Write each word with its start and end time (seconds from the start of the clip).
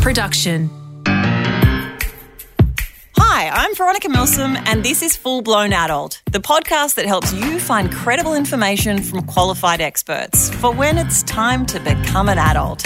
production. 0.00 0.70
Hi, 3.16 3.48
I'm 3.48 3.74
Veronica 3.74 4.08
Milsom, 4.08 4.56
and 4.66 4.82
this 4.82 5.02
is 5.02 5.14
Full 5.16 5.42
Blown 5.42 5.72
Adult, 5.72 6.22
the 6.30 6.40
podcast 6.40 6.94
that 6.94 7.04
helps 7.04 7.32
you 7.32 7.60
find 7.60 7.92
credible 7.92 8.34
information 8.34 9.02
from 9.02 9.26
qualified 9.26 9.80
experts 9.80 10.50
for 10.54 10.72
when 10.72 10.96
it's 10.96 11.22
time 11.24 11.66
to 11.66 11.78
become 11.80 12.28
an 12.30 12.38
adult. 12.38 12.82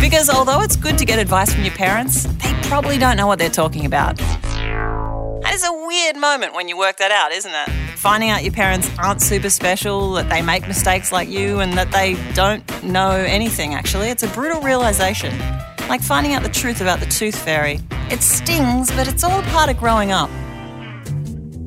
Because 0.00 0.30
although 0.30 0.62
it's 0.62 0.76
good 0.76 0.96
to 0.98 1.04
get 1.04 1.18
advice 1.18 1.52
from 1.52 1.62
your 1.62 1.74
parents, 1.74 2.24
they 2.24 2.52
probably 2.62 2.96
don't 2.96 3.16
know 3.16 3.26
what 3.26 3.38
they're 3.38 3.50
talking 3.50 3.84
about. 3.84 4.16
That 4.16 5.52
is 5.52 5.64
a 5.64 5.72
weird 5.72 6.16
moment 6.16 6.54
when 6.54 6.68
you 6.68 6.78
work 6.78 6.96
that 6.98 7.10
out, 7.10 7.32
isn't 7.32 7.52
it? 7.52 7.68
Finding 7.98 8.30
out 8.30 8.42
your 8.42 8.52
parents 8.52 8.90
aren't 8.98 9.20
super 9.20 9.50
special, 9.50 10.12
that 10.14 10.30
they 10.30 10.40
make 10.40 10.66
mistakes 10.66 11.12
like 11.12 11.28
you, 11.28 11.60
and 11.60 11.74
that 11.74 11.92
they 11.92 12.16
don't 12.32 12.64
know 12.82 13.10
anything, 13.10 13.74
actually. 13.74 14.08
It's 14.08 14.22
a 14.22 14.28
brutal 14.28 14.62
realization. 14.62 15.32
Like 15.88 16.02
finding 16.02 16.34
out 16.34 16.42
the 16.42 16.48
truth 16.48 16.80
about 16.80 17.00
the 17.00 17.06
tooth 17.06 17.36
fairy. 17.36 17.80
It 18.10 18.22
stings, 18.22 18.90
but 18.92 19.08
it's 19.08 19.24
all 19.24 19.42
part 19.42 19.70
of 19.70 19.78
growing 19.78 20.12
up. 20.12 20.30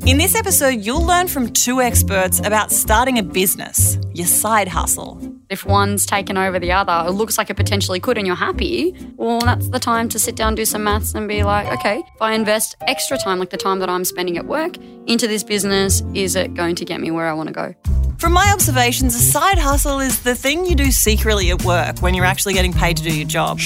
In 0.05 0.17
this 0.17 0.35
episode, 0.35 0.81
you'll 0.81 1.05
learn 1.05 1.27
from 1.27 1.51
two 1.51 1.81
experts 1.81 2.39
about 2.39 2.71
starting 2.71 3.17
a 3.17 3.23
business, 3.23 3.97
your 4.13 4.27
side 4.27 4.67
hustle. 4.67 5.34
If 5.47 5.63
one's 5.63 6.07
taken 6.07 6.37
over 6.37 6.57
the 6.57 6.71
other, 6.71 7.07
it 7.07 7.11
looks 7.11 7.37
like 7.37 7.51
it 7.51 7.53
potentially 7.53 7.99
could, 7.99 8.17
and 8.17 8.25
you're 8.25 8.35
happy, 8.35 8.95
well, 9.15 9.39
that's 9.39 9.69
the 9.69 9.79
time 9.79 10.09
to 10.09 10.17
sit 10.17 10.35
down, 10.35 10.55
do 10.55 10.65
some 10.65 10.83
maths, 10.83 11.13
and 11.13 11.27
be 11.27 11.43
like, 11.43 11.71
okay, 11.79 11.99
if 11.99 12.21
I 12.21 12.33
invest 12.33 12.75
extra 12.87 13.17
time, 13.17 13.37
like 13.37 13.51
the 13.51 13.57
time 13.57 13.77
that 13.79 13.89
I'm 13.89 14.05
spending 14.05 14.37
at 14.37 14.45
work, 14.47 14.77
into 15.05 15.27
this 15.27 15.43
business, 15.43 16.01
is 16.15 16.35
it 16.35 16.55
going 16.55 16.73
to 16.75 16.85
get 16.85 16.99
me 16.99 17.11
where 17.11 17.27
I 17.27 17.33
want 17.33 17.47
to 17.47 17.53
go? 17.53 17.75
From 18.17 18.33
my 18.33 18.51
observations, 18.51 19.13
a 19.13 19.19
side 19.19 19.59
hustle 19.59 19.99
is 19.99 20.23
the 20.23 20.33
thing 20.33 20.65
you 20.65 20.73
do 20.73 20.89
secretly 20.89 21.51
at 21.51 21.63
work 21.63 21.99
when 21.99 22.15
you're 22.15 22.25
actually 22.25 22.53
getting 22.53 22.73
paid 22.73 22.97
to 22.97 23.03
do 23.03 23.15
your 23.15 23.27
job. 23.27 23.59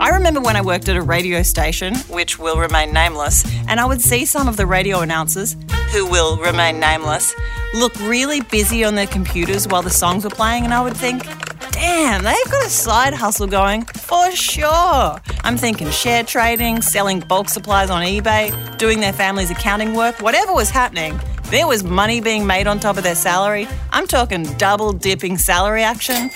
I 0.00 0.08
remember 0.08 0.40
when 0.40 0.56
I 0.56 0.62
worked 0.62 0.88
at 0.88 0.96
a 0.96 1.02
radio 1.02 1.42
station, 1.42 1.94
which 2.08 2.38
will 2.38 2.56
remain 2.56 2.92
nameless, 2.92 3.44
and 3.68 3.78
I 3.78 3.84
would 3.84 4.00
see 4.00 4.24
some 4.24 4.48
of 4.48 4.56
the 4.56 4.66
radio 4.66 5.00
announcers, 5.00 5.54
who 5.92 6.06
will 6.06 6.38
remain 6.38 6.80
nameless, 6.80 7.34
look 7.74 7.94
really 8.00 8.40
busy 8.40 8.84
on 8.84 8.94
their 8.94 9.06
computers 9.06 9.68
while 9.68 9.82
the 9.82 9.90
songs 9.90 10.24
were 10.24 10.30
playing, 10.30 10.64
and 10.64 10.74
I 10.74 10.82
would 10.82 10.96
think, 10.96 11.24
damn, 11.70 12.22
they've 12.22 12.50
got 12.50 12.66
a 12.66 12.70
side 12.70 13.14
hustle 13.14 13.46
going 13.46 13.84
for 13.84 14.30
sure. 14.32 15.16
I'm 15.44 15.56
thinking 15.56 15.90
share 15.90 16.24
trading, 16.24 16.82
selling 16.82 17.20
bulk 17.20 17.48
supplies 17.48 17.90
on 17.90 18.02
eBay, 18.02 18.78
doing 18.78 19.00
their 19.00 19.12
family's 19.12 19.50
accounting 19.50 19.94
work, 19.94 20.20
whatever 20.20 20.52
was 20.52 20.70
happening. 20.70 21.18
There 21.44 21.66
was 21.66 21.82
money 21.82 22.20
being 22.20 22.46
made 22.46 22.66
on 22.66 22.78
top 22.78 22.96
of 22.96 23.02
their 23.02 23.14
salary. 23.14 23.66
I'm 23.90 24.06
talking 24.06 24.44
double 24.56 24.92
dipping 24.92 25.36
salary 25.36 25.82
action. 25.82 26.30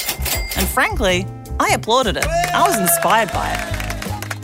And 0.57 0.69
frankly, 0.69 1.27
I 1.61 1.71
applauded 1.71 2.17
it. 2.17 2.27
I 2.27 2.67
was 2.67 2.79
inspired 2.81 3.31
by 3.33 3.53
it. 3.53 3.74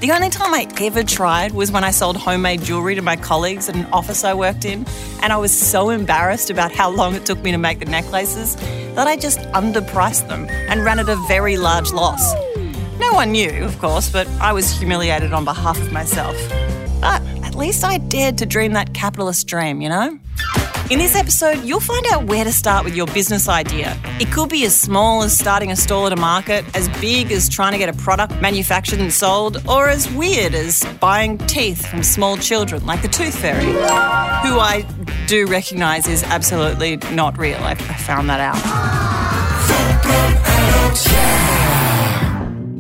The 0.01 0.13
only 0.13 0.31
time 0.31 0.55
I 0.55 0.67
ever 0.81 1.03
tried 1.03 1.53
was 1.53 1.71
when 1.71 1.85
I 1.85 1.91
sold 1.91 2.17
homemade 2.17 2.63
jewellery 2.63 2.95
to 2.95 3.03
my 3.03 3.17
colleagues 3.17 3.69
at 3.69 3.75
an 3.75 3.85
office 3.93 4.25
I 4.25 4.33
worked 4.33 4.65
in, 4.65 4.87
and 5.21 5.31
I 5.31 5.37
was 5.37 5.53
so 5.53 5.91
embarrassed 5.91 6.49
about 6.49 6.73
how 6.73 6.89
long 6.89 7.15
it 7.15 7.27
took 7.27 7.39
me 7.43 7.53
to 7.53 7.59
make 7.59 7.81
the 7.81 7.85
necklaces 7.85 8.57
that 8.95 9.07
I 9.07 9.17
just 9.17 9.41
underpriced 9.53 10.27
them 10.27 10.47
and 10.49 10.87
ran 10.87 11.01
at 11.01 11.11
a 11.11 11.17
very 11.29 11.59
large 11.59 11.93
loss. 11.93 12.33
No 12.99 13.13
one 13.13 13.33
knew, 13.33 13.63
of 13.63 13.79
course, 13.79 14.09
but 14.09 14.27
I 14.41 14.55
was 14.55 14.71
humiliated 14.71 15.35
on 15.35 15.45
behalf 15.45 15.79
of 15.79 15.93
myself. 15.93 16.35
But 17.03 17.21
at 17.45 17.55
least 17.55 17.85
I 17.85 17.99
dared 17.99 18.39
to 18.39 18.47
dream 18.47 18.73
that 18.73 18.95
capitalist 18.95 19.49
dream, 19.49 19.83
you 19.83 19.91
know? 19.91 20.19
In 20.91 20.99
this 20.99 21.15
episode, 21.15 21.63
you'll 21.63 21.79
find 21.79 22.05
out 22.11 22.25
where 22.25 22.43
to 22.43 22.51
start 22.51 22.85
with 22.85 22.97
your 22.97 23.07
business 23.07 23.49
idea. 23.49 23.97
It 24.19 24.33
could 24.33 24.49
be 24.49 24.65
as 24.65 24.77
small 24.77 25.23
as 25.23 25.39
starting 25.39 25.71
a 25.71 25.77
stall 25.77 26.09
at 26.09 26.13
a 26.13 26.17
market, 26.17 26.65
as 26.77 26.89
big 27.01 27.31
as 27.31 27.49
trying 27.49 27.71
to 27.71 27.79
get 27.79 27.89
a 27.89 27.93
product 27.93 28.41
manufactured 28.41 28.99
and 28.99 29.13
sold, 29.13 29.59
or 29.69 29.89
as 29.89 30.11
weird 30.11 30.53
as 30.53 30.83
buying 30.99 31.39
teeth 31.39 31.87
from 31.87 32.03
small 32.03 32.37
children 32.37 32.85
like 32.87 33.03
the 33.03 33.09
Tooth 33.09 33.39
Fairy, 33.39 33.67
who 33.67 34.59
I 34.59 34.85
do 35.29 35.47
recognise 35.47 36.09
is 36.09 36.25
absolutely 36.25 36.97
not 37.15 37.39
real. 37.39 37.59
I, 37.59 37.71
I 37.71 37.75
found 37.77 38.29
that 38.29 38.41
out. 38.41 38.59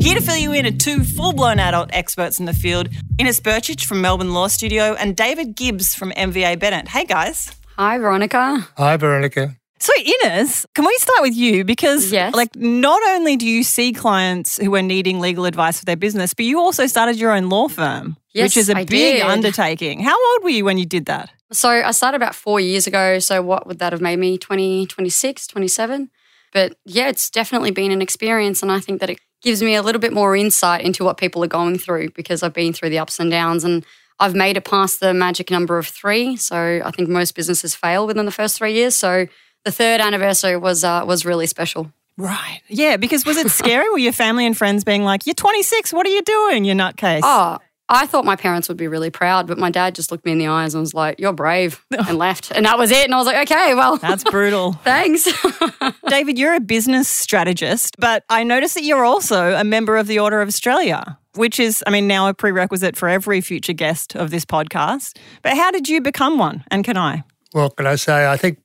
Here 0.03 0.17
to 0.17 0.21
fill 0.21 0.37
you 0.37 0.53
in 0.53 0.67
are 0.67 0.73
two 0.73 1.05
full 1.05 1.33
blown 1.33 1.61
adult 1.61 1.91
experts 1.93 2.41
in 2.41 2.47
the 2.47 2.55
field 2.55 2.89
Ines 3.21 3.41
Brcic 3.41 3.85
from 3.85 4.01
Melbourne 4.01 4.35
Law 4.35 4.49
Studio 4.49 4.95
and 4.95 5.15
David 5.15 5.55
Gibbs 5.55 5.95
from 5.95 6.11
MVA 6.11 6.59
Bennett. 6.59 6.89
Hey 6.89 7.05
guys. 7.05 7.53
Hi, 7.81 7.97
Veronica. 7.97 8.69
Hi, 8.77 8.99
Veronica. 8.99 9.57
So, 9.79 9.91
Ines, 9.97 10.67
can 10.75 10.85
we 10.85 10.95
start 10.99 11.23
with 11.23 11.35
you? 11.35 11.65
Because, 11.65 12.13
Yes. 12.13 12.35
like, 12.35 12.55
not 12.55 13.01
only 13.09 13.39
do 13.39 13.47
you 13.47 13.63
see 13.65 13.95
clients 13.95 14.59
who 14.59 14.75
are 14.75 14.83
needing 14.83 15.19
legal 15.19 15.47
advice 15.47 15.79
for 15.79 15.87
their 15.87 15.97
business, 15.97 16.35
but 16.35 16.45
you 16.45 16.61
also 16.61 16.87
started 16.87 17.17
your 17.17 17.33
own 17.33 17.49
law 17.49 17.69
firm, 17.69 18.19
Yes, 18.35 18.45
which 18.45 18.57
is 18.59 18.69
a 18.69 18.77
I 18.77 18.85
big 18.85 19.15
did. 19.17 19.23
undertaking. 19.23 20.01
How 20.01 20.15
old 20.33 20.45
were 20.45 20.51
you 20.51 20.67
when 20.67 20.77
you 20.77 20.85
did 20.85 21.07
that? 21.07 21.31
So 21.53 21.71
I 21.71 21.91
started 21.93 22.17
about 22.17 22.35
four 22.35 22.61
years 22.61 22.87
ago. 22.87 23.19
So 23.19 23.41
what 23.41 23.67
would 23.67 23.79
that 23.79 23.93
have 23.95 24.03
made 24.03 24.19
me? 24.19 24.37
20, 24.37 24.85
26, 24.85 25.47
27? 25.47 26.11
But 26.53 26.77
yeah, 26.85 27.09
it's 27.09 27.31
definitely 27.31 27.71
been 27.71 27.93
an 27.93 28.03
experience. 28.03 28.61
And 28.63 28.71
I 28.71 28.81
think 28.81 29.01
that 29.01 29.09
it 29.09 29.21
gives 29.41 29.63
me 29.63 29.75
a 29.75 29.81
little 29.81 30.03
bit 30.03 30.13
more 30.13 30.37
insight 30.37 30.85
into 30.85 31.03
what 31.03 31.17
people 31.17 31.43
are 31.43 31.47
going 31.49 31.79
through 31.79 32.11
because 32.11 32.43
I've 32.43 32.53
been 32.53 32.75
through 32.75 32.91
the 32.91 32.99
ups 32.99 33.19
and 33.19 33.31
downs 33.31 33.65
and 33.65 33.87
I've 34.21 34.35
made 34.35 34.57
it 34.57 34.65
past 34.65 35.01
the 35.01 35.13
magic 35.13 35.51
number 35.51 35.79
of 35.79 35.87
three. 35.87 36.37
So 36.37 36.83
I 36.85 36.91
think 36.91 37.09
most 37.09 37.35
businesses 37.35 37.75
fail 37.75 38.07
within 38.07 38.27
the 38.27 38.33
first 38.33 38.59
three 38.59 38.75
years. 38.75 38.95
So 38.95 39.27
the 39.65 39.73
third 39.73 40.01
anniversary 40.01 40.57
was 40.57 40.85
uh, 40.85 41.05
was 41.07 41.25
really 41.25 41.47
special. 41.47 41.93
Right. 42.17 42.61
Yeah, 42.69 42.99
because 42.99 43.25
was 43.25 43.39
it 43.39 43.51
scary? 43.51 43.89
were 43.89 43.99
your 43.99 44.13
family 44.13 44.45
and 44.45 44.57
friends 44.57 44.85
being 44.85 45.05
like, 45.05 45.27
You're 45.27 45.35
26, 45.35 45.93
what 45.95 46.07
are 46.07 46.11
you 46.11 46.23
doing, 46.23 46.67
you 46.67 46.75
nutcase? 46.75 47.21
Oh, 47.25 47.59
I 47.93 48.07
thought 48.07 48.25
my 48.25 48.37
parents 48.37 48.69
would 48.69 48.77
be 48.77 48.87
really 48.87 49.11
proud, 49.11 49.49
but 49.49 49.59
my 49.59 49.69
dad 49.69 49.97
just 49.97 50.13
looked 50.13 50.25
me 50.25 50.31
in 50.31 50.39
the 50.39 50.47
eyes 50.47 50.75
and 50.75 50.81
was 50.81 50.95
like, 50.95 51.19
"You're 51.19 51.33
brave," 51.33 51.85
and 51.91 52.17
left, 52.19 52.53
and 52.53 52.65
that 52.65 52.79
was 52.79 52.93
it. 52.93 53.05
And 53.05 53.13
I 53.13 53.19
was 53.19 53.27
like, 53.27 53.51
"Okay, 53.51 53.75
well, 53.75 53.97
That's 53.97 54.23
brutal. 54.23 54.73
thanks." 54.85 55.29
David, 56.09 56.39
you're 56.39 56.55
a 56.55 56.61
business 56.61 57.09
strategist, 57.09 57.97
but 57.99 58.23
I 58.31 58.45
noticed 58.45 58.75
that 58.75 58.85
you're 58.85 59.05
also 59.05 59.55
a 59.55 59.65
member 59.65 59.97
of 59.97 60.07
the 60.07 60.21
Order 60.21 60.41
of 60.41 60.47
Australia, 60.47 61.19
which 61.35 61.61
is, 61.61 61.83
I 61.87 61.91
mean, 61.91 62.07
now 62.07 62.29
a 62.29 62.35
prerequisite 62.35 62.97
for 62.97 63.09
every 63.09 63.41
future 63.41 63.73
guest 63.73 64.15
of 64.17 64.31
this 64.31 64.45
podcast. 64.45 65.19
But 65.43 65.57
how 65.57 65.71
did 65.71 65.89
you 65.89 66.01
become 66.01 66.39
one? 66.39 66.65
And 66.71 66.85
can 66.85 66.97
I? 66.97 67.25
Well, 67.55 67.71
can 67.71 67.87
I 67.87 67.97
say? 67.97 68.31
I 68.31 68.37
think 68.37 68.59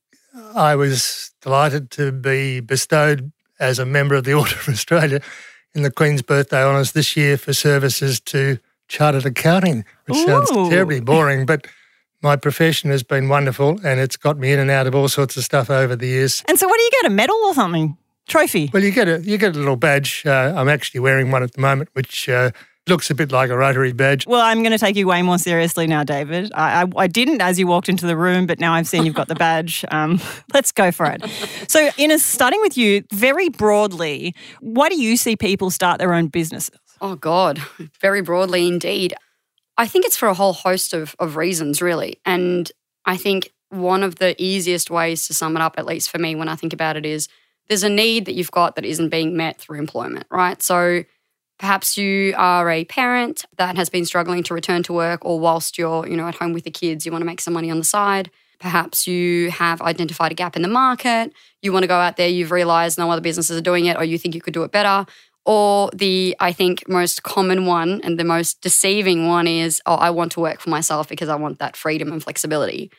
I 0.55 0.75
was 0.75 1.31
delighted 1.41 1.91
to 1.91 2.11
be 2.11 2.59
bestowed 2.59 3.31
as 3.59 3.79
a 3.79 3.85
member 3.85 4.15
of 4.15 4.23
the 4.23 4.33
Order 4.39 4.55
of 4.55 4.69
Australia 4.69 5.21
in 5.73 5.83
the 5.83 5.91
Queen's 5.91 6.21
Birthday 6.21 6.63
Honours 6.63 6.93
this 6.93 7.15
year 7.15 7.37
for 7.37 7.53
services 7.53 8.19
to 8.21 8.57
chartered 8.87 9.25
accounting, 9.25 9.83
which 10.05 10.17
sounds 10.25 10.51
terribly 10.69 10.99
boring, 10.99 11.45
but 11.45 11.67
my 12.21 12.35
profession 12.35 12.89
has 12.89 13.03
been 13.03 13.29
wonderful 13.29 13.79
and 13.83 13.99
it's 13.99 14.17
got 14.17 14.37
me 14.37 14.51
in 14.51 14.59
and 14.59 14.71
out 14.71 14.87
of 14.87 14.95
all 14.95 15.07
sorts 15.07 15.37
of 15.37 15.43
stuff 15.43 15.69
over 15.69 15.95
the 15.95 16.07
years. 16.07 16.43
And 16.47 16.57
so, 16.57 16.67
what 16.67 16.77
do 16.77 16.83
you 16.83 16.91
get? 17.01 17.11
A 17.11 17.13
medal 17.13 17.35
or 17.45 17.53
something? 17.53 17.97
Trophy? 18.27 18.69
Well, 18.73 18.83
you 18.83 18.91
get 18.91 19.07
a 19.07 19.21
you 19.21 19.37
get 19.37 19.55
a 19.55 19.59
little 19.59 19.75
badge. 19.75 20.23
Uh, 20.25 20.53
I'm 20.55 20.69
actually 20.69 20.99
wearing 20.99 21.31
one 21.31 21.43
at 21.43 21.53
the 21.53 21.61
moment, 21.61 21.89
which 21.93 22.27
uh, 22.27 22.51
looks 22.87 23.09
a 23.09 23.15
bit 23.15 23.31
like 23.31 23.49
a 23.49 23.57
Rotary 23.57 23.93
badge. 23.93 24.27
Well, 24.27 24.41
I'm 24.41 24.59
going 24.59 24.71
to 24.71 24.77
take 24.77 24.95
you 24.95 25.07
way 25.07 25.21
more 25.21 25.37
seriously 25.37 25.87
now, 25.87 26.03
David. 26.03 26.51
I, 26.53 26.83
I, 26.83 26.85
I 26.97 27.07
didn't 27.07 27.41
as 27.41 27.59
you 27.59 27.67
walked 27.67 27.89
into 27.89 28.05
the 28.05 28.17
room, 28.17 28.45
but 28.45 28.59
now 28.59 28.73
I've 28.73 28.87
seen 28.87 29.05
you've 29.05 29.15
got 29.15 29.27
the 29.27 29.35
badge. 29.35 29.83
Um, 29.89 30.19
let's 30.53 30.71
go 30.71 30.91
for 30.91 31.05
it. 31.05 31.23
So, 31.67 31.89
Ines, 31.97 32.23
starting 32.23 32.61
with 32.61 32.77
you, 32.77 33.03
very 33.11 33.49
broadly, 33.49 34.35
why 34.59 34.89
do 34.89 34.99
you 34.99 35.17
see 35.17 35.35
people 35.35 35.71
start 35.71 35.99
their 35.99 36.13
own 36.13 36.27
businesses? 36.27 36.77
Oh, 37.01 37.15
God, 37.15 37.61
very 38.01 38.21
broadly 38.21 38.67
indeed. 38.67 39.13
I 39.77 39.87
think 39.87 40.05
it's 40.05 40.17
for 40.17 40.29
a 40.29 40.33
whole 40.33 40.53
host 40.53 40.93
of, 40.93 41.15
of 41.19 41.35
reasons, 41.35 41.81
really. 41.81 42.19
And 42.25 42.71
I 43.05 43.17
think 43.17 43.51
one 43.69 44.03
of 44.03 44.15
the 44.15 44.41
easiest 44.41 44.89
ways 44.89 45.27
to 45.27 45.33
sum 45.33 45.55
it 45.57 45.61
up, 45.61 45.75
at 45.77 45.85
least 45.85 46.09
for 46.09 46.17
me 46.17 46.35
when 46.35 46.47
I 46.47 46.55
think 46.55 46.71
about 46.71 46.95
it, 46.95 47.05
is 47.05 47.27
there's 47.67 47.83
a 47.83 47.89
need 47.89 48.25
that 48.25 48.33
you've 48.33 48.51
got 48.51 48.75
that 48.75 48.85
isn't 48.85 49.09
being 49.09 49.35
met 49.35 49.57
through 49.57 49.79
employment, 49.79 50.25
right? 50.29 50.61
So 50.61 51.03
perhaps 51.57 51.97
you 51.97 52.33
are 52.37 52.69
a 52.69 52.85
parent 52.85 53.45
that 53.57 53.77
has 53.77 53.89
been 53.89 54.05
struggling 54.05 54.43
to 54.43 54.53
return 54.53 54.83
to 54.83 54.93
work, 54.93 55.23
or 55.25 55.39
whilst 55.39 55.77
you're, 55.77 56.07
you 56.07 56.15
know, 56.15 56.27
at 56.27 56.35
home 56.35 56.53
with 56.53 56.63
the 56.63 56.71
kids, 56.71 57.05
you 57.05 57.11
want 57.11 57.21
to 57.21 57.25
make 57.25 57.41
some 57.41 57.53
money 57.53 57.71
on 57.71 57.77
the 57.77 57.85
side. 57.85 58.29
Perhaps 58.59 59.07
you 59.07 59.51
have 59.51 59.81
identified 59.81 60.31
a 60.31 60.35
gap 60.35 60.55
in 60.55 60.61
the 60.61 60.67
market. 60.67 61.33
You 61.61 61.73
want 61.73 61.83
to 61.83 61.87
go 61.87 61.95
out 61.95 62.17
there, 62.17 62.29
you've 62.29 62.51
realized 62.51 62.97
no 62.97 63.11
other 63.11 63.21
businesses 63.21 63.57
are 63.57 63.61
doing 63.61 63.85
it, 63.85 63.97
or 63.97 64.03
you 64.03 64.17
think 64.17 64.35
you 64.35 64.41
could 64.41 64.53
do 64.53 64.63
it 64.63 64.71
better. 64.71 65.05
Or 65.45 65.91
the, 65.93 66.35
I 66.39 66.51
think, 66.53 66.89
most 66.89 67.21
common 67.21 67.65
one 67.65 68.01
and 68.03 68.19
the 68.19 68.23
most 68.23 68.61
deceiving 68.61 69.27
one 69.27 69.45
is, 69.47 69.81
oh, 69.85 69.95
I 69.95 70.09
want 70.09 70.31
to 70.33 70.39
work 70.39 70.59
for 70.59 70.71
myself 70.71 71.07
because 71.07 71.29
I 71.29 71.35
want 71.35 71.59
that 71.59 71.75
freedom 71.75 72.11
and 72.11 72.23
flexibility. 72.23 72.89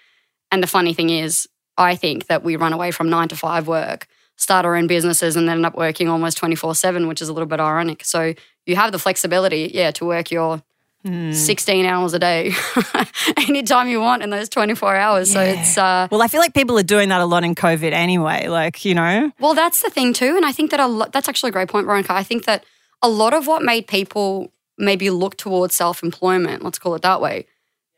And 0.53 0.63
the 0.63 0.69
funny 0.69 0.95
thing 0.95 1.11
is, 1.11 1.49
I 1.77 1.97
think 1.97 2.27
that 2.29 2.45
we 2.45 2.55
run 2.57 2.73
away 2.73 2.91
from 2.93 3.11
nine 3.11 3.29
to 3.29 3.37
five 3.37 3.67
work, 3.67 4.07
start 4.37 4.65
our 4.65 4.77
own 4.77 4.87
businesses, 4.87 5.37
and 5.37 5.49
then 5.49 5.57
end 5.57 5.67
up 5.67 5.77
working 5.77 6.09
almost 6.09 6.37
24 6.39 6.75
7, 6.75 7.09
which 7.09 7.21
is 7.23 7.29
a 7.29 7.33
little 7.33 7.47
bit 7.49 7.61
ironic. 7.61 8.05
So 8.05 8.35
you 8.67 8.77
have 8.77 8.93
the 8.93 8.99
flexibility, 8.99 9.71
yeah, 9.75 9.91
to 9.93 10.05
work 10.05 10.31
your 10.31 10.63
16 11.05 11.87
hours 11.87 12.15
a 12.15 12.19
day 12.19 12.53
anytime 13.49 13.87
you 13.87 14.01
want 14.01 14.25
in 14.25 14.31
those 14.31 14.49
24 14.49 14.97
hours. 14.97 15.31
So 15.31 15.41
it's, 15.41 15.79
uh, 15.79 16.09
Well, 16.11 16.21
I 16.21 16.27
feel 16.27 16.41
like 16.41 16.53
people 16.53 16.77
are 16.81 16.83
doing 16.83 17.11
that 17.11 17.21
a 17.21 17.25
lot 17.27 17.45
in 17.45 17.55
COVID 17.55 17.93
anyway. 17.93 18.49
Like, 18.49 18.85
you 18.85 18.93
know, 18.95 19.31
Well, 19.39 19.55
that's 19.55 19.83
the 19.83 19.91
thing 19.91 20.13
too, 20.13 20.35
and 20.37 20.45
I 20.45 20.51
think 20.51 20.73
that 20.73 20.81
a 20.81 20.89
lot, 20.89 21.13
that's 21.13 21.29
actually 21.29 21.51
a 21.51 21.53
great 21.53 21.69
point, 21.69 21.87
Veronica. 21.87 22.13
I 22.13 22.25
think 22.25 22.45
that 22.47 22.65
a 23.03 23.09
lot 23.09 23.35
of 23.35 23.47
what 23.47 23.63
made 23.63 23.87
people 23.87 24.51
maybe 24.79 25.09
look 25.11 25.37
towards 25.37 25.77
self 25.77 26.03
employment, 26.03 26.65
let's 26.65 26.79
call 26.79 26.95
it 26.97 27.03
that 27.03 27.21
way. 27.21 27.47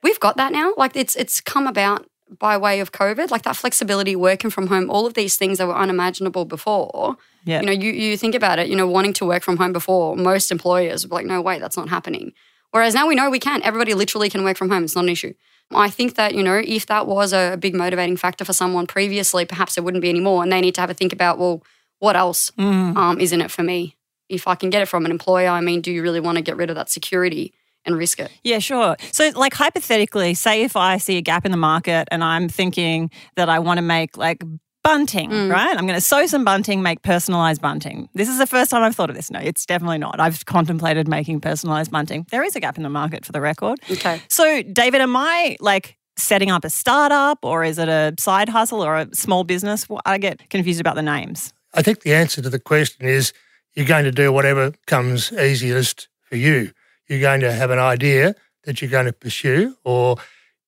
We've 0.02 0.20
got 0.20 0.36
that 0.36 0.52
now. 0.52 0.74
Like 0.76 0.94
it's 0.94 1.16
it's 1.16 1.40
come 1.40 1.66
about 1.66 2.06
by 2.38 2.56
way 2.56 2.80
of 2.80 2.92
COVID, 2.92 3.30
like 3.30 3.42
that 3.42 3.56
flexibility, 3.56 4.14
working 4.16 4.50
from 4.50 4.66
home, 4.66 4.90
all 4.90 5.06
of 5.06 5.14
these 5.14 5.36
things 5.36 5.58
that 5.58 5.66
were 5.66 5.76
unimaginable 5.76 6.44
before. 6.44 7.16
Yeah. 7.44 7.60
You 7.60 7.66
know, 7.66 7.72
you, 7.72 7.92
you 7.92 8.16
think 8.16 8.34
about 8.34 8.58
it, 8.58 8.68
you 8.68 8.76
know, 8.76 8.86
wanting 8.86 9.12
to 9.14 9.26
work 9.26 9.42
from 9.42 9.56
home 9.56 9.72
before, 9.72 10.16
most 10.16 10.50
employers 10.50 11.06
were 11.06 11.16
like, 11.16 11.26
no, 11.26 11.40
wait, 11.40 11.60
that's 11.60 11.76
not 11.76 11.88
happening. 11.88 12.32
Whereas 12.70 12.94
now 12.94 13.06
we 13.06 13.14
know 13.14 13.30
we 13.30 13.38
can. 13.38 13.62
Everybody 13.62 13.94
literally 13.94 14.28
can 14.28 14.44
work 14.44 14.56
from 14.56 14.70
home. 14.70 14.84
It's 14.84 14.94
not 14.94 15.04
an 15.04 15.10
issue. 15.10 15.32
I 15.70 15.90
think 15.90 16.14
that, 16.16 16.34
you 16.34 16.42
know, 16.42 16.62
if 16.64 16.86
that 16.86 17.06
was 17.06 17.32
a 17.32 17.56
big 17.58 17.74
motivating 17.74 18.16
factor 18.16 18.44
for 18.44 18.52
someone 18.52 18.86
previously, 18.86 19.44
perhaps 19.44 19.76
it 19.76 19.84
wouldn't 19.84 20.02
be 20.02 20.08
anymore. 20.08 20.42
And 20.42 20.52
they 20.52 20.60
need 20.60 20.74
to 20.74 20.80
have 20.80 20.90
a 20.90 20.94
think 20.94 21.12
about, 21.12 21.38
well, 21.38 21.62
what 21.98 22.16
else 22.16 22.52
um, 22.96 23.18
is 23.20 23.32
in 23.32 23.40
it 23.40 23.50
for 23.50 23.62
me? 23.62 23.96
If 24.28 24.46
I 24.46 24.54
can 24.54 24.70
get 24.70 24.82
it 24.82 24.86
from 24.86 25.04
an 25.04 25.10
employer, 25.10 25.48
I 25.48 25.60
mean, 25.60 25.80
do 25.80 25.90
you 25.90 26.02
really 26.02 26.20
want 26.20 26.36
to 26.36 26.42
get 26.42 26.56
rid 26.56 26.70
of 26.70 26.76
that 26.76 26.90
security 26.90 27.54
and 27.88 27.96
risk 27.96 28.20
it? 28.20 28.30
Yeah, 28.44 28.60
sure. 28.60 28.96
So, 29.12 29.30
like, 29.34 29.54
hypothetically, 29.54 30.34
say 30.34 30.62
if 30.62 30.76
I 30.76 30.98
see 30.98 31.16
a 31.16 31.22
gap 31.22 31.44
in 31.44 31.50
the 31.50 31.58
market 31.58 32.06
and 32.10 32.22
I'm 32.22 32.48
thinking 32.48 33.10
that 33.36 33.48
I 33.48 33.58
want 33.58 33.78
to 33.78 33.82
make 33.82 34.16
like 34.16 34.42
bunting, 34.84 35.30
mm. 35.30 35.52
right? 35.52 35.76
I'm 35.76 35.86
going 35.86 35.98
to 35.98 36.00
sew 36.00 36.26
some 36.26 36.44
bunting, 36.44 36.82
make 36.82 37.02
personalized 37.02 37.60
bunting. 37.60 38.08
This 38.14 38.28
is 38.28 38.38
the 38.38 38.46
first 38.46 38.70
time 38.70 38.82
I've 38.82 38.94
thought 38.94 39.10
of 39.10 39.16
this. 39.16 39.30
No, 39.30 39.38
it's 39.40 39.66
definitely 39.66 39.98
not. 39.98 40.20
I've 40.20 40.46
contemplated 40.46 41.08
making 41.08 41.40
personalized 41.40 41.90
bunting. 41.90 42.26
There 42.30 42.42
is 42.42 42.56
a 42.56 42.60
gap 42.60 42.76
in 42.76 42.84
the 42.84 42.88
market 42.90 43.24
for 43.24 43.32
the 43.32 43.40
record. 43.40 43.78
Okay. 43.90 44.22
So, 44.28 44.62
David, 44.62 45.00
am 45.00 45.16
I 45.16 45.56
like 45.60 45.98
setting 46.16 46.50
up 46.50 46.64
a 46.64 46.70
startup 46.70 47.38
or 47.44 47.64
is 47.64 47.78
it 47.78 47.88
a 47.88 48.14
side 48.18 48.48
hustle 48.48 48.82
or 48.82 48.96
a 48.96 49.08
small 49.14 49.44
business? 49.44 49.88
Well, 49.88 50.00
I 50.06 50.18
get 50.18 50.48
confused 50.50 50.80
about 50.80 50.96
the 50.96 51.02
names. 51.02 51.52
I 51.74 51.82
think 51.82 52.00
the 52.00 52.14
answer 52.14 52.40
to 52.42 52.50
the 52.50 52.58
question 52.58 53.06
is 53.06 53.32
you're 53.74 53.86
going 53.86 54.04
to 54.04 54.10
do 54.10 54.32
whatever 54.32 54.72
comes 54.86 55.32
easiest 55.32 56.08
for 56.22 56.36
you. 56.36 56.72
You're 57.08 57.20
going 57.20 57.40
to 57.40 57.52
have 57.52 57.70
an 57.70 57.78
idea 57.78 58.34
that 58.64 58.80
you're 58.82 58.90
going 58.90 59.06
to 59.06 59.12
pursue, 59.12 59.76
or 59.84 60.16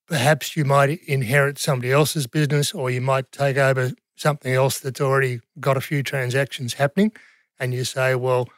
perhaps 0.07 0.57
you 0.57 0.65
might 0.65 1.01
inherit 1.05 1.59
somebody 1.59 1.93
else's 1.93 2.27
business, 2.27 2.73
or 2.73 2.91
you 2.91 3.01
might 3.01 3.31
take 3.33 3.57
over 3.57 3.93
something 4.17 4.53
else 4.53 4.81
that's 4.81 5.01
already 5.01 5.41
got 5.61 5.77
a 5.77 5.81
few 5.81 6.03
transactions 6.03 6.75
happening. 6.75 7.13
And 7.59 7.75
you 7.75 7.85
say, 7.85 8.15
well, 8.15 8.49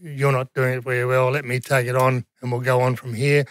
you're 0.00 0.32
not 0.32 0.52
doing 0.54 0.74
it 0.74 0.84
very 0.84 1.04
well. 1.04 1.30
Let 1.30 1.44
me 1.44 1.60
take 1.60 1.86
it 1.86 1.96
on 1.96 2.24
and 2.40 2.50
we'll 2.52 2.60
go 2.60 2.80
on 2.80 2.96
from 2.96 3.14
here. 3.14 3.44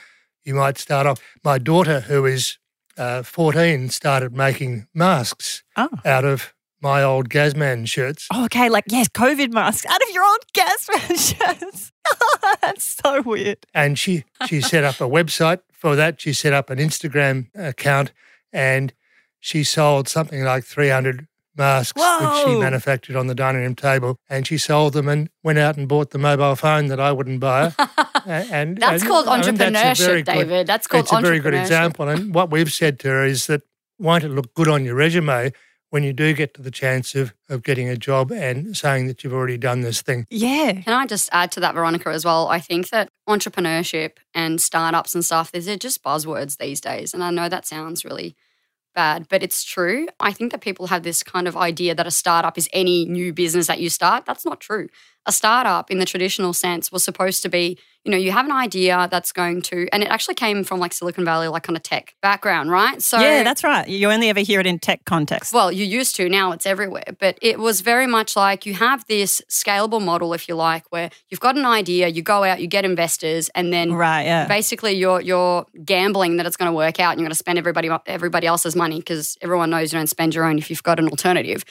You 0.44 0.56
might 0.56 0.78
start 0.78 1.06
off. 1.08 1.20
My 1.44 1.58
daughter, 1.58 2.02
who 2.02 2.26
is 2.26 2.58
uh, 2.98 3.24
14, 3.24 3.90
started 3.90 4.34
making 4.36 4.88
masks 4.94 5.64
Oh. 5.78 5.90
out 6.06 6.26
of 6.26 6.54
my 6.84 7.02
old 7.02 7.30
Gazman 7.30 7.88
shirts. 7.88 8.28
Oh, 8.32 8.44
okay, 8.46 8.70
like 8.70 8.84
yes, 8.88 9.08
COVID 9.10 9.52
masks 9.54 9.86
out 9.88 10.02
of 10.04 10.10
your 10.14 10.24
old 10.24 10.44
gas 10.54 10.86
shirts. 11.20 11.92
That's 12.62 12.84
so 13.02 13.22
weird. 13.22 13.66
and 13.74 13.98
she 13.98 14.26
she 14.48 14.62
set 14.62 14.84
up 14.84 15.00
a 15.02 15.06
website 15.10 15.62
for 15.72 15.96
that. 15.96 16.22
She 16.22 16.34
set 16.34 16.54
up 16.54 16.70
an 16.70 16.78
Instagram 16.80 17.48
account, 17.56 18.12
and 18.52 18.94
she 19.40 19.64
sold 19.64 20.08
something 20.10 20.44
like 20.44 20.66
three 20.66 20.90
hundred 20.90 21.28
masks 21.56 22.02
which 22.02 22.44
she 22.46 22.56
manufactured 22.60 23.16
on 23.16 23.28
the 23.28 23.36
dining 23.36 23.62
room 23.62 23.76
table, 23.76 24.18
and 24.30 24.46
she 24.46 24.58
sold 24.58 24.94
them 24.94 25.08
and 25.08 25.30
went 25.44 25.60
out 25.60 25.78
and 25.78 25.88
bought 25.88 26.10
the 26.10 26.18
mobile 26.18 26.56
phone 26.56 26.88
that 26.88 27.00
I 27.00 27.12
wouldn't 27.12 27.40
buy. 27.40 27.74
And 28.26 28.78
That's 28.78 29.02
and, 29.04 29.12
called 29.12 29.28
I 29.28 29.42
mean, 29.42 29.56
that's 29.58 30.00
a 30.00 30.04
entrepreneurship, 30.06 30.16
good- 30.16 30.26
David. 30.26 30.68
That's 30.68 30.88
called 30.88 31.04
it's 31.04 31.12
a 31.12 31.20
very 31.20 31.40
good 31.40 31.54
example. 31.54 32.08
And 32.08 32.34
what 32.34 32.52
we've 32.52 32.72
said 32.72 32.98
to 33.00 33.10
her 33.10 33.26
is 33.26 33.48
that 33.48 33.64
won't 34.00 34.24
it 34.24 34.30
look 34.30 34.54
good 34.54 34.70
on 34.70 34.86
your 34.86 34.96
resume 34.96 35.52
when 35.94 36.02
you 36.02 36.12
do 36.12 36.34
get 36.34 36.56
to 36.56 36.62
the 36.64 36.72
chance 36.72 37.14
of, 37.14 37.36
of 37.50 37.62
getting 37.62 37.88
a 37.88 37.96
job 37.96 38.32
and 38.32 38.76
saying 38.76 39.06
that 39.06 39.24
you've 39.24 39.32
already 39.32 39.60
done 39.60 39.82
this 39.82 40.02
thing? 40.02 40.26
Yeah. 40.32 40.72
Can 40.72 40.92
I 40.92 41.06
just 41.06 41.30
add 41.32 41.52
to 41.52 41.60
that, 41.60 41.76
Veronica, 41.76 42.10
as 42.10 42.26
well? 42.26 42.48
I 42.48 42.60
think 42.60 42.90
that 42.90 43.10
entrepreneurship 43.30 44.14
and 44.34 44.60
startups 44.60 45.14
and 45.14 45.24
stuff, 45.24 45.52
these 45.52 45.70
are 45.70 45.78
just 45.78 46.02
buzzwords 46.02 46.58
these 46.58 46.82
days. 46.82 47.14
And 47.14 47.24
I 47.24 47.30
know 47.30 47.48
that 47.48 47.68
sounds 47.68 48.04
really 48.04 48.36
bad, 48.96 49.28
but 49.30 49.44
it's 49.44 49.64
true. 49.64 50.08
I 50.20 50.32
think 50.32 50.52
that 50.52 50.62
people 50.62 50.88
have 50.88 51.04
this 51.04 51.22
kind 51.22 51.48
of 51.48 51.56
idea 51.56 51.94
that 51.94 52.08
a 52.08 52.12
startup 52.12 52.58
is 52.58 52.68
any 52.74 53.06
new 53.06 53.32
business 53.32 53.68
that 53.68 53.80
you 53.80 53.92
start. 53.92 54.26
That's 54.26 54.46
not 54.46 54.60
true. 54.60 54.88
A 55.28 55.32
startup 55.32 55.92
in 55.92 56.00
the 56.00 56.06
traditional 56.06 56.54
sense 56.54 56.92
was 56.92 57.04
supposed 57.04 57.44
to 57.44 57.50
be, 57.50 57.78
you 58.04 58.12
know, 58.12 58.18
you 58.18 58.32
have 58.32 58.46
an 58.46 58.52
idea 58.52 59.08
that's 59.10 59.32
going 59.32 59.62
to, 59.64 59.88
and 59.94 60.04
it 60.04 60.10
actually 60.10 60.36
came 60.36 60.66
from 60.66 60.80
like 60.80 60.92
Silicon 60.92 61.24
Valley, 61.24 61.48
like 61.48 61.64
kind 61.64 61.78
of 61.78 61.84
tech 61.84 62.16
background, 62.22 62.70
right? 62.70 63.02
So 63.02 63.18
yeah, 63.18 63.44
that's 63.44 63.64
right. 63.64 63.88
You 63.88 64.12
only 64.12 64.30
ever 64.30 64.42
hear 64.42 64.60
it 64.60 64.66
in 64.66 64.78
tech 64.78 65.06
context. 65.06 65.54
well, 65.54 65.72
you 65.72 65.86
used 65.86 66.16
to, 66.18 66.28
now 66.28 66.52
it's 66.52 66.66
everywhere. 66.66 67.16
But 67.18 67.38
it 67.42 67.60
was 67.60 67.80
very 67.80 68.06
much 68.06 68.36
like 68.36 68.66
you 68.66 68.74
have 68.74 69.06
this 69.08 69.42
scalable 69.50 70.02
model, 70.02 70.34
if 70.34 70.50
you 70.50 70.56
like, 70.56 70.84
where 70.92 71.10
you've 71.30 71.40
got 71.40 71.56
an 71.56 71.66
idea, 71.66 72.10
you 72.10 72.22
go 72.22 72.44
out, 72.44 72.60
you 72.60 72.68
get 72.68 72.84
investors, 72.84 73.50
and 73.56 73.72
then 73.72 73.94
right, 73.94 74.24
yeah. 74.24 74.48
basically 74.48 74.94
you're 74.94 75.22
you're 75.22 75.66
gambling 75.86 76.38
that 76.38 76.46
it's 76.46 76.58
going 76.58 76.70
to 76.70 76.76
work 76.76 77.00
out 77.00 77.12
and 77.12 77.22
you're 77.22 77.26
going 77.26 77.32
to 77.32 77.36
spend 77.36 77.58
everybody 77.58 77.90
everybody 78.06 78.48
else's 78.48 78.76
money 78.76 79.00
because 79.00 79.38
everyone 79.42 79.70
knows 79.70 79.94
you 79.94 80.00
don't 80.00 80.08
spend 80.08 80.36
your 80.36 80.44
own 80.44 80.58
if 80.58 80.70
you've 80.70 80.84
got 80.84 81.00
an 81.00 81.08
alternative. 81.08 81.64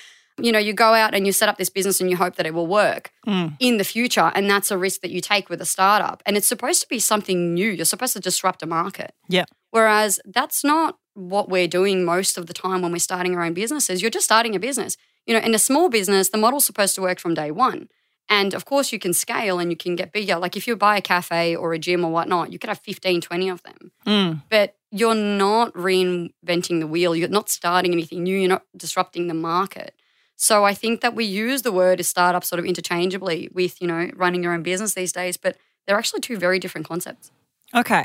You 0.45 0.53
know, 0.53 0.59
you 0.59 0.73
go 0.73 0.95
out 0.95 1.15
and 1.15 1.27
you 1.27 1.33
set 1.33 1.49
up 1.49 1.57
this 1.59 1.71
business 1.71 2.01
and 2.01 2.11
you 2.11 2.17
hope 2.17 2.37
that 2.37 2.47
it 2.47 2.55
will 2.55 2.67
work 2.67 3.13
Mm. 3.27 3.57
in 3.61 3.77
the 3.79 3.85
future, 3.85 4.33
and 4.35 4.51
that's 4.51 4.71
a 4.71 4.79
risk 4.79 5.01
that 5.03 5.11
you 5.11 5.21
take 5.21 5.49
with 5.49 5.61
a 5.61 5.65
startup. 5.65 6.23
And 6.27 6.37
it's 6.37 6.49
supposed 6.49 6.81
to 6.83 6.89
be 6.89 6.99
something 6.99 7.55
new. 7.55 7.71
You're 7.71 7.85
supposed 7.85 8.13
to 8.15 8.21
disrupt 8.21 8.63
a 8.63 8.67
market. 8.67 9.15
Yeah. 9.29 9.45
Whereas 9.71 10.21
that's 10.25 10.65
not 10.65 10.99
what 11.15 11.49
we're 11.49 11.69
doing 11.69 12.05
most 12.05 12.37
of 12.39 12.47
the 12.47 12.53
time 12.55 12.83
when 12.83 12.93
we're 12.93 12.99
starting 12.99 13.35
our 13.37 13.43
own 13.43 13.55
businesses. 13.55 14.03
You're 14.03 14.11
just 14.11 14.25
starting 14.25 14.55
a 14.57 14.59
business. 14.59 14.97
You 15.27 15.35
know, 15.35 15.41
in 15.41 15.55
a 15.55 15.59
small 15.59 15.89
business, 15.89 16.31
the 16.31 16.39
model's 16.39 16.65
supposed 16.67 16.95
to 16.97 17.03
work 17.03 17.21
from 17.21 17.35
day 17.35 17.51
one. 17.51 17.89
And 18.29 18.55
of 18.55 18.65
course, 18.65 18.93
you 18.93 18.99
can 18.99 19.13
scale 19.13 19.59
and 19.59 19.71
you 19.71 19.77
can 19.77 19.95
get 19.95 20.13
bigger. 20.13 20.37
Like 20.37 20.57
if 20.57 20.67
you 20.67 20.75
buy 20.77 20.97
a 20.97 21.03
cafe 21.03 21.55
or 21.55 21.73
a 21.75 21.79
gym 21.79 22.05
or 22.05 22.11
whatnot, 22.11 22.53
you 22.53 22.59
could 22.59 22.69
have 22.69 22.79
15, 22.81 23.21
20 23.21 23.49
of 23.51 23.63
them. 23.63 23.93
Mm. 24.07 24.43
But 24.49 24.77
you're 24.91 25.15
not 25.15 25.73
reinventing 25.75 26.81
the 26.81 26.87
wheel. 26.87 27.15
You're 27.15 27.29
not 27.29 27.49
starting 27.49 27.93
anything 27.93 28.23
new. 28.23 28.37
You're 28.39 28.49
not 28.49 28.65
disrupting 28.77 29.29
the 29.29 29.35
market. 29.35 29.95
So 30.43 30.65
I 30.65 30.75
think 30.75 31.03
that 31.03 31.15
we 31.15 31.25
use 31.25 31.63
the 31.63 31.71
word 31.71 32.05
startup 32.05 32.43
sort 32.43 32.59
of 32.59 32.65
interchangeably 32.65 33.49
with, 33.53 33.81
you 33.81 33.87
know, 33.87 34.11
running 34.17 34.43
your 34.43 34.53
own 34.53 34.65
business 34.65 34.93
these 34.93 35.13
days, 35.13 35.37
but 35.37 35.57
they're 35.87 35.97
actually 35.97 36.19
two 36.19 36.37
very 36.37 36.59
different 36.59 36.85
concepts. 36.85 37.31
Okay. 37.77 38.05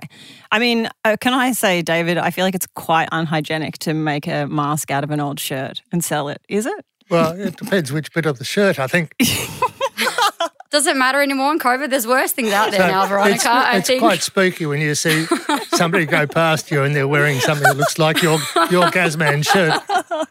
I 0.51 0.59
mean, 0.59 0.87
uh, 1.03 1.17
can 1.19 1.33
I 1.33 1.51
say, 1.53 1.81
David, 1.81 2.19
I 2.19 2.29
feel 2.29 2.45
like 2.45 2.53
it's 2.53 2.67
quite 2.75 3.09
unhygienic 3.11 3.79
to 3.79 3.95
make 3.95 4.27
a 4.27 4.45
mask 4.45 4.91
out 4.91 5.03
of 5.03 5.09
an 5.09 5.19
old 5.19 5.39
shirt 5.39 5.81
and 5.91 6.03
sell 6.03 6.29
it. 6.29 6.39
Is 6.47 6.67
it? 6.67 6.85
Well, 7.09 7.31
it 7.31 7.57
depends 7.57 7.91
which 7.91 8.13
bit 8.13 8.27
of 8.27 8.37
the 8.37 8.45
shirt. 8.45 8.77
I 8.77 8.85
think 8.85 9.15
Doesn't 10.69 10.97
matter 10.97 11.21
anymore 11.21 11.51
in 11.53 11.59
COVID. 11.59 11.89
There's 11.89 12.05
worse 12.05 12.33
things 12.33 12.51
out 12.51 12.71
there 12.71 12.81
So 12.81 12.87
now, 12.87 13.05
Veronica. 13.05 13.35
It's, 13.35 13.45
I 13.45 13.77
it's 13.77 13.87
think. 13.87 14.01
quite 14.01 14.21
spooky 14.21 14.65
when 14.65 14.81
you 14.81 14.95
see 14.95 15.25
somebody 15.69 16.05
go 16.05 16.27
past 16.27 16.69
you 16.71 16.83
and 16.83 16.93
they're 16.95 17.07
wearing 17.07 17.39
something 17.39 17.63
that 17.63 17.77
looks 17.77 17.97
like 17.97 18.21
your 18.21 18.37
your 18.69 18.85
Gazman 18.91 19.47
shirt, 19.47 19.81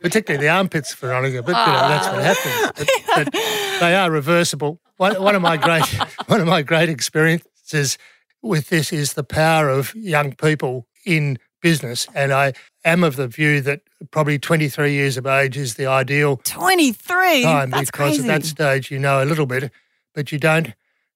particularly 0.01 0.45
the 0.47 0.51
armpits, 0.51 0.95
Veronica. 0.95 1.43
But 1.43 1.53
you 1.53 1.73
know, 1.73 1.89
that's 1.89 2.09
what 2.09 2.23
happens. 2.23 2.89
But, 3.15 3.29
but 3.33 3.81
they 3.81 3.95
are 3.95 4.11
reversible. 4.11 4.81
One, 4.99 5.21
one 5.23 5.35
of 5.35 5.43
my 5.43 5.57
great 5.57 5.87
one 6.27 6.41
of 6.41 6.47
my 6.47 6.63
great 6.63 6.89
experiences 6.91 7.97
with 8.43 8.69
this 8.69 8.93
is 8.93 9.15
the 9.15 9.25
power 9.25 9.69
of 9.71 9.95
young 9.95 10.35
people 10.35 10.87
in 11.07 11.39
business, 11.63 12.07
and 12.15 12.33
I 12.33 12.53
am 12.85 13.03
of 13.03 13.17
the 13.17 13.27
view 13.27 13.61
that 13.63 13.81
probably 14.11 14.39
23 14.39 14.93
years 14.93 15.17
of 15.17 15.27
age 15.27 15.57
is 15.57 15.75
the 15.77 15.87
ideal 15.87 16.37
23. 16.45 17.43
time 17.43 17.71
That's 17.71 17.91
because 17.91 18.17
crazy. 18.19 18.23
at 18.23 18.27
that 18.27 18.45
stage 18.45 18.91
you 18.91 18.99
know 18.99 19.23
a 19.23 19.25
little 19.25 19.47
bit, 19.47 19.73
but 20.17 20.33
you 20.33 20.39
don't 20.39 20.75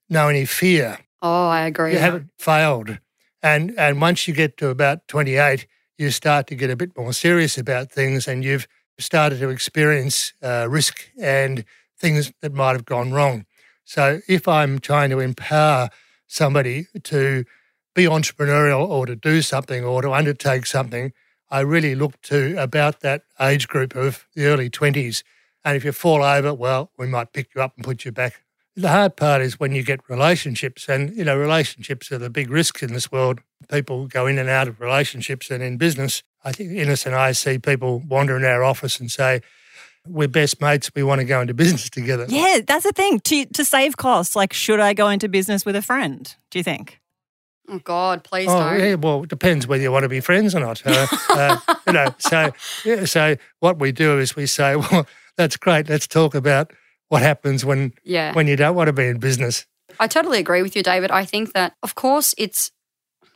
know 0.09 0.29
any 0.29 0.45
fear 0.45 0.99
oh, 1.23 1.49
I 1.49 1.63
agree. 1.63 1.93
you 1.93 1.99
haven't 1.99 2.31
failed. 2.39 2.99
And 3.43 3.77
and 3.79 4.01
once 4.01 4.29
you 4.29 4.35
get 4.35 4.57
to 4.59 4.69
about 4.69 5.09
28, 5.09 5.67
you 5.99 6.11
start 6.11 6.47
to 6.49 6.55
get 6.55 6.71
a 6.71 6.77
bit 6.77 6.97
more 6.97 7.13
serious 7.13 7.59
about 7.59 7.91
things 7.91 8.29
and 8.29 8.45
you've 8.45 8.69
started 8.99 9.41
to 9.41 9.49
experience 9.49 10.33
uh, 10.43 10.67
risk 10.69 11.11
and 11.19 11.65
things 11.99 12.33
that 12.43 12.53
might 12.53 12.73
have 12.73 12.85
gone 12.85 13.13
wrong. 13.13 13.47
So 13.85 14.21
if 14.29 14.47
I'm 14.47 14.79
trying 14.79 15.11
to 15.11 15.21
empower 15.21 15.89
somebody 16.27 16.87
to 17.05 17.45
be 17.95 18.05
entrepreneurial 18.05 18.87
or 18.89 19.07
to 19.07 19.17
do 19.17 19.43
something 19.43 19.85
or 19.85 20.03
to 20.03 20.13
undertake 20.13 20.67
something, 20.67 21.13
I 21.51 21.61
really 21.61 21.95
look 21.95 22.21
to 22.23 22.57
about 22.63 23.01
that 23.01 23.23
age 23.41 23.69
group 23.69 23.97
of 23.97 24.27
the 24.35 24.47
early 24.47 24.71
20s. 24.71 25.23
And 25.65 25.77
if 25.77 25.85
you 25.85 25.93
fall 25.93 26.23
over, 26.23 26.55
well, 26.55 26.93
we 26.97 27.07
might 27.07 27.33
pick 27.33 27.55
you 27.55 27.63
up 27.63 27.75
and 27.77 27.85
put 27.85 28.05
you 28.05 28.13
back 28.13 28.43
the 28.81 28.89
hard 28.89 29.17
part 29.17 29.43
is 29.43 29.61
when 29.61 29.73
you 29.73 29.83
get 29.83 30.01
relationships, 30.09 30.89
and 30.89 31.15
you 31.17 31.25
know, 31.25 31.37
relationships 31.37 32.11
are 32.13 32.19
the 32.19 32.31
big 32.31 32.51
risks 32.51 32.83
in 32.83 32.93
this 32.93 33.11
world. 33.13 33.41
People 33.71 34.07
go 34.07 34.27
in 34.27 34.39
and 34.39 34.49
out 34.49 34.69
of 34.69 34.81
relationships, 34.81 35.51
and 35.51 35.63
in 35.63 35.77
business, 35.77 36.23
I 36.45 36.53
think 36.53 36.73
Ines 36.73 37.07
and 37.07 37.15
I 37.15 37.33
see 37.33 37.59
people 37.59 38.01
wander 38.09 38.37
in 38.37 38.45
our 38.45 38.63
office 38.65 38.99
and 39.01 39.11
say, 39.11 39.41
"We're 40.07 40.29
best 40.29 40.61
mates. 40.61 40.91
We 40.95 41.03
want 41.03 41.21
to 41.21 41.25
go 41.25 41.41
into 41.41 41.55
business 41.55 41.91
together." 41.91 42.27
yeah, 42.29 42.61
that's 42.67 42.85
the 42.85 42.93
thing. 42.93 43.21
To, 43.21 43.45
to 43.47 43.65
save 43.65 43.97
costs, 43.97 44.35
like, 44.35 44.53
should 44.53 44.81
I 44.81 44.95
go 44.95 45.09
into 45.09 45.29
business 45.29 45.65
with 45.67 45.77
a 45.77 45.83
friend? 45.83 46.35
Do 46.51 46.59
you 46.59 46.63
think? 46.65 46.99
Oh, 47.69 47.79
God, 47.79 48.25
please 48.25 48.49
Oh, 48.51 48.59
don't. 48.59 48.81
yeah. 48.81 48.95
Well, 48.95 49.23
it 49.23 49.29
depends 49.29 49.67
whether 49.67 49.83
you 49.83 49.93
want 49.93 50.03
to 50.03 50.09
be 50.09 50.19
friends 50.21 50.57
or 50.57 50.61
not. 50.61 50.83
Uh, 50.85 51.07
uh, 51.29 51.57
you 51.87 51.93
know, 51.93 52.15
so 52.19 52.51
yeah, 52.85 53.05
so 53.05 53.37
what 53.61 53.79
we 53.79 53.93
do 53.93 54.19
is 54.19 54.35
we 54.35 54.47
say, 54.47 54.75
"Well, 54.77 55.07
that's 55.37 55.57
great. 55.57 55.89
Let's 55.89 56.07
talk 56.09 56.35
about 56.35 56.73
what 57.11 57.21
happens 57.23 57.65
when 57.65 57.93
Yeah. 58.03 58.33
when 58.33 58.47
you 58.47 58.57
don't 58.57 58.75
want 58.75 58.89
to 58.89 58.93
be 58.95 59.07
in 59.07 59.19
business." 59.19 59.67
I 59.99 60.07
totally 60.07 60.39
agree 60.39 60.63
with 60.63 60.75
you, 60.75 60.83
David. 60.83 61.11
I 61.11 61.25
think 61.27 61.53
that, 61.53 61.75
of 61.83 61.95
course, 61.95 62.35
it's 62.39 62.71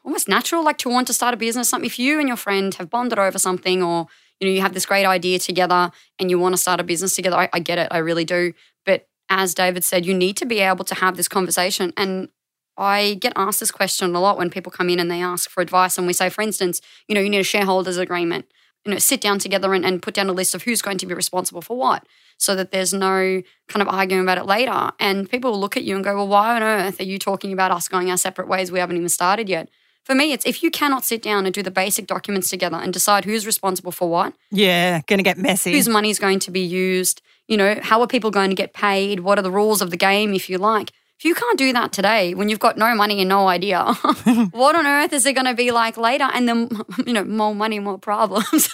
almost 0.05 0.29
natural, 0.29 0.65
like 0.65 0.79
to 0.79 0.89
want 0.89 1.07
to 1.09 1.13
start 1.13 1.35
a 1.35 1.37
business. 1.37 1.69
Something 1.69 1.87
if 1.87 1.99
you 1.99 2.19
and 2.19 2.29
your 2.29 2.37
friend 2.37 2.75
have 2.77 2.89
bonded 2.89 3.19
over 3.19 3.39
something, 3.39 3.83
or 3.83 4.07
you 4.41 4.47
know, 4.49 4.53
you 4.55 4.61
have 4.61 4.75
this 4.75 4.87
great 4.87 5.07
idea 5.07 5.39
together 5.39 5.91
and 6.19 6.31
you 6.31 6.39
want 6.39 6.55
to 6.55 6.61
start 6.61 6.81
a 6.81 6.85
business 6.85 7.15
together. 7.15 7.37
I, 7.37 7.49
I 7.53 7.61
get 7.61 7.79
it, 7.79 7.89
I 7.91 7.99
really 7.99 8.25
do. 8.25 8.53
But 8.85 9.07
as 9.29 9.55
David 9.55 9.85
said, 9.85 10.05
you 10.07 10.15
need 10.15 10.37
to 10.39 10.47
be 10.47 10.61
able 10.61 10.85
to 10.87 10.95
have 10.97 11.17
this 11.17 11.29
conversation. 11.29 11.93
And 11.97 12.29
I 12.77 13.15
get 13.21 13.33
asked 13.37 13.61
this 13.61 13.71
question 13.71 14.15
a 14.15 14.21
lot 14.21 14.37
when 14.37 14.51
people 14.51 14.73
come 14.73 14.91
in 14.91 14.99
and 14.99 15.11
they 15.11 15.23
ask 15.23 15.49
for 15.49 15.61
advice. 15.61 15.97
And 15.97 16.07
we 16.07 16.13
say, 16.13 16.29
for 16.29 16.43
instance, 16.43 16.81
you 17.09 17.15
know, 17.15 17.21
you 17.21 17.31
need 17.31 17.39
a 17.39 17.45
shareholders 17.45 17.97
agreement. 17.97 18.47
You 18.85 18.93
know, 18.93 18.99
sit 18.99 19.21
down 19.21 19.39
together 19.39 19.73
and, 19.73 19.85
and 19.85 20.03
put 20.03 20.15
down 20.15 20.29
a 20.29 20.33
list 20.33 20.55
of 20.55 20.63
who's 20.65 20.83
going 20.83 20.99
to 20.99 21.07
be 21.07 21.15
responsible 21.15 21.63
for 21.63 21.77
what 21.77 22.07
so 22.37 22.55
that 22.55 22.71
there's 22.71 22.93
no 22.93 23.43
kind 23.69 23.81
of 23.81 23.89
arguing 23.89 24.23
about 24.23 24.39
it 24.39 24.45
later. 24.45 24.91
And 25.01 25.31
people 25.31 25.53
will 25.53 25.61
look 25.61 25.77
at 25.77 25.85
you 25.85 25.95
and 25.95 26.05
go, 26.05 26.15
well, 26.17 26.29
why 26.29 26.55
on 26.57 26.63
earth 26.63 27.01
are 27.01 27.05
you 27.05 27.19
talking 27.19 27.53
about 27.53 27.71
us 27.71 27.89
going 27.89 28.11
our 28.11 28.17
separate 28.17 28.49
ways? 28.49 28.71
We 28.71 28.81
haven't 28.81 28.97
even 28.97 29.09
started 29.09 29.49
yet. 29.49 29.69
For 30.05 30.15
me, 30.15 30.33
it's 30.33 30.45
if 30.45 30.63
you 30.63 30.71
cannot 30.71 31.05
sit 31.05 31.23
down 31.23 31.47
and 31.47 31.55
do 31.55 31.63
the 31.63 31.71
basic 31.71 32.07
documents 32.07 32.51
together 32.51 32.77
and 32.77 32.93
decide 32.93 33.25
who's 33.25 33.47
responsible 33.47 33.93
for 33.93 34.11
what, 34.11 34.35
Yeah, 34.51 35.01
going 35.07 35.19
to 35.19 35.23
get 35.23 35.39
messy. 35.39 35.73
whose 35.73 35.89
money 35.89 36.11
is 36.11 36.19
going 36.19 36.41
to 36.41 36.51
be 36.51 36.61
used, 36.61 37.23
you 37.49 37.57
know, 37.57 37.79
how 37.83 38.03
are 38.03 38.07
people 38.07 38.31
going 38.31 38.51
to 38.51 38.57
get 38.57 38.75
paid, 38.75 39.21
what 39.21 39.39
are 39.39 39.43
the 39.43 39.51
rules 39.51 39.81
of 39.81 39.91
the 39.91 39.97
game, 39.97 40.35
if 40.35 40.51
you 40.51 40.59
like. 40.59 40.93
You 41.25 41.35
can't 41.35 41.59
do 41.59 41.73
that 41.73 41.91
today 41.91 42.35
when 42.35 42.51
you've 42.51 42.59
got 42.59 42.77
no 42.77 42.95
money 42.95 43.21
and 43.21 43.29
no 43.29 43.49
idea, 43.49 43.83
what 44.53 44.77
on 44.77 44.87
earth 44.87 45.13
is 45.13 45.25
it 45.25 45.33
going 45.33 45.47
to 45.47 45.55
be 45.55 45.71
like 45.71 45.97
later? 45.97 46.29
And 46.33 46.49
then, 46.49 46.69
you 47.07 47.15
know, 47.15 47.25
more 47.25 47.55
money, 47.55 47.79
more 47.79 47.99
problems. 47.99 48.69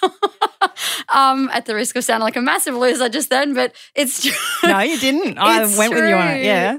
um, 1.15 1.49
at 1.53 1.67
the 1.67 1.75
risk 1.77 1.95
of 1.95 2.05
sounding 2.05 2.25
like 2.25 2.37
a 2.37 2.41
massive 2.41 2.75
loser 2.75 3.09
just 3.09 3.31
then, 3.31 3.55
but 3.55 3.73
it's 3.95 4.23
true. 4.23 4.69
no, 4.69 4.81
you 4.81 4.99
didn't. 4.99 5.39
I 5.39 5.61
went 5.77 5.95
with 5.95 6.09
you 6.09 6.15
on 6.17 6.29
it. 6.29 6.45
Yeah. 6.45 6.79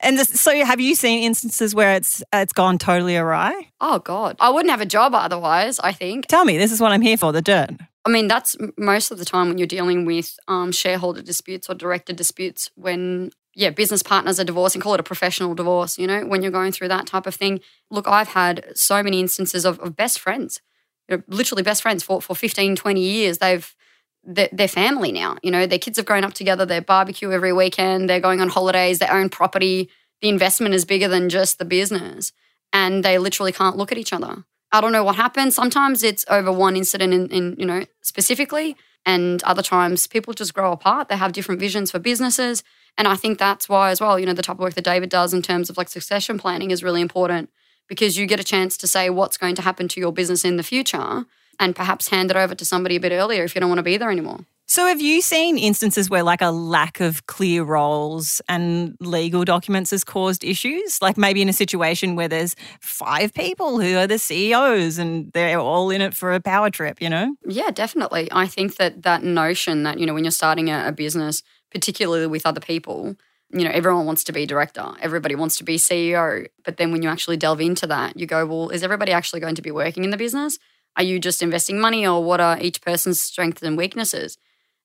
And 0.00 0.18
so, 0.20 0.64
have 0.64 0.80
you 0.80 0.94
seen 0.94 1.22
instances 1.22 1.74
where 1.74 1.94
it's 1.94 2.22
it's 2.32 2.52
gone 2.52 2.78
totally 2.78 3.16
awry? 3.16 3.70
Oh 3.80 3.98
God, 3.98 4.36
I 4.40 4.50
wouldn't 4.50 4.70
have 4.70 4.80
a 4.80 4.86
job 4.86 5.14
otherwise. 5.14 5.78
I 5.80 5.92
think. 5.92 6.26
Tell 6.26 6.44
me. 6.44 6.56
This 6.58 6.72
is 6.72 6.80
what 6.80 6.92
I'm 6.92 7.02
here 7.02 7.16
for. 7.16 7.32
The 7.32 7.42
dirt. 7.42 7.70
I 8.04 8.10
mean, 8.10 8.28
that's 8.28 8.56
most 8.78 9.10
of 9.10 9.18
the 9.18 9.24
time 9.24 9.48
when 9.48 9.58
you're 9.58 9.66
dealing 9.66 10.06
with 10.06 10.38
um, 10.48 10.72
shareholder 10.72 11.20
disputes 11.20 11.68
or 11.68 11.74
director 11.74 12.12
disputes. 12.12 12.70
When 12.74 13.30
yeah, 13.54 13.70
business 13.70 14.02
partners 14.02 14.38
are 14.38 14.44
divorcing, 14.44 14.80
call 14.80 14.94
it 14.94 15.00
a 15.00 15.04
professional 15.04 15.54
divorce. 15.54 15.98
You 15.98 16.06
know, 16.06 16.26
when 16.26 16.42
you're 16.42 16.52
going 16.52 16.72
through 16.72 16.88
that 16.88 17.06
type 17.06 17.26
of 17.26 17.34
thing. 17.34 17.60
Look, 17.90 18.06
I've 18.06 18.28
had 18.28 18.64
so 18.74 19.02
many 19.02 19.20
instances 19.20 19.64
of, 19.64 19.78
of 19.80 19.96
best 19.96 20.20
friends, 20.20 20.60
you 21.08 21.16
know, 21.16 21.22
literally 21.28 21.62
best 21.62 21.82
friends 21.82 22.02
for 22.02 22.22
for 22.22 22.34
15, 22.34 22.76
20 22.76 23.00
years. 23.00 23.38
They've 23.38 23.74
they're, 24.22 24.50
they're 24.52 24.68
family 24.68 25.12
now. 25.12 25.36
You 25.42 25.50
know, 25.50 25.66
their 25.66 25.78
kids 25.78 25.96
have 25.96 26.06
grown 26.06 26.24
up 26.24 26.34
together. 26.34 26.66
They 26.66 26.80
barbecue 26.80 27.32
every 27.32 27.52
weekend. 27.52 28.08
They're 28.08 28.20
going 28.20 28.40
on 28.40 28.48
holidays. 28.48 28.98
They 28.98 29.08
own 29.08 29.28
property. 29.30 29.88
The 30.20 30.28
investment 30.28 30.74
is 30.74 30.84
bigger 30.84 31.08
than 31.08 31.28
just 31.28 31.58
the 31.58 31.64
business, 31.64 32.32
and 32.72 33.04
they 33.04 33.18
literally 33.18 33.52
can't 33.52 33.76
look 33.76 33.90
at 33.90 33.98
each 33.98 34.12
other. 34.12 34.44
I 34.72 34.80
don't 34.80 34.92
know 34.92 35.02
what 35.02 35.16
happened. 35.16 35.54
Sometimes 35.54 36.02
it's 36.02 36.24
over 36.28 36.52
one 36.52 36.76
incident 36.76 37.12
in, 37.12 37.28
in 37.28 37.56
you 37.58 37.66
know 37.66 37.84
specifically, 38.02 38.76
and 39.06 39.42
other 39.42 39.62
times 39.62 40.06
people 40.06 40.34
just 40.34 40.54
grow 40.54 40.72
apart. 40.72 41.08
They 41.08 41.16
have 41.16 41.32
different 41.32 41.60
visions 41.60 41.90
for 41.90 41.98
businesses, 41.98 42.62
and 43.00 43.08
I 43.08 43.16
think 43.16 43.38
that's 43.38 43.66
why 43.66 43.88
as 43.90 43.98
well. 43.98 44.18
You 44.18 44.26
know, 44.26 44.34
the 44.34 44.42
type 44.42 44.56
of 44.56 44.60
work 44.60 44.74
that 44.74 44.84
David 44.84 45.08
does 45.08 45.32
in 45.32 45.40
terms 45.40 45.70
of 45.70 45.78
like 45.78 45.88
succession 45.88 46.38
planning 46.38 46.70
is 46.70 46.84
really 46.84 47.00
important 47.00 47.48
because 47.88 48.18
you 48.18 48.26
get 48.26 48.38
a 48.38 48.44
chance 48.44 48.76
to 48.76 48.86
say 48.86 49.08
what's 49.08 49.38
going 49.38 49.54
to 49.54 49.62
happen 49.62 49.88
to 49.88 50.00
your 50.00 50.12
business 50.12 50.44
in 50.44 50.58
the 50.58 50.62
future, 50.62 51.24
and 51.58 51.74
perhaps 51.74 52.08
hand 52.08 52.30
it 52.30 52.36
over 52.36 52.54
to 52.54 52.64
somebody 52.64 52.96
a 52.96 53.00
bit 53.00 53.10
earlier 53.10 53.42
if 53.42 53.54
you 53.54 53.60
don't 53.62 53.70
want 53.70 53.78
to 53.78 53.82
be 53.82 53.96
there 53.96 54.10
anymore. 54.10 54.40
So, 54.66 54.86
have 54.86 55.00
you 55.00 55.22
seen 55.22 55.56
instances 55.56 56.10
where, 56.10 56.22
like, 56.22 56.42
a 56.42 56.50
lack 56.50 57.00
of 57.00 57.26
clear 57.26 57.64
roles 57.64 58.40
and 58.50 58.94
legal 59.00 59.44
documents 59.44 59.90
has 59.92 60.04
caused 60.04 60.44
issues? 60.44 61.00
Like, 61.00 61.16
maybe 61.16 61.40
in 61.40 61.48
a 61.48 61.54
situation 61.54 62.16
where 62.16 62.28
there's 62.28 62.54
five 62.80 63.32
people 63.32 63.80
who 63.80 63.96
are 63.96 64.06
the 64.06 64.18
CEOs 64.18 64.98
and 64.98 65.32
they're 65.32 65.58
all 65.58 65.90
in 65.90 66.02
it 66.02 66.14
for 66.14 66.34
a 66.34 66.40
power 66.40 66.70
trip, 66.70 67.00
you 67.00 67.08
know? 67.08 67.34
Yeah, 67.46 67.70
definitely. 67.70 68.28
I 68.30 68.46
think 68.46 68.76
that 68.76 69.02
that 69.02 69.24
notion 69.24 69.84
that, 69.84 69.98
you 69.98 70.06
know, 70.06 70.14
when 70.14 70.22
you're 70.22 70.30
starting 70.30 70.68
a, 70.70 70.86
a 70.86 70.92
business, 70.92 71.42
particularly 71.70 72.26
with 72.26 72.46
other 72.46 72.60
people, 72.60 73.16
you 73.52 73.64
know, 73.64 73.70
everyone 73.70 74.06
wants 74.06 74.24
to 74.24 74.32
be 74.32 74.46
director, 74.46 74.92
everybody 75.00 75.34
wants 75.34 75.56
to 75.58 75.64
be 75.64 75.76
CEO. 75.76 76.46
But 76.64 76.76
then 76.76 76.92
when 76.92 77.02
you 77.02 77.08
actually 77.08 77.36
delve 77.36 77.60
into 77.60 77.86
that, 77.88 78.18
you 78.18 78.26
go, 78.26 78.46
well, 78.46 78.70
is 78.70 78.82
everybody 78.82 79.12
actually 79.12 79.40
going 79.40 79.56
to 79.56 79.62
be 79.62 79.70
working 79.70 80.04
in 80.04 80.10
the 80.10 80.16
business? 80.16 80.58
Are 80.96 81.02
you 81.02 81.18
just 81.18 81.42
investing 81.42 81.80
money 81.80 82.06
or 82.06 82.22
what 82.22 82.40
are 82.40 82.60
each 82.60 82.80
person's 82.80 83.20
strengths 83.20 83.62
and 83.62 83.76
weaknesses? 83.76 84.38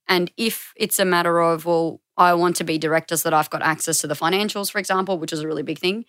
And 0.07 0.31
if 0.37 0.73
it's 0.75 0.99
a 0.99 1.05
matter 1.05 1.39
of, 1.39 1.65
well, 1.65 2.01
I 2.17 2.33
want 2.33 2.55
to 2.57 2.63
be 2.63 2.77
director 2.77 3.17
so 3.17 3.29
that 3.29 3.35
I've 3.35 3.49
got 3.49 3.61
access 3.61 3.99
to 3.99 4.07
the 4.07 4.13
financials, 4.13 4.71
for 4.71 4.79
example, 4.79 5.17
which 5.17 5.33
is 5.33 5.41
a 5.41 5.47
really 5.47 5.63
big 5.63 5.79
thing, 5.79 6.05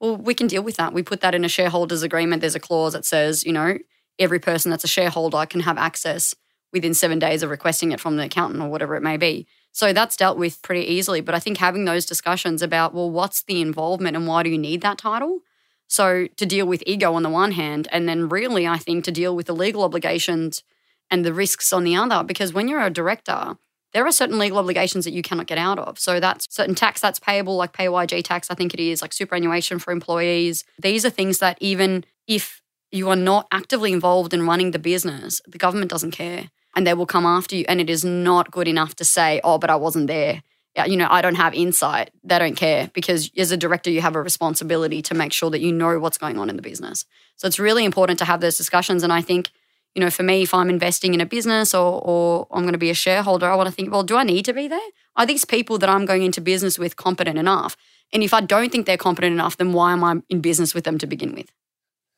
well, 0.00 0.16
we 0.16 0.34
can 0.34 0.46
deal 0.46 0.62
with 0.62 0.76
that. 0.76 0.92
We 0.92 1.02
put 1.02 1.20
that 1.20 1.34
in 1.34 1.44
a 1.44 1.48
shareholders 1.48 2.02
agreement. 2.02 2.40
There's 2.40 2.54
a 2.54 2.60
clause 2.60 2.94
that 2.94 3.04
says, 3.04 3.44
you 3.44 3.52
know, 3.52 3.78
every 4.18 4.38
person 4.38 4.70
that's 4.70 4.84
a 4.84 4.88
shareholder 4.88 5.44
can 5.46 5.60
have 5.60 5.76
access 5.76 6.34
within 6.72 6.94
seven 6.94 7.18
days 7.18 7.42
of 7.42 7.50
requesting 7.50 7.92
it 7.92 8.00
from 8.00 8.16
the 8.16 8.24
accountant 8.24 8.62
or 8.62 8.68
whatever 8.68 8.94
it 8.94 9.02
may 9.02 9.16
be. 9.16 9.46
So 9.72 9.92
that's 9.92 10.16
dealt 10.16 10.38
with 10.38 10.60
pretty 10.62 10.86
easily. 10.86 11.20
But 11.20 11.34
I 11.34 11.38
think 11.38 11.58
having 11.58 11.84
those 11.84 12.06
discussions 12.06 12.62
about, 12.62 12.94
well, 12.94 13.10
what's 13.10 13.42
the 13.42 13.60
involvement 13.60 14.16
and 14.16 14.26
why 14.26 14.42
do 14.42 14.50
you 14.50 14.58
need 14.58 14.80
that 14.82 14.98
title? 14.98 15.40
So 15.86 16.28
to 16.36 16.46
deal 16.46 16.66
with 16.66 16.82
ego 16.86 17.14
on 17.14 17.22
the 17.22 17.30
one 17.30 17.52
hand, 17.52 17.88
and 17.90 18.08
then 18.08 18.28
really, 18.28 18.66
I 18.66 18.78
think 18.78 19.04
to 19.04 19.12
deal 19.12 19.34
with 19.34 19.46
the 19.46 19.54
legal 19.54 19.82
obligations 19.82 20.62
and 21.10 21.24
the 21.24 21.34
risks 21.34 21.72
on 21.72 21.84
the 21.84 21.96
other, 21.96 22.22
because 22.22 22.52
when 22.52 22.68
you're 22.68 22.80
a 22.80 22.90
director, 22.90 23.56
there 23.92 24.06
are 24.06 24.12
certain 24.12 24.38
legal 24.38 24.58
obligations 24.58 25.04
that 25.04 25.12
you 25.12 25.22
cannot 25.22 25.48
get 25.48 25.58
out 25.58 25.80
of. 25.80 25.98
So 25.98 26.20
that's 26.20 26.46
certain 26.54 26.76
tax 26.76 27.00
that's 27.00 27.18
payable, 27.18 27.56
like 27.56 27.72
PAYG 27.72 28.22
tax, 28.22 28.50
I 28.50 28.54
think 28.54 28.72
it 28.72 28.80
is, 28.80 29.02
like 29.02 29.12
superannuation 29.12 29.80
for 29.80 29.90
employees. 29.90 30.64
These 30.80 31.04
are 31.04 31.10
things 31.10 31.38
that 31.38 31.58
even 31.60 32.04
if 32.28 32.62
you 32.92 33.08
are 33.08 33.16
not 33.16 33.48
actively 33.50 33.92
involved 33.92 34.32
in 34.32 34.46
running 34.46 34.70
the 34.70 34.78
business, 34.78 35.40
the 35.46 35.58
government 35.58 35.90
doesn't 35.90 36.12
care 36.12 36.50
and 36.74 36.86
they 36.86 36.94
will 36.94 37.06
come 37.06 37.26
after 37.26 37.56
you. 37.56 37.64
And 37.68 37.80
it 37.80 37.90
is 37.90 38.04
not 38.04 38.50
good 38.50 38.68
enough 38.68 38.96
to 38.96 39.04
say, 39.04 39.40
oh, 39.44 39.58
but 39.58 39.70
I 39.70 39.76
wasn't 39.76 40.06
there. 40.06 40.42
You 40.86 40.96
know, 40.96 41.08
I 41.10 41.20
don't 41.20 41.34
have 41.34 41.52
insight. 41.52 42.10
They 42.22 42.38
don't 42.38 42.54
care 42.54 42.90
because 42.94 43.30
as 43.36 43.50
a 43.50 43.56
director, 43.56 43.90
you 43.90 44.00
have 44.00 44.14
a 44.14 44.22
responsibility 44.22 45.02
to 45.02 45.14
make 45.14 45.32
sure 45.32 45.50
that 45.50 45.60
you 45.60 45.72
know 45.72 45.98
what's 45.98 46.16
going 46.16 46.38
on 46.38 46.48
in 46.48 46.56
the 46.56 46.62
business. 46.62 47.04
So 47.36 47.48
it's 47.48 47.58
really 47.58 47.84
important 47.84 48.18
to 48.20 48.24
have 48.24 48.40
those 48.40 48.56
discussions. 48.56 49.02
And 49.02 49.12
I 49.12 49.20
think 49.20 49.50
you 49.94 50.00
know, 50.00 50.10
for 50.10 50.22
me, 50.22 50.42
if 50.42 50.54
I'm 50.54 50.70
investing 50.70 51.14
in 51.14 51.20
a 51.20 51.26
business 51.26 51.74
or, 51.74 52.00
or 52.04 52.46
I'm 52.52 52.62
going 52.62 52.72
to 52.72 52.78
be 52.78 52.90
a 52.90 52.94
shareholder, 52.94 53.50
I 53.50 53.56
want 53.56 53.68
to 53.68 53.74
think, 53.74 53.90
well, 53.90 54.02
do 54.02 54.16
I 54.16 54.22
need 54.22 54.44
to 54.44 54.52
be 54.52 54.68
there? 54.68 54.78
Are 55.16 55.26
these 55.26 55.44
people 55.44 55.78
that 55.78 55.88
I'm 55.88 56.06
going 56.06 56.22
into 56.22 56.40
business 56.40 56.78
with 56.78 56.96
competent 56.96 57.38
enough? 57.38 57.76
And 58.12 58.22
if 58.22 58.32
I 58.32 58.40
don't 58.40 58.70
think 58.70 58.86
they're 58.86 58.96
competent 58.96 59.32
enough, 59.32 59.56
then 59.56 59.72
why 59.72 59.92
am 59.92 60.04
I 60.04 60.22
in 60.28 60.40
business 60.40 60.74
with 60.74 60.84
them 60.84 60.98
to 60.98 61.06
begin 61.06 61.34
with? 61.34 61.50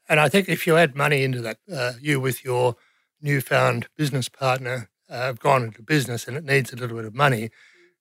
And 0.09 0.21
I 0.21 0.29
think 0.29 0.49
if 0.49 0.67
you 0.67 0.77
add 0.77 0.95
money 0.95 1.23
into 1.23 1.41
that, 1.43 1.59
uh, 1.73 1.93
you 2.01 2.21
with 2.21 2.45
your 2.45 2.77
newfound 3.23 3.87
business 3.97 4.29
partner 4.29 4.91
uh, 5.09 5.14
have 5.23 5.38
gone 5.41 5.62
into 5.62 5.83
business 5.83 6.26
and 6.29 6.37
it 6.37 6.45
needs 6.45 6.73
a 6.73 6.76
little 6.76 6.97
bit 6.97 7.07
of 7.07 7.14
money, 7.14 7.50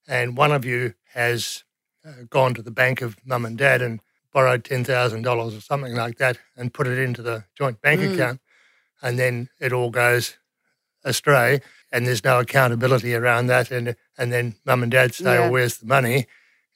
and 0.08 0.36
one 0.38 0.52
of 0.52 0.66
you 0.66 0.94
has 1.14 1.64
uh, 2.06 2.24
gone 2.30 2.54
to 2.56 2.62
the 2.62 2.72
bank 2.72 3.02
of 3.02 3.16
mum 3.26 3.46
and 3.46 3.58
dad 3.58 3.82
and 3.82 4.00
borrowed 4.34 4.64
$10,000 4.64 5.58
or 5.58 5.62
something 5.62 5.94
like 5.94 6.18
that 6.18 6.38
and 6.56 6.74
put 6.74 6.88
it 6.88 6.98
into 6.98 7.22
the 7.22 7.44
joint 7.56 7.82
bank 7.82 8.02
Mm. 8.02 8.14
account, 8.14 8.42
and 9.02 9.20
then 9.20 9.50
it 9.60 9.72
all 9.74 9.90
goes 9.92 10.38
astray 11.04 11.60
and 11.92 12.06
there's 12.08 12.24
no 12.24 12.40
accountability 12.40 13.14
around 13.16 13.48
that. 13.48 13.72
And, 13.72 13.96
and 14.18 14.32
then 14.32 14.56
mum 14.66 14.84
and 14.84 14.92
dad 14.92 15.14
say, 15.14 15.34
Yeah. 15.36 15.48
oh, 15.48 15.52
where's 15.52 15.78
the 15.78 15.86
money? 15.88 16.28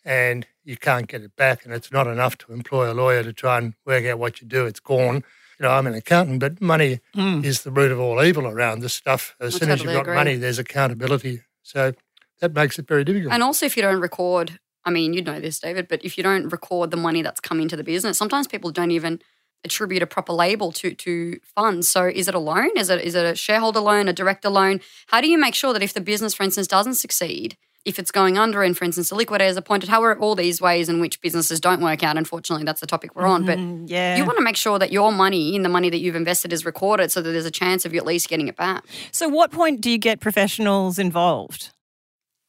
And 0.03 0.45
you 0.63 0.77
can't 0.77 1.07
get 1.07 1.21
it 1.21 1.35
back. 1.35 1.63
And 1.65 1.73
it's 1.73 1.91
not 1.91 2.07
enough 2.07 2.37
to 2.39 2.53
employ 2.53 2.91
a 2.91 2.93
lawyer 2.93 3.23
to 3.23 3.33
try 3.33 3.57
and 3.57 3.73
work 3.85 4.05
out 4.05 4.19
what 4.19 4.41
you 4.41 4.47
do. 4.47 4.65
It's 4.65 4.79
gone. 4.79 5.23
You 5.59 5.63
know, 5.65 5.71
I'm 5.71 5.87
an 5.87 5.93
accountant, 5.93 6.39
but 6.39 6.61
money 6.61 6.99
Mm. 7.15 7.43
is 7.45 7.63
the 7.63 7.71
root 7.71 7.91
of 7.91 7.99
all 7.99 8.21
evil 8.23 8.47
around 8.47 8.81
this 8.81 8.93
stuff. 8.93 9.35
As 9.39 9.55
I 9.55 9.59
soon 9.59 9.71
as 9.71 9.83
you've 9.83 9.93
got 9.93 10.01
agree. 10.01 10.15
money, 10.15 10.35
there's 10.35 10.59
accountability. 10.59 11.41
So 11.63 11.93
that 12.41 12.53
makes 12.53 12.77
it 12.77 12.87
very 12.87 13.03
difficult. 13.03 13.33
And 13.33 13.41
also, 13.43 13.65
if 13.65 13.75
you 13.77 13.81
don't 13.83 14.01
record, 14.01 14.59
I 14.83 14.89
mean, 14.91 15.13
you 15.13 15.21
know 15.23 15.39
this, 15.39 15.59
David, 15.59 15.87
but 15.87 16.03
if 16.03 16.17
you 16.17 16.23
don't 16.23 16.49
record 16.49 16.91
the 16.91 16.97
money 16.97 17.21
that's 17.21 17.39
come 17.39 17.59
into 17.61 17.75
the 17.75 17.83
business, 17.83 18.17
sometimes 18.17 18.47
people 18.47 18.71
don't 18.71 18.91
even 18.91 19.21
attribute 19.63 20.03
a 20.03 20.07
proper 20.07 20.31
label 20.33 20.71
to 20.73 20.93
to 20.93 21.39
funds. 21.55 21.89
So, 21.89 22.05
is 22.05 22.27
it 22.27 22.35
a 22.35 22.39
loan? 22.39 22.69
Is 22.75 22.89
it 22.89 23.01
is 23.01 23.15
it 23.15 23.25
a 23.25 23.35
shareholder 23.35 23.79
loan, 23.79 24.07
a 24.07 24.13
director 24.13 24.49
loan? 24.49 24.79
How 25.07 25.21
do 25.21 25.27
you 25.29 25.37
make 25.39 25.55
sure 25.55 25.73
that 25.73 25.81
if 25.81 25.93
the 25.93 26.01
business, 26.01 26.33
for 26.35 26.43
instance, 26.43 26.67
doesn't 26.67 26.95
succeed, 26.95 27.57
if 27.85 27.99
it's 27.99 28.11
going 28.11 28.37
under, 28.37 28.63
and 28.63 28.75
for 28.77 28.83
instance, 28.83 29.09
the 29.09 29.15
liquidator 29.15 29.49
is 29.49 29.57
appointed, 29.57 29.89
how 29.89 30.03
are 30.03 30.17
all 30.19 30.35
these 30.35 30.59
ways 30.59 30.89
in 30.89 30.99
which 30.99 31.21
businesses 31.21 31.59
don't 31.61 31.81
work 31.81 32.03
out? 32.03 32.17
Unfortunately, 32.17 32.65
that's 32.65 32.81
the 32.81 32.87
topic 32.87 33.15
we're 33.15 33.27
on. 33.27 33.45
But 33.45 33.59
Mm, 33.59 33.85
yeah. 33.87 34.17
you 34.17 34.25
want 34.25 34.37
to 34.37 34.43
make 34.43 34.57
sure 34.57 34.79
that 34.79 34.91
your 34.91 35.11
money 35.11 35.55
and 35.55 35.63
the 35.63 35.69
money 35.69 35.89
that 35.91 35.99
you've 35.99 36.15
invested 36.15 36.51
is 36.51 36.65
recorded 36.65 37.11
so 37.11 37.21
that 37.21 37.29
there's 37.31 37.45
a 37.45 37.51
chance 37.51 37.85
of 37.85 37.93
you 37.93 37.99
at 37.99 38.05
least 38.05 38.27
getting 38.27 38.47
it 38.47 38.55
back. 38.57 38.83
so, 39.11 39.29
what 39.29 39.51
point 39.51 39.81
do 39.81 39.89
you 39.91 39.97
get 39.99 40.19
professionals 40.19 40.97
involved? 40.99 41.69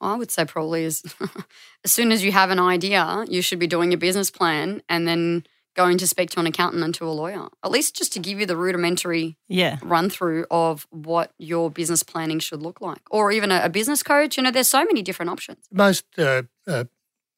I 0.00 0.14
would 0.14 0.30
say 0.30 0.44
probably 0.44 0.84
is 0.84 1.02
as 1.84 1.92
soon 1.92 2.12
as 2.12 2.22
you 2.24 2.32
have 2.32 2.50
an 2.50 2.58
idea, 2.58 3.24
you 3.28 3.42
should 3.42 3.58
be 3.58 3.66
doing 3.66 3.92
a 3.92 3.96
business 3.96 4.30
plan 4.30 4.82
and 4.88 5.06
then 5.06 5.44
going 5.76 5.98
to 5.98 6.06
speak 6.06 6.30
to 6.30 6.40
an 6.40 6.46
accountant 6.46 6.82
and 6.82 6.94
to 6.94 7.04
a 7.04 7.12
lawyer. 7.12 7.46
At 7.62 7.70
least 7.70 7.94
just 7.94 8.12
to 8.14 8.18
give 8.18 8.40
you 8.40 8.46
the 8.46 8.56
rudimentary 8.56 9.36
Yeah. 9.48 9.78
run 9.82 10.10
through 10.10 10.46
of 10.50 10.86
what 10.90 11.32
your 11.38 11.70
business 11.70 12.02
planning 12.02 12.40
should 12.40 12.62
look 12.62 12.80
like. 12.80 13.02
Or 13.10 13.30
even 13.30 13.52
a, 13.52 13.60
a 13.64 13.68
business 13.68 14.02
coach. 14.02 14.36
You 14.36 14.42
know, 14.42 14.50
there's 14.50 14.68
so 14.68 14.84
many 14.84 15.02
different 15.02 15.30
options. 15.30 15.66
Most 15.70 16.04
uh, 16.18 16.42
uh, 16.66 16.84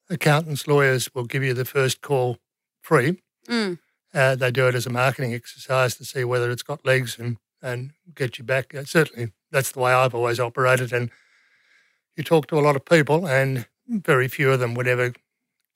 accountants, 0.09 0.66
lawyers 0.66 1.14
will 1.14 1.25
give 1.25 1.42
you 1.42 1.52
the 1.52 1.64
first 1.64 2.00
call 2.00 2.38
free. 2.80 3.21
Mm. 3.49 3.78
Uh, 4.14 4.35
they 4.37 4.50
do 4.50 4.68
it 4.68 4.75
as 4.75 4.87
a 4.87 4.90
marketing 4.90 5.35
exercise 5.35 5.97
to 5.97 6.04
see 6.04 6.25
whether 6.25 6.50
it's 6.50 6.62
got 6.62 6.87
legs 6.87 7.18
and, 7.18 7.37
and 7.61 7.90
get 8.14 8.38
you 8.38 8.45
back. 8.45 8.75
Uh, 8.75 8.85
certainly, 8.85 9.33
that's 9.50 9.73
the 9.73 9.80
way 9.80 9.92
I've 9.92 10.14
always 10.14 10.40
operated. 10.40 10.92
And 10.92 11.11
you 12.16 12.23
talk 12.25 12.47
to 12.49 12.59
a 12.59 12.61
lot 12.62 12.76
of 12.76 12.85
people, 12.85 13.26
and 13.26 13.66
very 13.87 14.28
few 14.28 14.50
of 14.52 14.61
them 14.61 14.75
would 14.75 14.88
ever 14.88 15.12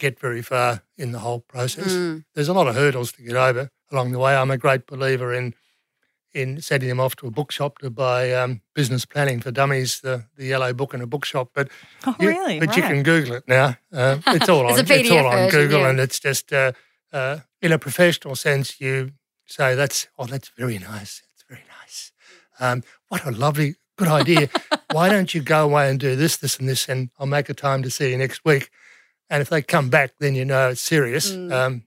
get 0.03 0.19
very 0.19 0.43
far 0.43 0.83
in 0.99 1.13
the 1.13 1.21
whole 1.21 1.41
process. 1.41 1.93
Mm. 1.93 2.25
There's 2.35 2.49
a 2.49 2.53
lot 2.53 2.67
of 2.67 2.75
hurdles 2.75 3.13
to 3.13 3.23
get 3.23 3.37
over 3.37 3.71
along 3.93 4.11
the 4.11 4.19
way. 4.19 4.35
I'm 4.35 4.51
a 4.51 4.59
great 4.59 4.87
believer 4.87 5.33
in 5.33 5.55
in 6.35 6.61
sending 6.63 6.89
them 6.89 6.99
off 6.99 7.15
to 7.15 7.27
a 7.27 7.31
bookshop 7.31 7.79
to 7.79 7.91
buy 7.91 8.33
um, 8.33 8.63
business 8.75 9.05
planning 9.05 9.39
for 9.39 9.51
dummies, 9.51 10.01
the, 10.01 10.25
the 10.37 10.47
yellow 10.47 10.73
book 10.73 10.95
in 10.95 11.03
a 11.03 11.07
bookshop. 11.07 11.51
But 11.55 11.69
Oh, 12.07 12.17
you, 12.19 12.29
really? 12.29 12.59
But 12.59 12.75
you 12.75 12.83
can 12.83 13.03
Google 13.03 13.35
it 13.35 13.45
now. 13.47 13.77
Uh, 13.93 14.17
it's 14.29 14.49
all 14.49 14.67
on. 14.67 14.79
it's 14.79 15.11
all 15.11 15.27
on 15.27 15.33
version, 15.33 15.51
Google, 15.51 15.81
yeah. 15.81 15.91
and 15.91 16.01
it's 16.01 16.19
just 16.19 16.53
uh, 16.53 16.73
uh, 17.13 17.41
in 17.61 17.71
a 17.71 17.79
professional 17.79 18.35
sense. 18.35 18.81
You 18.81 19.13
say 19.47 19.75
that's 19.75 20.09
oh, 20.19 20.25
that's 20.25 20.51
very 20.57 20.79
nice. 20.79 21.23
It's 21.35 21.45
very 21.49 21.65
nice. 21.81 22.13
Um, 22.59 22.83
what 23.09 23.25
a 23.27 23.31
lovely, 23.31 23.77
good 23.97 24.09
idea. 24.09 24.49
Why 24.91 25.11
don't 25.11 25.35
you 25.35 25.43
go 25.43 25.65
away 25.65 25.91
and 25.91 26.01
do 26.01 26.17
this, 26.17 26.39
this, 26.39 26.59
and 26.59 26.69
this, 26.69 26.89
and 26.89 27.11
I'll 27.19 27.27
make 27.27 27.51
a 27.51 27.55
time 27.55 27.83
to 27.83 27.91
see 27.91 28.11
you 28.11 28.17
next 28.17 28.45
week. 28.45 28.71
And 29.33 29.41
if 29.41 29.49
they 29.49 29.63
come 29.63 29.89
back, 29.89 30.13
then 30.19 30.35
you 30.35 30.45
know 30.45 30.69
it's 30.69 30.83
serious. 30.83 31.33
Mm. 31.33 31.51
Um, 31.51 31.83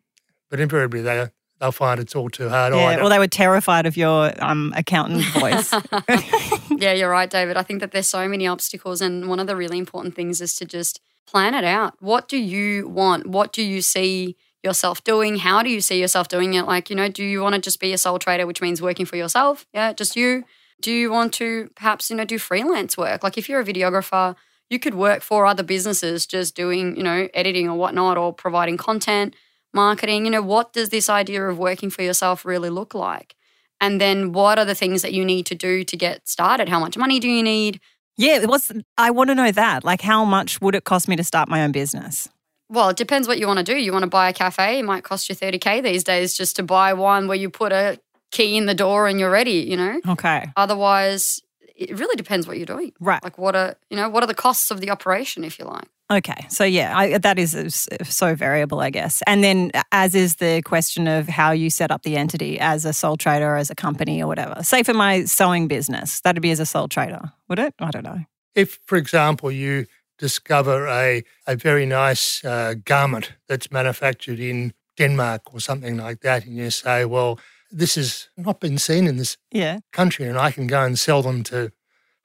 but 0.50 0.60
invariably, 0.60 1.02
they 1.02 1.28
they'll 1.60 1.72
find 1.72 2.00
it's 2.00 2.16
all 2.16 2.28
too 2.28 2.50
hard. 2.50 2.74
Yeah, 2.74 2.98
well, 2.98 3.10
they 3.10 3.20
were 3.20 3.28
terrified 3.28 3.86
of 3.86 3.96
your 3.96 4.34
um, 4.44 4.74
accountant 4.76 5.24
voice. 5.40 5.72
yeah, 6.72 6.94
you're 6.94 7.10
right, 7.10 7.30
David. 7.30 7.56
I 7.56 7.62
think 7.62 7.82
that 7.82 7.92
there's 7.92 8.08
so 8.08 8.28
many 8.28 8.48
obstacles, 8.48 9.00
and 9.00 9.30
one 9.30 9.40
of 9.40 9.46
the 9.46 9.56
really 9.56 9.78
important 9.78 10.16
things 10.16 10.42
is 10.42 10.56
to 10.56 10.66
just 10.66 11.00
plan 11.28 11.54
it 11.54 11.64
out. 11.64 11.94
What 12.00 12.28
do 12.28 12.38
you 12.38 12.88
want? 12.88 13.28
What 13.28 13.54
do 13.54 13.62
you 13.62 13.84
see 13.84 14.36
yourself 14.64 15.04
doing? 15.04 15.38
How 15.38 15.62
do 15.62 15.70
you 15.70 15.82
see 15.82 16.02
yourself 16.02 16.28
doing 16.28 16.56
it? 16.56 16.64
Like, 16.64 16.90
you 16.90 16.96
know, 16.96 17.10
do 17.10 17.24
you 17.24 17.42
want 17.42 17.54
to 17.54 17.62
just 17.62 17.80
be 17.80 17.94
a 17.94 17.98
sole 18.00 18.18
trader, 18.18 18.48
which 18.48 18.62
means 18.62 18.82
working 18.82 19.06
for 19.06 19.18
yourself? 19.18 19.68
Yeah, 19.72 19.94
just 19.94 20.16
you. 20.16 20.46
Do 20.82 20.92
you 20.92 21.12
want 21.12 21.32
to 21.34 21.70
perhaps, 21.76 22.10
you 22.10 22.16
know, 22.16 22.26
do 22.26 22.40
freelance 22.40 22.98
work? 22.98 23.24
Like, 23.24 23.38
if 23.38 23.48
you're 23.48 23.62
a 23.62 23.66
videographer, 23.66 24.36
you 24.70 24.80
could 24.80 24.96
work 24.96 25.22
for 25.22 25.46
other 25.46 25.64
businesses 25.64 26.26
just 26.26 26.56
doing, 26.56 26.96
you 26.98 27.04
know, 27.04 27.28
editing 27.34 27.70
or 27.70 27.76
whatnot, 27.76 28.18
or 28.18 28.34
providing 28.34 28.78
content, 28.78 29.36
marketing. 29.74 30.26
You 30.26 30.32
know, 30.32 30.42
what 30.42 30.74
does 30.74 30.90
this 30.90 31.10
idea 31.10 31.48
of 31.48 31.58
working 31.58 31.90
for 31.90 32.02
yourself 32.02 32.46
really 32.46 32.70
look 32.70 32.94
like? 32.94 33.36
And 33.82 34.00
then 34.00 34.32
what 34.32 34.58
are 34.58 34.66
the 34.66 34.76
things 34.76 35.02
that 35.02 35.14
you 35.14 35.26
need 35.26 35.46
to 35.48 35.56
do 35.56 35.84
to 35.84 35.98
get 35.98 36.28
started? 36.28 36.70
How 36.70 36.80
much 36.80 36.98
money 36.98 37.20
do 37.20 37.30
you 37.30 37.44
need? 37.44 37.80
yeah, 38.18 38.46
what's 38.46 38.72
I 38.98 39.12
want 39.12 39.30
to 39.30 39.36
know 39.36 39.52
that. 39.52 39.84
Like, 39.84 40.02
how 40.02 40.24
much 40.24 40.62
would 40.62 40.76
it 40.76 40.84
cost 40.84 41.08
me 41.08 41.16
to 41.16 41.24
start 41.24 41.50
my 41.50 41.64
own 41.64 41.72
business? 41.72 42.30
Well, 42.70 42.90
it 42.90 42.98
depends 42.98 43.28
what 43.28 43.38
you 43.38 43.46
want 43.48 43.60
to 43.60 43.64
do. 43.64 43.76
You 43.76 43.92
want 43.92 44.04
to 44.04 44.10
buy 44.10 44.30
a 44.30 44.34
cafe, 44.34 44.80
it 44.80 44.84
might 44.84 45.04
cost 45.04 45.30
you 45.30 45.36
30K 45.36 45.84
these 45.84 46.04
days 46.04 46.34
just 46.34 46.56
to 46.56 46.64
buy 46.64 46.94
one 46.94 47.28
where 47.28 47.38
you 47.38 47.50
put 47.50 47.72
a 47.72 48.00
key 48.32 48.58
in 48.58 48.66
the 48.66 48.74
door 48.74 49.08
and 49.08 49.20
you're 49.20 49.30
ready, 49.30 49.66
you 49.70 49.78
know? 49.78 50.00
Okay, 50.08 50.48
Otherwise, 50.56 51.42
it 51.76 51.98
really 52.00 52.16
depends 52.16 52.48
what 52.48 52.58
you're 52.58 52.66
doing. 52.66 52.94
right. 53.00 53.24
Like 53.24 53.38
what 53.38 53.56
are, 53.56 53.76
you 53.90 53.98
know, 53.98 54.10
what 54.10 54.24
are 54.24 54.28
the 54.28 54.34
costs 54.34 54.72
of 54.72 54.80
the 54.80 54.90
operation 54.90 55.44
if 55.44 55.60
you 55.60 55.66
like? 55.66 55.88
Okay, 56.12 56.46
so 56.50 56.64
yeah, 56.64 56.96
I, 56.96 57.18
that 57.18 57.40
is 57.40 57.88
so 58.04 58.36
variable, 58.36 58.80
I 58.80 58.92
guess. 58.92 59.24
And 59.26 59.44
then, 59.44 59.72
as 59.92 60.14
is 60.14 60.36
the 60.36 60.62
question 60.62 61.08
of 61.08 61.28
how 61.28 61.52
you 61.52 61.72
set 61.72 61.90
up 61.90 62.04
the 62.04 62.16
entity 62.16 62.60
as 62.60 62.86
a 62.86 62.94
sole 62.94 63.18
trader 63.18 63.48
or 63.48 63.58
as 63.58 63.72
a 63.72 63.76
company 63.76 64.22
or 64.22 64.28
whatever. 64.28 64.64
Say 64.64 64.84
for 64.84 64.94
my 64.94 65.26
sewing 65.26 65.68
business, 65.68 66.22
that'd 66.22 66.44
be 66.44 66.52
as 66.52 66.60
a 66.60 66.66
sole 66.66 66.88
trader, 66.88 67.32
would 67.50 67.58
it? 67.58 67.74
I 67.80 67.90
don't 67.90 68.04
know. 68.04 68.20
if, 68.56 68.80
for 68.86 68.98
example, 68.98 69.52
you 69.52 69.86
discover 70.18 70.88
a, 70.88 71.24
a 71.46 71.56
very 71.56 71.86
nice 71.86 72.44
uh, 72.46 72.76
garment 72.86 73.34
that's 73.48 73.72
manufactured 73.72 74.40
in 74.40 74.74
Denmark 74.98 75.54
or 75.54 75.60
something 75.60 75.98
like 75.98 76.22
that, 76.22 76.46
and 76.46 76.56
you 76.56 76.70
say, 76.70 77.06
well, 77.06 77.40
this 77.78 77.96
has 77.96 78.30
not 78.38 78.60
been 78.60 78.78
seen 78.78 79.06
in 79.08 79.18
this 79.18 79.38
Yeah. 79.52 79.80
country, 79.92 80.26
and 80.28 80.38
I 80.38 80.52
can 80.52 80.68
go 80.68 80.82
and 80.84 80.98
sell 80.98 81.22
them 81.22 81.44
to 81.44 81.72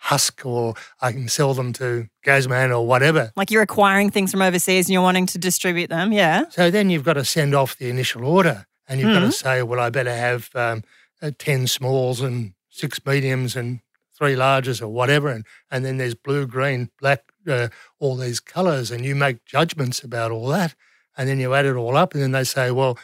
Husk 0.04 0.46
or 0.46 0.74
I 1.02 1.12
can 1.12 1.28
sell 1.28 1.52
them 1.52 1.74
to 1.74 2.08
Gazman 2.24 2.70
or 2.70 2.86
whatever. 2.86 3.32
Like 3.36 3.50
you're 3.50 3.60
acquiring 3.62 4.10
things 4.10 4.30
from 4.30 4.40
overseas 4.40 4.86
and 4.86 4.94
you're 4.94 5.02
wanting 5.02 5.26
to 5.26 5.38
distribute 5.38 5.90
them. 5.90 6.10
Yeah. 6.12 6.44
So 6.48 6.70
then 6.70 6.88
you've 6.88 7.04
got 7.04 7.14
to 7.14 7.24
send 7.24 7.54
off 7.54 7.76
the 7.76 7.90
initial 7.90 8.24
order 8.24 8.64
and 8.88 8.98
you've 8.98 9.12
got 9.12 9.22
Mhm. 9.22 9.26
to 9.26 9.32
say, 9.32 9.62
well, 9.62 9.78
I 9.78 9.90
better 9.90 10.14
have 10.14 10.48
um, 10.54 10.84
uh, 11.20 11.32
10 11.38 11.66
smalls 11.66 12.22
and 12.22 12.54
six 12.70 12.98
mediums 13.04 13.54
and 13.56 13.80
three 14.16 14.34
larges 14.34 14.80
or 14.80 14.88
whatever. 14.88 15.28
And, 15.28 15.44
and 15.70 15.84
then 15.84 15.98
there's 15.98 16.14
blue, 16.14 16.46
green, 16.46 16.88
black, 16.98 17.20
uh, 17.46 17.68
all 17.98 18.16
these 18.16 18.40
colours. 18.40 18.90
And 18.90 19.04
you 19.04 19.14
make 19.14 19.44
judgments 19.44 20.02
about 20.02 20.30
all 20.30 20.46
that. 20.48 20.74
And 21.14 21.28
then 21.28 21.38
you 21.40 21.52
add 21.52 21.66
it 21.66 21.74
all 21.76 21.98
up. 21.98 22.14
And 22.14 22.22
then 22.22 22.32
they 22.32 22.44
say, 22.44 22.70
well, 22.70 22.96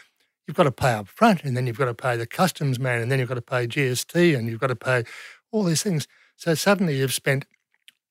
you've 0.46 0.56
got 0.56 0.64
to 0.64 0.72
pay 0.72 0.92
up 0.92 1.08
front. 1.08 1.44
And 1.44 1.56
then 1.56 1.66
you've 1.66 1.78
got 1.78 1.86
to 1.86 1.94
pay 1.94 2.16
the 2.16 2.26
customs 2.26 2.78
man. 2.78 3.00
And 3.02 3.10
then 3.10 3.18
you've 3.18 3.28
got 3.28 3.34
to 3.34 3.42
pay 3.42 3.66
GST. 3.66 4.36
And 4.36 4.48
you've 4.48 4.60
got 4.60 4.68
to 4.68 4.76
pay 4.76 5.04
all 5.50 5.62
these 5.64 5.82
things. 5.82 6.06
So 6.36 6.54
suddenly 6.54 6.96
you've 6.98 7.14
spent 7.14 7.46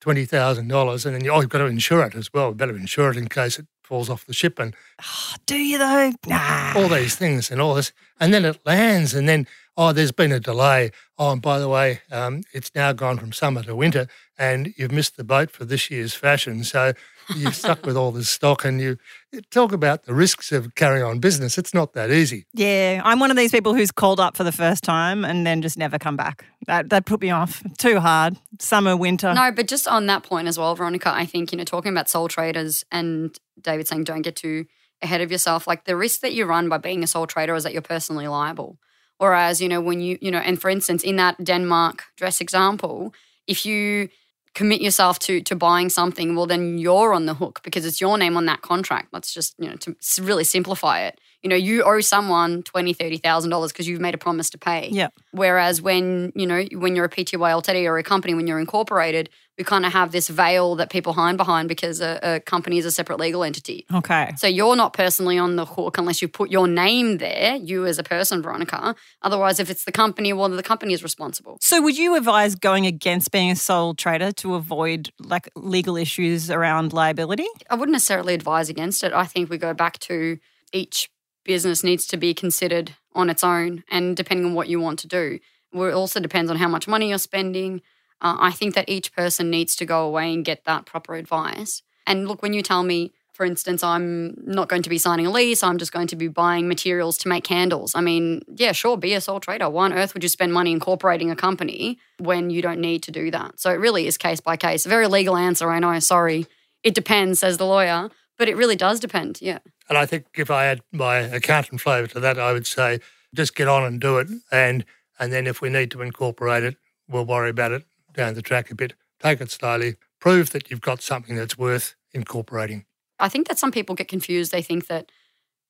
$20,000 0.02 1.06
and 1.06 1.16
then 1.16 1.24
you, 1.24 1.32
oh, 1.32 1.42
you've 1.42 1.50
got 1.50 1.60
to 1.60 1.66
insure 1.66 2.04
it 2.06 2.16
as 2.16 2.32
well. 2.34 2.54
Better 2.54 2.76
insure 2.76 3.12
it 3.12 3.18
in 3.18 3.28
case 3.28 3.58
it 3.60 3.66
falls 3.82 4.10
off 4.10 4.26
the 4.26 4.34
ship. 4.34 4.60
And 4.60 4.76
Oh, 5.02 5.36
do 5.46 5.56
you 5.58 5.78
though? 5.78 6.12
Nah. 6.28 6.74
all 6.76 6.90
these 6.90 7.16
things 7.16 7.50
and 7.52 7.62
all 7.62 7.76
this. 7.76 7.92
And 8.20 8.34
then 8.34 8.46
it 8.46 8.60
lands, 8.66 9.14
and 9.14 9.28
then, 9.28 9.46
oh, 9.76 9.92
there's 9.92 10.12
been 10.12 10.32
a 10.32 10.40
delay. 10.40 10.92
Oh, 11.18 11.32
and 11.32 11.42
by 11.42 11.60
the 11.60 11.68
way, 11.70 12.02
um, 12.12 12.44
it's 12.54 12.74
now 12.76 12.94
gone 12.94 13.18
from 13.18 13.32
summer 13.34 13.62
to 13.64 13.76
winter, 13.76 14.08
and 14.38 14.74
you've 14.78 14.92
missed 14.92 15.18
the 15.18 15.24
boat 15.24 15.52
for 15.52 15.66
this 15.66 15.92
year's 15.92 16.14
fashion. 16.14 16.64
So 16.64 16.94
you're 17.36 17.52
stuck 17.52 17.86
with 17.86 17.96
all 17.98 18.12
this 18.12 18.30
stock, 18.30 18.66
and 18.66 18.82
you, 18.82 18.98
you 19.32 19.42
talk 19.42 19.72
about 19.72 20.04
the 20.04 20.14
risks 20.14 20.52
of 20.52 20.76
carrying 20.76 21.04
on 21.04 21.20
business. 21.20 21.58
It's 21.58 21.74
not 21.74 21.94
that 21.94 22.12
easy. 22.12 22.46
Yeah, 22.54 23.02
I'm 23.04 23.20
one 23.20 23.32
of 23.32 23.38
these 23.38 23.52
people 23.52 23.74
who's 23.74 23.92
called 23.92 24.20
up 24.20 24.36
for 24.38 24.44
the 24.44 24.52
first 24.52 24.84
time 24.84 25.26
and 25.26 25.46
then 25.46 25.62
just 25.62 25.78
never 25.78 25.98
come 25.98 26.16
back. 26.16 26.46
That 26.68 26.90
that 26.90 27.06
put 27.06 27.22
me 27.22 27.32
off. 27.32 27.64
Too 27.78 28.00
hard. 28.00 28.38
Summer, 28.60 28.96
winter. 28.96 29.34
No, 29.34 29.52
but 29.52 29.68
just 29.68 29.88
on 29.88 30.06
that 30.08 30.24
point 30.24 30.48
as 30.48 30.58
well, 30.58 30.76
Veronica, 30.76 31.14
I 31.14 31.26
think, 31.26 31.52
you 31.52 31.58
know, 31.58 31.64
talking 31.64 31.92
about 31.92 32.10
sole 32.10 32.28
traders 32.28 32.84
and 32.92 33.38
David 33.62 33.88
saying 33.88 34.04
don't 34.04 34.22
get 34.22 34.36
too 34.36 34.66
ahead 35.02 35.22
of 35.22 35.32
yourself, 35.32 35.68
like 35.68 35.86
the 35.86 35.96
risk 35.96 36.22
that 36.22 36.34
you 36.34 36.46
run 36.46 36.70
by 36.70 36.78
being 36.78 37.04
a 37.04 37.08
sole 37.08 37.28
trader 37.28 37.56
is 37.56 37.64
that 37.64 37.74
you're 37.74 37.82
personally 37.82 38.28
liable. 38.28 38.80
Whereas, 39.18 39.62
you 39.62 39.70
know, 39.70 39.82
when 39.82 40.02
you, 40.02 40.18
you 40.22 40.32
know, 40.32 40.40
and 40.40 40.60
for 40.60 40.70
instance, 40.70 41.04
in 41.04 41.16
that 41.18 41.44
Denmark 41.44 42.04
dress 42.18 42.42
example, 42.42 43.14
if 43.48 43.66
you 43.66 44.10
commit 44.56 44.82
yourself 44.82 45.20
to 45.20 45.42
to 45.42 45.56
buying 45.56 45.90
something, 45.90 46.36
well, 46.36 46.48
then 46.48 46.80
you're 46.80 47.14
on 47.14 47.28
the 47.28 47.36
hook 47.36 47.62
because 47.64 47.86
it's 47.86 48.02
your 48.02 48.18
name 48.18 48.36
on 48.36 48.46
that 48.46 48.62
contract. 48.62 49.10
Let's 49.14 49.34
just, 49.34 49.54
you 49.60 49.70
know, 49.70 49.76
to 49.76 49.96
really 50.24 50.44
simplify 50.44 51.02
it. 51.02 51.20
You 51.44 51.50
know, 51.50 51.56
you 51.56 51.84
owe 51.84 52.00
someone 52.00 52.64
twenty, 52.64 52.94
thirty 52.94 53.18
thousand 53.18 53.52
dollars 53.52 53.72
because 53.72 53.88
you've 53.88 54.02
made 54.02 54.16
a 54.16 54.18
promise 54.18 54.50
to 54.52 54.58
pay. 54.58 54.90
Yeah. 54.92 55.10
Whereas 55.32 55.82
when 55.82 56.32
you 56.36 56.48
know 56.48 56.64
when 56.74 56.96
you're 56.96 57.06
a 57.06 57.10
PTY 57.10 57.38
Ltd 57.38 57.86
or 57.86 58.00
a 58.00 58.04
company 58.04 58.34
when 58.34 58.48
you're 58.48 58.60
incorporated, 58.60 59.30
we 59.58 59.64
kind 59.64 59.86
of 59.86 59.94
have 59.94 60.12
this 60.12 60.28
veil 60.28 60.76
that 60.76 60.90
people 60.90 61.14
hide 61.14 61.38
behind 61.38 61.70
because 61.70 62.02
a, 62.02 62.20
a 62.22 62.40
company 62.42 62.78
is 62.78 62.86
a 62.86 62.92
separate 62.92 63.20
legal 63.20 63.44
entity. 63.44 63.86
Okay. 63.94 64.34
So 64.38 64.48
you're 64.48 64.76
not 64.76 64.94
personally 64.94 65.38
on 65.38 65.56
the 65.56 65.66
hook 65.66 65.98
unless 65.98 66.22
you 66.22 66.28
put 66.28 66.52
your 66.52 66.68
name 66.68 67.20
there, 67.20 67.56
you 67.56 67.86
as 67.86 67.98
a 67.98 68.04
person, 68.04 68.42
Veronica. 68.42 68.96
Otherwise, 69.22 69.60
if 69.60 69.70
it's 69.70 69.86
the 69.86 69.92
company, 69.92 70.34
well, 70.34 70.50
the 70.50 70.64
company 70.64 70.94
is 70.94 71.04
responsible. 71.04 71.58
So 71.62 71.82
would 71.82 71.98
you 71.98 72.16
advise 72.16 72.56
going 72.56 72.86
against 72.86 73.32
being 73.32 73.52
a 73.52 73.56
sole 73.56 73.94
trader 73.94 74.32
to 74.34 74.56
avoid 74.56 75.12
like 75.20 75.50
legal 75.56 75.96
issues 75.96 76.52
around 76.52 76.92
liability? 76.92 77.48
I 77.70 77.76
wouldn't 77.76 77.94
necessarily 77.94 78.34
advise 78.34 78.70
against 78.70 79.04
it. 79.04 79.14
I 79.14 79.26
think 79.26 79.50
we 79.50 79.58
go 79.58 79.74
back 79.74 80.00
to 80.00 80.38
each 80.74 81.10
business 81.46 81.84
needs 81.84 82.08
to 82.08 82.18
be 82.18 82.34
considered 82.34 82.96
on 83.14 83.30
its 83.30 83.44
own 83.44 83.84
and 83.90 84.18
depending 84.18 84.48
on 84.48 84.54
what 84.54 84.68
you 84.68 84.82
want 84.82 85.00
to 85.00 85.08
do. 85.08 85.40
It 85.74 85.94
also 85.94 86.20
depends 86.20 86.50
on 86.50 86.58
how 86.58 86.68
much 86.68 86.88
money 86.88 87.10
you're 87.10 87.18
spending. 87.18 87.82
Uh, 88.22 88.38
I 88.40 88.52
think 88.52 88.76
that 88.76 88.88
each 88.88 89.14
person 89.14 89.50
needs 89.50 89.76
to 89.78 89.86
go 89.86 90.06
away 90.06 90.34
and 90.34 90.46
get 90.46 90.66
that 90.66 90.86
proper 90.86 91.16
advice. 91.16 91.82
And 92.08 92.28
look, 92.28 92.42
when 92.42 92.54
you 92.54 92.62
tell 92.62 92.84
me, 92.84 93.14
for 93.34 93.46
instance, 93.46 93.84
I'm 93.84 94.34
not 94.46 94.70
going 94.70 94.82
to 94.84 94.90
be 94.90 94.98
signing 94.98 95.26
a 95.26 95.32
lease, 95.32 95.62
I'm 95.62 95.78
just 95.78 95.92
going 95.92 96.08
to 96.08 96.16
be 96.16 96.30
buying 96.30 96.70
materials 96.70 97.18
to 97.20 97.28
make 97.28 97.44
candles. 97.44 97.94
I 97.94 98.00
mean, 98.00 98.42
yeah, 98.48 98.72
sure, 98.72 98.96
be 98.96 99.14
a 99.14 99.20
sole 99.20 99.42
trader. 99.42 99.70
Why 99.70 99.86
on 99.86 99.94
earth 99.94 100.14
would 100.14 100.24
you 100.24 100.30
spend 100.30 100.54
money 100.54 100.72
incorporating 100.72 101.30
a 101.30 101.36
company 101.36 102.00
when 102.18 102.50
you 102.50 102.62
don't 102.62 102.80
need 102.80 103.04
to 103.04 103.12
do 103.12 103.30
that? 103.32 103.60
So 103.60 103.72
it 103.72 103.80
really 103.80 104.08
is 104.08 104.18
case 104.18 104.40
by 104.40 104.56
case. 104.56 104.86
A 104.86 104.90
very 104.90 105.08
legal 105.08 105.36
answer, 105.36 105.70
I 105.70 105.80
know, 105.80 106.00
sorry. 106.00 106.46
It 106.82 106.96
depends, 106.96 107.40
says 107.40 107.58
the 107.58 107.66
lawyer, 107.66 108.10
but 108.38 108.48
it 108.48 108.56
really 108.56 108.78
does 108.78 109.02
depend, 109.02 109.42
yeah. 109.42 109.60
And 109.90 109.98
I 109.98 110.06
think 110.06 110.28
if 110.36 110.50
I 110.50 110.68
add 110.68 110.82
my 110.94 111.18
accountant 111.18 111.82
flavour 111.82 112.08
to 112.08 112.22
that, 112.22 112.40
I 112.40 112.54
would 112.54 112.66
say 112.66 113.02
just 113.34 113.54
get 113.54 113.68
on 113.68 113.84
and 113.84 114.00
do 114.00 114.18
it. 114.18 114.30
And 114.52 114.86
and 115.20 115.32
then 115.32 115.48
if 115.48 115.62
we 115.62 115.70
need 115.70 115.92
to 115.92 116.02
incorporate 116.02 116.64
it, 116.64 116.78
we'll 117.08 117.26
worry 117.26 117.50
about 117.50 117.72
it 117.72 117.86
down 118.16 118.34
the 118.34 118.42
track 118.42 118.72
a 118.72 118.76
bit. 118.76 118.94
Take 119.20 119.42
it 119.42 119.52
slowly. 119.52 119.96
Prove 120.20 120.52
that 120.52 120.70
you've 120.70 120.82
got 120.82 121.02
something 121.02 121.36
that's 121.36 121.58
worth 121.58 121.96
incorporating. 122.14 122.86
I 123.20 123.30
think 123.30 123.48
that 123.48 123.60
some 123.60 123.72
people 123.72 123.96
get 123.96 124.08
confused. 124.08 124.52
They 124.52 124.62
think 124.62 124.88
that 124.88 125.12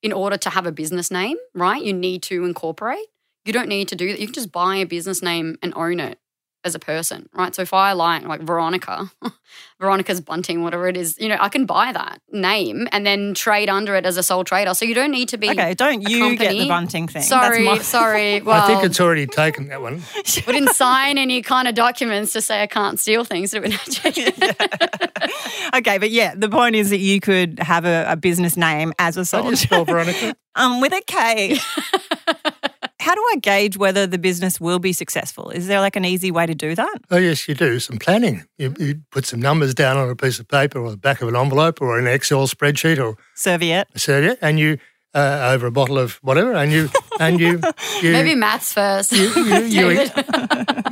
in 0.02 0.14
order 0.14 0.38
to 0.38 0.50
have 0.50 0.66
a 0.66 0.72
business 0.72 1.12
name, 1.12 1.38
right, 1.54 1.84
you 1.84 1.94
need 1.94 2.24
to 2.24 2.46
incorporate. 2.46 3.06
You 3.44 3.54
don't 3.54 3.70
need 3.70 3.88
to 3.90 3.96
do 3.96 4.12
that. 4.12 4.20
You 4.20 4.28
can 4.28 4.34
just 4.34 4.52
buy 4.52 4.78
a 4.78 4.86
business 4.86 5.22
name 5.22 5.58
and 5.62 5.74
own 5.76 6.00
it 6.00 6.20
as 6.66 6.76
a 6.76 6.80
person, 6.80 7.30
right? 7.34 7.54
So 7.54 7.62
if 7.62 7.74
I 7.74 7.94
like 7.94 8.24
like 8.24 8.42
Veronica, 8.42 9.10
Veronica's 9.80 10.20
bunting, 10.20 10.64
whatever 10.64 10.88
it 10.88 10.98
is, 10.98 11.18
you 11.20 11.30
know, 11.30 11.38
I 11.40 11.48
can 11.48 11.66
buy 11.66 11.92
that 11.94 12.20
name 12.32 12.88
and 12.92 13.06
then 13.06 13.36
trade 13.36 13.70
under 13.70 13.96
it 13.96 14.06
as 14.06 14.18
a 14.18 14.24
sole 14.24 14.44
trader. 14.44 14.74
So 14.74 14.84
you 14.84 14.96
don't 14.96 15.12
need 15.12 15.30
to 15.30 15.38
be 15.38 15.50
Okay, 15.52 15.76
don't 15.76 16.06
a 16.06 16.10
you 16.10 16.36
get 16.36 16.52
the 16.52 16.68
bunting 16.68 17.08
thing. 17.08 17.22
That's 17.22 17.28
Sorry, 17.28 17.64
my- 17.64 17.78
sorry. 17.78 18.42
Well, 18.42 18.62
I 18.64 18.68
think 18.68 18.84
it's 18.84 19.00
already 19.00 19.28
taken 19.28 19.68
that 19.68 19.82
one. 19.82 20.02
we 20.48 20.54
didn't 20.54 20.74
sign 20.74 21.18
any 21.20 21.42
kind 21.44 21.68
of 21.68 21.76
documents 21.76 22.34
to 22.34 22.42
say 22.42 22.64
I 22.64 22.68
can't 22.68 23.00
steal 23.00 23.24
things. 23.24 23.52
did 23.52 23.64
we? 23.64 23.78
okay, 25.76 25.98
but 26.00 26.10
yeah, 26.10 26.34
the 26.36 26.50
point 26.50 26.76
is 26.76 26.90
that 26.90 27.00
you 27.00 27.20
could 27.22 27.60
have 27.60 27.86
a, 27.86 28.06
a 28.10 28.16
business 28.16 28.58
name 28.58 28.92
as 28.98 29.18
a 29.18 29.26
sole 29.26 29.54
trader. 29.54 29.86
Veronica? 29.86 30.36
um 30.56 30.82
with 30.82 30.94
a 30.94 31.02
K. 31.06 31.60
How 33.06 33.14
do 33.14 33.22
I 33.34 33.36
gauge 33.38 33.78
whether 33.78 34.08
the 34.08 34.18
business 34.18 34.60
will 34.60 34.80
be 34.80 34.92
successful? 34.92 35.52
Is 35.52 35.68
there 35.68 35.80
like 35.80 35.96
an 35.96 36.06
easy 36.06 36.32
way 36.32 36.48
to 36.48 36.56
do 36.56 36.74
that? 36.74 36.98
Oh, 37.12 37.18
yes, 37.18 37.48
you 37.48 37.54
do. 37.54 37.80
Some 37.80 38.00
planning. 38.00 38.46
You, 38.58 38.74
you 38.80 39.02
put 39.12 39.28
some 39.28 39.40
numbers 39.40 39.76
down 39.76 39.96
on 39.96 40.10
a 40.10 40.16
piece 40.16 40.40
of 40.40 40.48
paper 40.48 40.80
or 40.80 40.90
the 40.90 40.98
back 40.98 41.22
of 41.22 41.28
an 41.28 41.36
envelope 41.36 41.84
or 41.84 42.00
an 42.00 42.08
Excel 42.08 42.48
spreadsheet 42.48 42.98
or 42.98 43.16
Serviette. 43.36 43.90
a 43.94 44.00
serviette, 44.00 44.40
and 44.42 44.58
you 44.58 44.80
uh, 45.14 45.52
over 45.54 45.68
a 45.68 45.72
bottle 45.72 46.00
of 46.00 46.14
whatever, 46.24 46.54
and 46.56 46.72
you 46.72 46.90
and 47.20 47.40
you 47.40 47.62
you 48.02 48.12
Maybe 48.12 48.34
maths 48.34 48.74
first. 48.74 49.12
you, 49.12 49.30
you, 49.36 49.56
you, 49.66 49.96
David. 49.98 50.12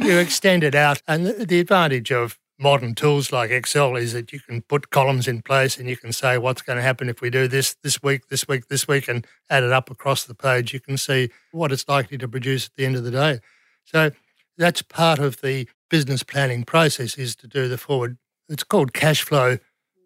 you 0.01 0.19
extend 0.19 0.63
it 0.63 0.75
out. 0.75 1.01
And 1.07 1.25
the, 1.25 1.45
the 1.47 1.59
advantage 1.61 2.11
of 2.11 2.37
modern 2.59 2.95
tools 2.95 3.31
like 3.31 3.51
Excel 3.51 3.95
is 3.95 4.13
that 4.13 4.31
you 4.31 4.39
can 4.39 4.61
put 4.61 4.89
columns 4.89 5.27
in 5.27 5.41
place 5.41 5.77
and 5.77 5.89
you 5.89 5.97
can 5.97 6.11
say 6.11 6.37
what's 6.37 6.61
going 6.61 6.77
to 6.77 6.83
happen 6.83 7.09
if 7.09 7.21
we 7.21 7.29
do 7.29 7.47
this 7.47 7.75
this 7.83 8.01
week, 8.01 8.27
this 8.29 8.47
week, 8.47 8.67
this 8.67 8.87
week, 8.87 9.07
and 9.07 9.25
add 9.49 9.63
it 9.63 9.71
up 9.71 9.89
across 9.89 10.23
the 10.23 10.35
page. 10.35 10.73
You 10.73 10.79
can 10.79 10.97
see 10.97 11.29
what 11.51 11.71
it's 11.71 11.87
likely 11.87 12.17
to 12.19 12.27
produce 12.27 12.67
at 12.67 12.75
the 12.75 12.85
end 12.85 12.95
of 12.95 13.03
the 13.03 13.11
day. 13.11 13.39
So 13.85 14.11
that's 14.57 14.81
part 14.81 15.19
of 15.19 15.41
the 15.41 15.67
business 15.89 16.23
planning 16.23 16.63
process 16.63 17.17
is 17.17 17.35
to 17.37 17.47
do 17.47 17.67
the 17.67 17.77
forward. 17.77 18.17
It's 18.49 18.63
called 18.63 18.93
cash 18.93 19.23
flow 19.23 19.57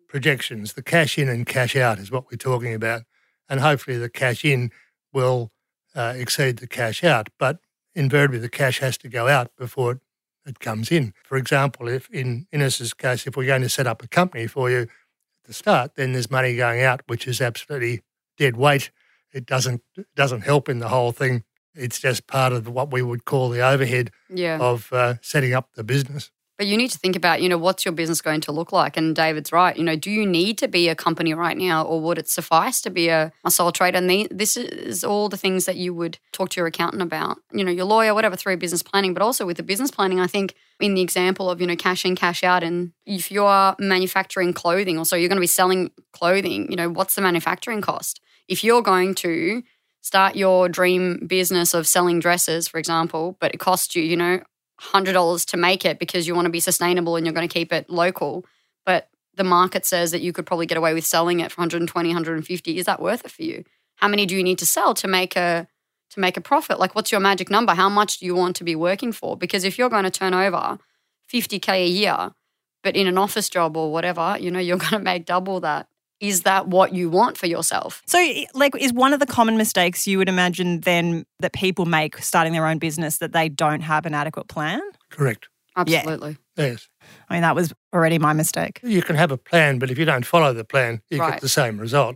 projections. 0.08 0.74
The 0.74 0.84
cash 0.84 1.18
in 1.18 1.30
and 1.30 1.46
cash 1.46 1.76
out 1.76 2.00
is 2.00 2.12
what 2.12 2.26
we're 2.32 2.38
talking 2.38 2.74
about. 2.74 3.04
And 3.50 3.60
hopefully 3.60 3.98
the 3.98 4.10
cash 4.10 4.44
in 4.44 4.72
will 5.14 5.52
uh, 5.96 6.14
exceed 6.16 6.58
the 6.58 6.68
cash 6.68 7.04
out. 7.04 7.30
But 7.38 7.60
invariably 7.96 8.40
the 8.40 8.50
cash 8.50 8.80
has 8.80 8.98
to 9.00 9.10
go 9.10 9.28
out 9.28 9.52
before 9.58 9.94
it, 9.94 10.00
it 10.48 10.60
comes 10.60 10.92
in. 10.92 11.14
For 11.26 11.38
example, 11.38 11.88
if 11.88 12.10
in 12.10 12.48
Ines's 12.52 12.94
case, 12.94 13.28
if 13.28 13.36
we're 13.36 13.46
going 13.46 13.62
to 13.62 13.70
set 13.70 13.88
up 13.88 14.02
a 14.04 14.08
company 14.08 14.48
for 14.48 14.70
you 14.70 14.82
at 14.82 14.88
the 15.46 15.54
start, 15.54 15.96
then 15.96 16.14
there's 16.14 16.32
money 16.32 16.56
going 16.56 16.82
out, 16.82 17.02
which 17.08 17.28
is 17.28 17.42
absolutely 17.42 18.02
dead 18.38 18.56
weight. 18.56 18.92
It 19.34 19.46
doesn't 19.46 19.82
it 19.96 20.08
doesn't 20.16 20.42
help 20.42 20.70
in 20.70 20.80
the 20.80 20.88
whole 20.88 21.12
thing. 21.12 21.44
It's 21.76 22.00
just 22.00 22.26
part 22.26 22.54
of 22.54 22.68
what 22.68 22.92
we 22.92 23.02
would 23.02 23.26
call 23.26 23.50
the 23.50 23.62
overhead 23.62 24.12
yeah. 24.30 24.58
of 24.60 24.92
uh, 24.92 25.16
setting 25.22 25.54
up 25.54 25.74
the 25.76 25.84
business. 25.84 26.32
But 26.58 26.66
you 26.66 26.76
need 26.76 26.90
to 26.90 26.98
think 26.98 27.16
about, 27.16 27.42
you 27.42 27.50
know, 27.50 27.58
what's 27.58 27.86
your 27.86 27.92
business 27.92 28.20
going 28.20 28.42
to 28.42 28.52
look 28.52 28.72
like? 28.72 28.98
And 28.98 29.16
David's 29.16 29.52
right. 29.52 29.78
You 29.78 29.84
know, 29.84 29.96
do 29.96 30.10
you 30.10 30.26
need 30.26 30.58
to 30.58 30.68
be 30.68 30.90
a 30.90 30.96
company 30.96 31.34
right 31.36 31.56
now 31.56 31.84
or 31.84 32.02
would 32.02 32.18
it 32.18 32.28
suffice 32.28 32.82
to 32.82 32.90
be 32.90 33.10
a, 33.10 33.32
a 33.46 33.52
sole 33.52 33.72
trader? 33.72 33.98
And 33.98 34.10
the, 34.10 34.28
this 34.32 34.58
is 34.58 35.04
all 35.04 35.30
the 35.30 35.38
things 35.38 35.66
that 35.66 35.76
you 35.76 35.94
would 35.94 36.18
talk 36.32 36.50
to 36.50 36.60
your 36.60 36.66
accountant 36.66 37.04
about, 37.04 37.38
you 37.52 37.64
know, 37.64 37.72
your 37.72 37.86
lawyer, 37.86 38.16
whatever, 38.16 38.36
through 38.36 38.58
business 38.58 38.82
planning. 38.82 39.14
But 39.14 39.22
also 39.22 39.46
with 39.46 39.58
the 39.58 39.64
business 39.64 39.92
planning, 39.92 40.20
I 40.20 40.26
think 40.26 40.56
in 40.80 40.96
the 40.96 41.02
example 41.02 41.48
of, 41.50 41.62
you 41.62 41.68
know, 41.68 41.76
cash 41.76 42.06
in, 42.06 42.16
cash 42.16 42.44
out. 42.44 42.64
And 42.64 42.92
if 43.06 43.32
you're 43.32 43.76
manufacturing 43.78 44.54
clothing 44.54 44.98
or 44.98 45.06
so 45.06 45.16
you're 45.16 45.30
going 45.30 45.38
to 45.38 45.42
be 45.42 45.48
selling 45.48 45.92
clothing, 46.12 46.72
you 46.72 46.76
know, 46.76 46.90
what's 46.90 47.14
the 47.14 47.22
manufacturing 47.22 47.82
cost? 47.82 48.20
If 48.48 48.64
you're 48.64 48.82
going 48.82 49.14
to 49.16 49.62
start 50.02 50.36
your 50.36 50.70
dream 50.70 51.28
business 51.28 51.76
of 51.76 51.88
selling 51.88 52.20
dresses, 52.20 52.68
for 52.68 52.80
example, 52.80 53.38
but 53.40 53.54
it 53.54 53.60
costs 53.60 53.96
you, 53.96 54.02
you 54.02 54.16
know, 54.16 54.40
hundred 54.80 55.14
dollars 55.14 55.46
to 55.46 55.58
make 55.58 55.86
it 55.86 56.00
because 56.00 56.28
you 56.28 56.36
want 56.36 56.46
to 56.46 56.52
be 56.52 56.60
sustainable 56.60 57.16
and 57.16 57.26
you're 57.26 57.34
going 57.34 57.48
to 57.48 57.54
keep 57.54 57.74
it 57.74 57.90
local. 57.90 58.46
But 58.86 59.10
the 59.36 59.44
market 59.44 59.86
says 59.86 60.12
that 60.12 60.22
you 60.22 60.34
could 60.34 60.46
probably 60.46 60.66
get 60.66 60.78
away 60.78 60.94
with 60.94 61.06
selling 61.06 61.40
it 61.40 61.52
for 61.52 61.62
120, 61.62 62.10
150. 62.10 62.78
Is 62.78 62.86
that 62.86 63.02
worth 63.02 63.26
it 63.26 63.32
for 63.32 63.44
you? 63.44 63.64
How 63.96 64.08
many 64.08 64.26
do 64.26 64.36
you 64.36 64.44
need 64.44 64.60
to 64.60 64.66
sell 64.66 64.94
to 64.96 65.08
make 65.08 65.36
a 65.36 65.68
to 66.12 66.20
make 66.20 66.38
a 66.38 66.42
profit? 66.42 66.80
Like 66.80 66.96
what's 66.96 67.12
your 67.12 67.22
magic 67.22 67.50
number? 67.50 67.74
How 67.74 67.90
much 67.90 68.20
do 68.20 68.26
you 68.26 68.36
want 68.36 68.56
to 68.58 68.64
be 68.64 68.76
working 68.76 69.12
for? 69.12 69.36
Because 69.36 69.64
if 69.64 69.78
you're 69.78 69.90
going 69.90 70.04
to 70.04 70.12
turn 70.12 70.34
over 70.34 70.78
50k 71.32 71.70
a 71.70 71.88
year, 71.88 72.32
but 72.84 72.96
in 72.96 73.08
an 73.08 73.18
office 73.18 73.50
job 73.50 73.76
or 73.76 73.92
whatever, 73.92 74.38
you 74.40 74.52
know, 74.52 74.60
you're 74.60 74.78
going 74.78 74.92
to 74.92 75.00
make 75.00 75.26
double 75.26 75.60
that. 75.62 75.88
Is 76.20 76.42
that 76.42 76.68
what 76.68 76.94
you 76.94 77.10
want 77.10 77.38
for 77.38 77.46
yourself? 77.46 78.02
So, 78.08 78.18
like, 78.54 78.76
is 78.76 78.92
one 78.92 79.14
of 79.14 79.20
the 79.20 79.26
common 79.28 79.56
mistakes 79.56 80.08
you 80.08 80.18
would 80.18 80.30
imagine 80.30 80.82
then 80.82 81.26
that 81.40 81.54
people 81.54 81.86
make 81.86 82.18
starting 82.18 82.54
their 82.54 82.66
own 82.66 82.80
business 82.80 83.18
that 83.18 83.34
they 83.34 83.50
don't 83.50 83.82
have 83.82 84.06
an 84.06 84.14
adequate 84.16 84.48
plan? 84.48 84.82
Correct. 85.10 85.48
Yeah. 85.86 85.98
Absolutely. 86.00 86.38
Yes. 86.56 86.90
I 87.30 87.34
mean, 87.34 87.44
that 87.44 87.56
was 87.56 87.72
already 87.94 88.18
my 88.18 88.34
mistake. 88.34 88.80
You 88.82 89.04
can 89.04 89.16
have 89.16 89.32
a 89.32 89.38
plan, 89.38 89.78
but 89.78 89.92
if 89.92 89.98
you 90.00 90.06
don't 90.06 90.26
follow 90.26 90.54
the 90.54 90.64
plan, 90.64 91.02
you 91.12 91.20
Right. 91.20 91.34
get 91.34 91.42
the 91.42 91.50
same 91.50 91.78
result. 91.78 92.16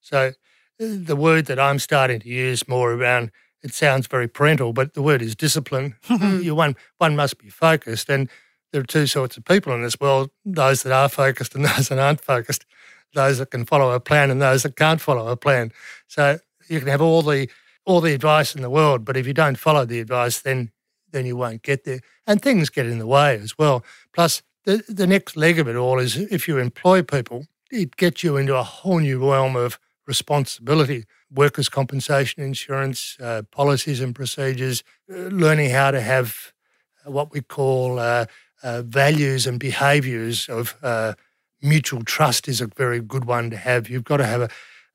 So 0.00 0.28
uh, 0.28 0.32
the 0.78 1.16
word 1.16 1.44
that 1.46 1.60
I'm 1.60 1.78
starting 1.78 2.20
to 2.20 2.28
use 2.28 2.66
more 2.66 2.92
around 2.92 3.30
it 3.62 3.72
sounds 3.72 4.06
very 4.06 4.28
parental, 4.28 4.74
but 4.74 4.92
the 4.92 5.00
word 5.02 5.22
is 5.22 5.34
discipline. 5.34 5.96
you 6.20 6.54
one 6.54 6.76
one 6.98 7.16
must 7.16 7.38
be 7.38 7.48
focused, 7.48 8.10
and 8.10 8.28
there 8.72 8.82
are 8.82 8.84
two 8.84 9.06
sorts 9.06 9.38
of 9.38 9.44
people 9.44 9.72
in 9.74 9.82
this 9.82 9.98
world: 9.98 10.30
those 10.44 10.82
that 10.82 10.92
are 10.92 11.08
focused 11.08 11.54
and 11.54 11.64
those 11.70 11.88
that 11.88 11.98
aren't 11.98 12.20
focused. 12.20 12.66
Those 13.14 13.38
that 13.38 13.50
can 13.50 13.64
follow 13.64 13.92
a 13.92 14.00
plan 14.00 14.30
and 14.30 14.40
those 14.40 14.62
that 14.62 14.76
can't 14.76 15.00
follow 15.00 15.28
a 15.28 15.36
plan. 15.36 15.72
So 16.06 16.38
you 16.68 16.78
can 16.78 16.88
have 16.88 17.02
all 17.02 17.22
the 17.22 17.48
all 17.86 18.00
the 18.00 18.14
advice 18.14 18.54
in 18.54 18.62
the 18.62 18.70
world, 18.70 19.04
but 19.04 19.16
if 19.16 19.26
you 19.26 19.34
don't 19.34 19.58
follow 19.58 19.84
the 19.84 20.00
advice, 20.00 20.40
then 20.40 20.70
then 21.12 21.26
you 21.26 21.36
won't 21.36 21.62
get 21.62 21.84
there. 21.84 22.00
And 22.26 22.42
things 22.42 22.70
get 22.70 22.86
in 22.86 22.98
the 22.98 23.06
way 23.06 23.36
as 23.36 23.56
well. 23.56 23.84
Plus, 24.12 24.42
the, 24.64 24.82
the 24.88 25.06
next 25.06 25.36
leg 25.36 25.58
of 25.58 25.68
it 25.68 25.76
all 25.76 25.98
is 25.98 26.16
if 26.16 26.48
you 26.48 26.58
employ 26.58 27.02
people, 27.02 27.46
it 27.70 27.96
gets 27.96 28.24
you 28.24 28.36
into 28.36 28.56
a 28.56 28.62
whole 28.62 28.98
new 28.98 29.30
realm 29.30 29.56
of 29.56 29.78
responsibility. 30.06 31.04
Workers' 31.30 31.68
compensation 31.68 32.42
insurance, 32.42 33.16
uh, 33.20 33.42
policies 33.50 34.00
and 34.00 34.14
procedures, 34.14 34.82
uh, 35.12 35.28
learning 35.28 35.70
how 35.70 35.90
to 35.90 36.00
have 36.00 36.52
what 37.04 37.32
we 37.32 37.40
call 37.40 37.98
uh, 37.98 38.26
uh, 38.62 38.82
values 38.82 39.46
and 39.46 39.60
behaviours 39.60 40.48
of 40.48 40.76
uh, 40.82 41.14
mutual 41.64 42.04
trust 42.04 42.46
is 42.48 42.60
a 42.60 42.66
very 42.66 43.00
good 43.00 43.24
one 43.24 43.50
to 43.50 43.56
have. 43.56 43.88
You've 43.88 44.04
got 44.04 44.18
to 44.18 44.26
have 44.26 44.42
a, 44.42 44.48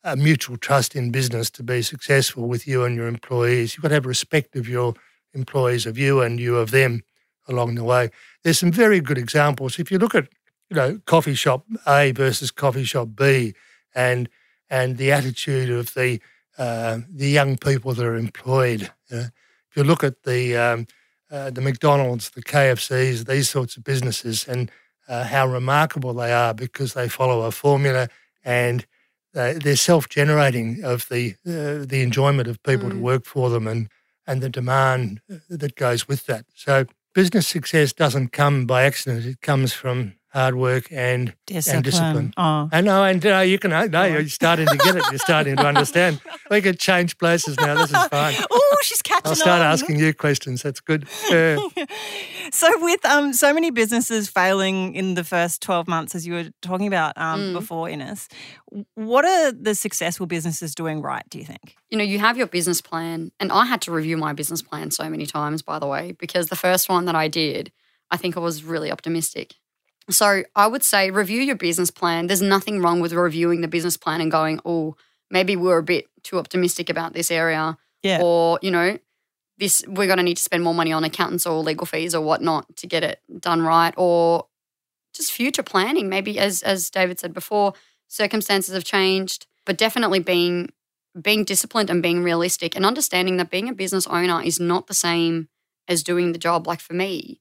a 0.04 0.16
mutual 0.16 0.58
trust 0.58 0.96
in 0.96 1.12
business 1.12 1.50
to 1.52 1.64
be 1.64 1.82
successful 1.82 2.48
with 2.48 2.68
you 2.68 2.84
and 2.84 2.96
your 2.96 3.08
employees. 3.08 3.76
You've 3.76 3.82
got 3.82 3.90
to 3.90 3.96
have 3.96 4.06
respect 4.06 4.56
of 4.56 4.70
your 4.70 4.94
employees, 5.34 5.86
of 5.86 5.98
you 5.98 6.22
and 6.22 6.40
you 6.40 6.58
of 6.58 6.72
them 6.72 7.02
along 7.48 7.76
the 7.76 7.84
way. 7.84 8.12
There's 8.44 8.60
some 8.60 8.72
very 8.72 9.02
good 9.02 9.18
examples. 9.18 9.80
If 9.80 9.92
you 9.92 9.98
look 9.98 10.16
at, 10.16 10.28
you 10.70 10.76
know, 10.76 11.02
coffee 11.06 11.34
shop 11.34 11.66
A 11.88 12.12
versus 12.12 12.52
coffee 12.52 12.84
shop 12.84 13.10
B, 13.16 13.54
and 13.96 14.30
and 14.70 14.98
the 14.98 15.12
attitude 15.12 15.70
of 15.70 15.94
the 15.94 16.22
uh, 16.58 17.00
the 17.10 17.30
young 17.30 17.58
people 17.58 17.94
that 17.94 18.06
are 18.06 18.16
employed. 18.16 18.92
Know. 19.10 19.28
If 19.70 19.78
you 19.78 19.84
look 19.84 20.04
at 20.04 20.24
the 20.24 20.58
um, 20.58 20.88
uh, 21.32 21.50
the 21.50 21.62
McDonald's, 21.62 22.32
the 22.32 22.44
KFCs, 22.44 23.26
these 23.26 23.50
sorts 23.50 23.78
of 23.78 23.84
businesses, 23.84 24.48
and 24.48 24.72
uh, 25.10 25.26
how 25.26 25.48
remarkable 25.48 26.14
they 26.14 26.32
are 26.32 26.54
because 26.54 26.94
they 26.94 27.10
follow 27.10 27.42
a 27.44 27.52
formula 27.52 28.08
and 28.46 28.86
they, 29.34 29.54
they're 29.54 29.76
self-generating 29.76 30.84
of 30.84 31.08
the 31.10 31.36
uh, 31.48 31.86
the 31.86 32.02
enjoyment 32.02 32.48
of 32.48 32.62
people 32.64 32.90
to 32.90 32.96
Mm. 32.96 33.02
work 33.02 33.26
for 33.26 33.50
them 33.50 33.68
and 33.68 33.90
and 34.28 34.42
the 34.42 34.50
demand 34.50 35.22
that 35.50 35.76
goes 35.76 36.08
with 36.08 36.26
that. 36.28 36.46
So 36.56 36.86
business 37.16 37.48
success 37.48 37.94
doesn't 37.94 38.30
come 38.32 38.66
by 38.66 38.84
accident; 38.84 39.26
it 39.26 39.42
comes 39.42 39.74
from 39.74 40.14
hard 40.32 40.56
work 40.56 40.88
and 40.92 41.34
Discipline. 41.48 41.84
discipline. 41.84 42.34
Oh. 42.38 42.70
I 42.72 42.82
know, 42.82 43.04
and 43.04 43.26
uh, 43.26 43.40
you 43.40 43.58
can. 43.60 43.74
uh, 43.74 43.86
No, 43.86 44.04
you're 44.06 44.28
starting 44.28 44.68
to 44.68 44.78
get 44.78 44.96
it. 44.96 45.04
You're 45.10 45.20
starting 45.20 45.56
to 45.58 45.66
understand. 45.66 46.22
We 46.52 46.62
could 46.62 46.80
change 46.80 47.20
places 47.20 47.58
now. 47.60 47.76
This 47.76 47.92
is 47.94 48.06
fine. 48.08 48.34
Oh, 48.50 48.78
she's 48.82 49.04
catching 49.04 49.28
I'll 49.30 49.36
start 49.36 49.62
on. 49.62 49.68
asking 49.68 50.00
you 50.00 50.14
questions. 50.16 50.64
That's 50.64 50.80
good. 50.82 51.08
Yeah. 51.30 51.58
So, 52.52 52.68
with 52.84 53.06
um, 53.06 53.34
so 53.34 53.54
many 53.54 53.70
businesses 53.70 54.28
failing 54.30 54.96
in 54.96 55.14
the 55.14 55.24
first 55.24 55.62
12 55.62 55.88
months, 55.88 56.16
as 56.16 56.26
you 56.26 56.34
were 56.34 56.46
talking 56.64 56.88
about 56.88 57.16
um, 57.18 57.40
Mm. 57.40 57.54
before, 57.54 57.88
Ines, 57.88 58.28
what 58.96 59.24
are 59.26 59.52
the 59.52 59.76
successful 59.76 60.26
businesses 60.26 60.74
doing 60.74 61.00
right, 61.04 61.24
do 61.30 61.38
you 61.38 61.46
think? 61.46 61.76
you 61.92 61.98
know, 61.98 62.04
you 62.04 62.18
have 62.20 62.38
your 62.38 62.48
business 62.48 62.82
plan. 62.82 63.32
And 63.40 63.52
I 63.52 63.66
had 63.66 63.82
to 63.82 63.92
review 63.92 64.18
my 64.18 64.34
business 64.34 64.62
plan 64.64 64.90
so 64.92 65.08
many 65.10 65.26
times, 65.28 65.62
by 65.62 65.78
the 65.80 65.86
way, 65.88 66.14
because 66.20 66.48
the 66.48 66.56
first 66.56 66.90
one 66.90 67.06
that 67.06 67.16
I 67.16 67.28
did, 67.28 67.72
I 68.12 68.18
think 68.18 68.36
I 68.38 68.40
was 68.40 68.64
really 68.64 68.92
optimistic. 68.92 69.54
So 70.10 70.44
I 70.56 70.68
would 70.68 70.84
say 70.84 71.12
review 71.12 71.42
your 71.42 71.56
business 71.56 71.92
plan. 71.92 72.28
There's 72.28 72.42
nothing 72.42 72.82
wrong 72.82 73.00
with 73.00 73.14
reviewing 73.14 73.62
the 73.62 73.68
business 73.68 73.98
plan 73.98 74.22
and 74.22 74.32
going, 74.32 74.60
oh, 74.66 74.96
maybe 75.30 75.56
we're 75.56 75.78
a 75.78 75.84
bit 75.84 76.06
too 76.24 76.40
optimistic 76.40 76.90
about 76.90 77.14
this 77.14 77.32
area. 77.32 77.78
Yeah. 78.02 78.22
Or, 78.22 78.60
you 78.62 78.72
know, 78.72 78.98
this 79.58 79.84
we're 79.88 80.08
gonna 80.08 80.24
need 80.24 80.38
to 80.38 80.44
spend 80.44 80.64
more 80.64 80.74
money 80.74 80.92
on 80.94 81.04
accountants 81.04 81.46
or 81.46 81.62
legal 81.62 81.86
fees 81.86 82.16
or 82.16 82.22
whatnot 82.22 82.76
to 82.78 82.88
get 82.88 83.04
it 83.04 83.20
done 83.40 83.62
right. 83.62 83.94
Or 83.98 84.48
just 85.14 85.32
future 85.32 85.64
planning. 85.64 86.10
Maybe 86.10 86.40
as 86.40 86.64
as 86.64 86.90
David 86.90 87.20
said 87.20 87.34
before, 87.34 87.74
circumstances 88.08 88.74
have 88.74 88.86
changed, 88.86 89.48
but 89.66 89.78
definitely 89.78 90.20
being 90.20 90.70
being 91.20 91.44
disciplined 91.44 91.90
and 91.90 92.02
being 92.02 92.24
realistic 92.24 92.76
and 92.76 92.86
understanding 92.86 93.38
that 93.38 93.50
being 93.50 93.68
a 93.68 93.74
business 93.74 94.08
owner 94.08 94.42
is 94.42 94.60
not 94.60 94.88
the 94.88 94.94
same 94.94 95.50
as 95.88 96.04
doing 96.04 96.32
the 96.32 96.40
job. 96.40 96.68
Like 96.68 96.80
for 96.80 96.94
me, 96.94 97.40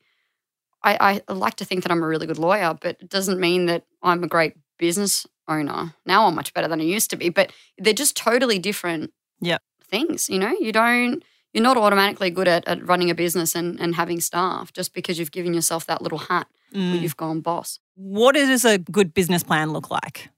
I, 0.97 1.23
I 1.29 1.33
like 1.33 1.57
to 1.57 1.65
think 1.65 1.83
that 1.83 1.93
I'm 1.93 2.03
a 2.03 2.07
really 2.07 2.27
good 2.27 2.39
lawyer, 2.39 2.77
but 2.81 2.97
it 3.01 3.09
doesn't 3.09 3.39
mean 3.41 3.67
that 3.67 3.85
I'm 4.03 4.23
a 4.25 4.29
great 4.29 4.55
business 4.79 5.27
owner. 5.49 5.95
Now 6.07 6.27
I'm 6.27 6.35
much 6.35 6.55
better 6.55 6.69
than 6.69 6.81
I 6.81 6.85
used 6.85 7.11
to 7.11 7.17
be, 7.17 7.29
but 7.31 7.53
they're 7.79 7.93
just 7.95 8.17
totally 8.17 8.59
different 8.59 9.13
Yep. 9.41 9.63
things. 9.83 10.29
You 10.29 10.39
know, 10.39 10.55
you 10.61 10.73
don't, 10.73 11.23
you're 11.53 11.63
not 11.63 11.77
automatically 11.77 12.31
good 12.31 12.49
at, 12.49 12.67
at 12.69 12.87
running 12.87 13.11
a 13.11 13.15
business 13.15 13.55
and, 13.55 13.81
and 13.81 13.95
having 13.95 14.21
staff 14.21 14.73
just 14.73 14.93
because 14.95 15.19
you've 15.19 15.33
given 15.33 15.55
yourself 15.55 15.87
that 15.87 16.03
little 16.03 16.19
hat 16.19 16.47
where 16.71 16.83
Mm. 16.83 17.01
you've 17.01 17.17
gone 17.17 17.41
boss. 17.41 17.81
What 17.95 18.35
does 18.35 18.65
a 18.67 18.77
good 18.79 19.15
business 19.15 19.43
plan 19.43 19.73
look 19.73 19.91
like? 19.91 20.29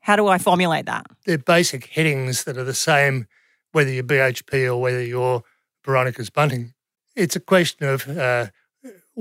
How 0.00 0.16
do 0.16 0.26
I 0.26 0.38
formulate 0.38 0.86
that? 0.86 1.06
They're 1.26 1.38
basic 1.38 1.86
headings 1.86 2.42
that 2.44 2.56
are 2.58 2.64
the 2.64 2.74
same 2.74 3.26
whether 3.72 3.90
you're 3.90 4.02
BHP 4.02 4.66
or 4.66 4.78
whether 4.80 5.00
you're 5.02 5.44
Veronica's 5.84 6.28
Bunting. 6.28 6.74
It's 7.14 7.36
a 7.36 7.40
question 7.40 7.86
of 7.86 8.08
uh, 8.08 8.46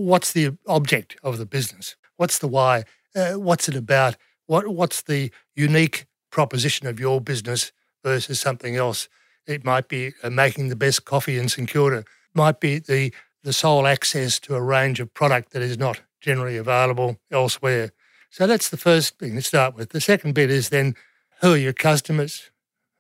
what's 0.05 0.33
the 0.33 0.57
object 0.67 1.17
of 1.23 1.37
the 1.37 1.45
business? 1.45 1.95
What's 2.17 2.39
the 2.39 2.47
why? 2.47 2.83
Uh, 3.15 3.33
what's 3.33 3.69
it 3.69 3.75
about? 3.75 4.15
What 4.47 4.67
What's 4.67 5.01
the 5.01 5.31
unique 5.55 6.05
proposition 6.31 6.87
of 6.87 6.99
your 6.99 7.21
business 7.21 7.71
versus 8.03 8.39
something 8.39 8.75
else? 8.75 9.09
It 9.45 9.63
might 9.63 9.87
be 9.87 10.13
uh, 10.23 10.29
making 10.29 10.69
the 10.69 10.75
best 10.75 11.05
coffee 11.05 11.37
in 11.37 11.49
St 11.49 11.69
Kilda. 11.69 12.03
Might 12.33 12.59
be 12.59 12.79
the 12.79 13.13
the 13.43 13.53
sole 13.53 13.87
access 13.87 14.39
to 14.41 14.55
a 14.55 14.61
range 14.61 14.99
of 14.99 15.13
product 15.13 15.53
that 15.53 15.61
is 15.61 15.77
not 15.77 16.01
generally 16.19 16.57
available 16.57 17.17
elsewhere. 17.31 17.91
So 18.29 18.45
that's 18.45 18.69
the 18.69 18.77
first 18.77 19.17
thing 19.17 19.35
to 19.35 19.41
start 19.41 19.75
with. 19.75 19.89
The 19.89 20.01
second 20.01 20.33
bit 20.33 20.51
is 20.51 20.69
then 20.69 20.95
who 21.41 21.53
are 21.53 21.57
your 21.57 21.73
customers? 21.73 22.51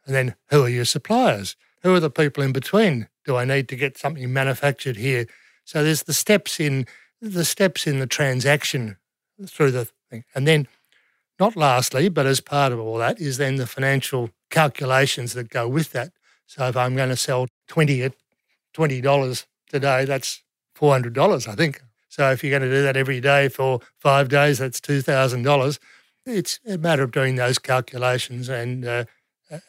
And 0.05 0.15
then 0.15 0.35
who 0.49 0.63
are 0.63 0.69
your 0.69 0.85
suppliers? 0.85 1.55
Who 1.83 1.93
are 1.93 1.99
the 1.99 2.09
people 2.09 2.43
in 2.43 2.51
between? 2.51 3.09
Do 3.25 3.35
I 3.35 3.45
need 3.45 3.67
to 3.69 3.75
get 3.75 3.97
something 3.97 4.31
manufactured 4.33 4.97
here? 4.97 5.27
So 5.69 5.83
there's 5.83 6.01
the 6.01 6.15
steps 6.15 6.59
in 6.59 6.87
the 7.21 7.45
steps 7.45 7.85
in 7.85 7.99
the 7.99 8.07
transaction 8.07 8.97
through 9.45 9.69
the 9.69 9.87
thing. 10.09 10.23
And 10.33 10.47
then 10.47 10.67
not 11.39 11.55
lastly, 11.55 12.09
but 12.09 12.25
as 12.25 12.41
part 12.41 12.73
of 12.73 12.79
all 12.79 12.97
that 12.97 13.21
is 13.21 13.37
then 13.37 13.57
the 13.57 13.67
financial 13.67 14.31
calculations 14.49 15.33
that 15.33 15.49
go 15.49 15.67
with 15.67 15.91
that. 15.91 16.11
So 16.47 16.65
if 16.65 16.75
I'm 16.75 16.95
going 16.95 17.09
to 17.09 17.15
sell 17.15 17.45
20 17.67 18.01
at 18.01 18.13
$20 18.75 19.45
today, 19.69 20.05
that's 20.05 20.41
$400, 20.75 21.47
I 21.47 21.53
think. 21.53 21.83
So 22.07 22.31
if 22.31 22.43
you're 22.43 22.57
going 22.57 22.67
to 22.67 22.75
do 22.75 22.81
that 22.81 22.97
every 22.97 23.21
day 23.21 23.47
for 23.47 23.79
five 23.99 24.27
days, 24.27 24.57
that's 24.57 24.81
$2,000. 24.81 25.79
It's 26.25 26.59
a 26.65 26.79
matter 26.79 27.03
of 27.03 27.11
doing 27.11 27.35
those 27.35 27.59
calculations 27.59 28.49
and 28.49 28.85
uh, 28.87 29.05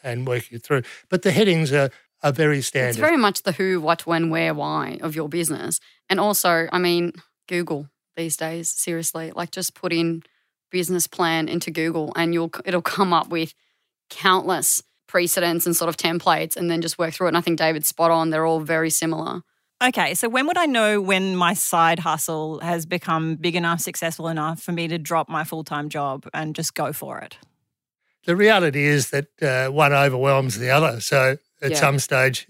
and 0.03 0.27
working 0.27 0.57
it 0.57 0.63
through. 0.63 0.81
But 1.09 1.21
the 1.21 1.31
headings 1.31 1.71
are, 1.71 1.91
are 2.23 2.31
very 2.31 2.61
standard. 2.61 2.89
It's 2.89 2.97
very 2.97 3.17
much 3.17 3.43
the 3.43 3.51
who, 3.51 3.81
what, 3.81 4.05
when, 4.05 4.29
where, 4.29 4.53
why 4.53 4.99
of 5.01 5.15
your 5.15 5.29
business. 5.29 5.79
And 6.09 6.19
also, 6.19 6.67
I 6.71 6.79
mean, 6.79 7.13
Google 7.47 7.87
these 8.15 8.37
days, 8.37 8.69
seriously, 8.69 9.31
like 9.35 9.51
just 9.51 9.73
put 9.73 9.93
in 9.93 10.23
business 10.69 11.07
plan 11.07 11.49
into 11.49 11.71
Google 11.71 12.13
and 12.15 12.33
you'll 12.33 12.51
it'll 12.65 12.81
come 12.81 13.11
up 13.11 13.29
with 13.29 13.53
countless 14.09 14.81
precedents 15.07 15.65
and 15.65 15.75
sort 15.75 15.89
of 15.89 15.97
templates 15.97 16.55
and 16.55 16.69
then 16.71 16.81
just 16.81 16.97
work 16.97 17.13
through 17.13 17.27
it. 17.27 17.31
And 17.31 17.37
I 17.37 17.41
think 17.41 17.57
David's 17.57 17.87
spot 17.87 18.11
on. 18.11 18.29
They're 18.29 18.45
all 18.45 18.61
very 18.61 18.89
similar. 18.89 19.41
Okay, 19.83 20.13
so 20.13 20.29
when 20.29 20.45
would 20.45 20.57
I 20.57 20.67
know 20.67 21.01
when 21.01 21.35
my 21.35 21.53
side 21.53 21.99
hustle 21.99 22.59
has 22.59 22.85
become 22.85 23.35
big 23.35 23.55
enough, 23.55 23.81
successful 23.81 24.27
enough 24.27 24.61
for 24.61 24.71
me 24.71 24.87
to 24.87 24.99
drop 24.99 25.27
my 25.27 25.43
full 25.43 25.63
time 25.63 25.89
job 25.89 26.27
and 26.33 26.55
just 26.55 26.75
go 26.75 26.93
for 26.93 27.19
it? 27.19 27.37
the 28.25 28.35
reality 28.35 28.83
is 28.83 29.09
that 29.09 29.27
uh, 29.41 29.71
one 29.71 29.93
overwhelms 29.93 30.59
the 30.59 30.69
other. 30.69 30.99
So 31.01 31.37
at 31.61 31.71
Yeah. 31.71 31.79
some 31.79 31.99
stage, 31.99 32.47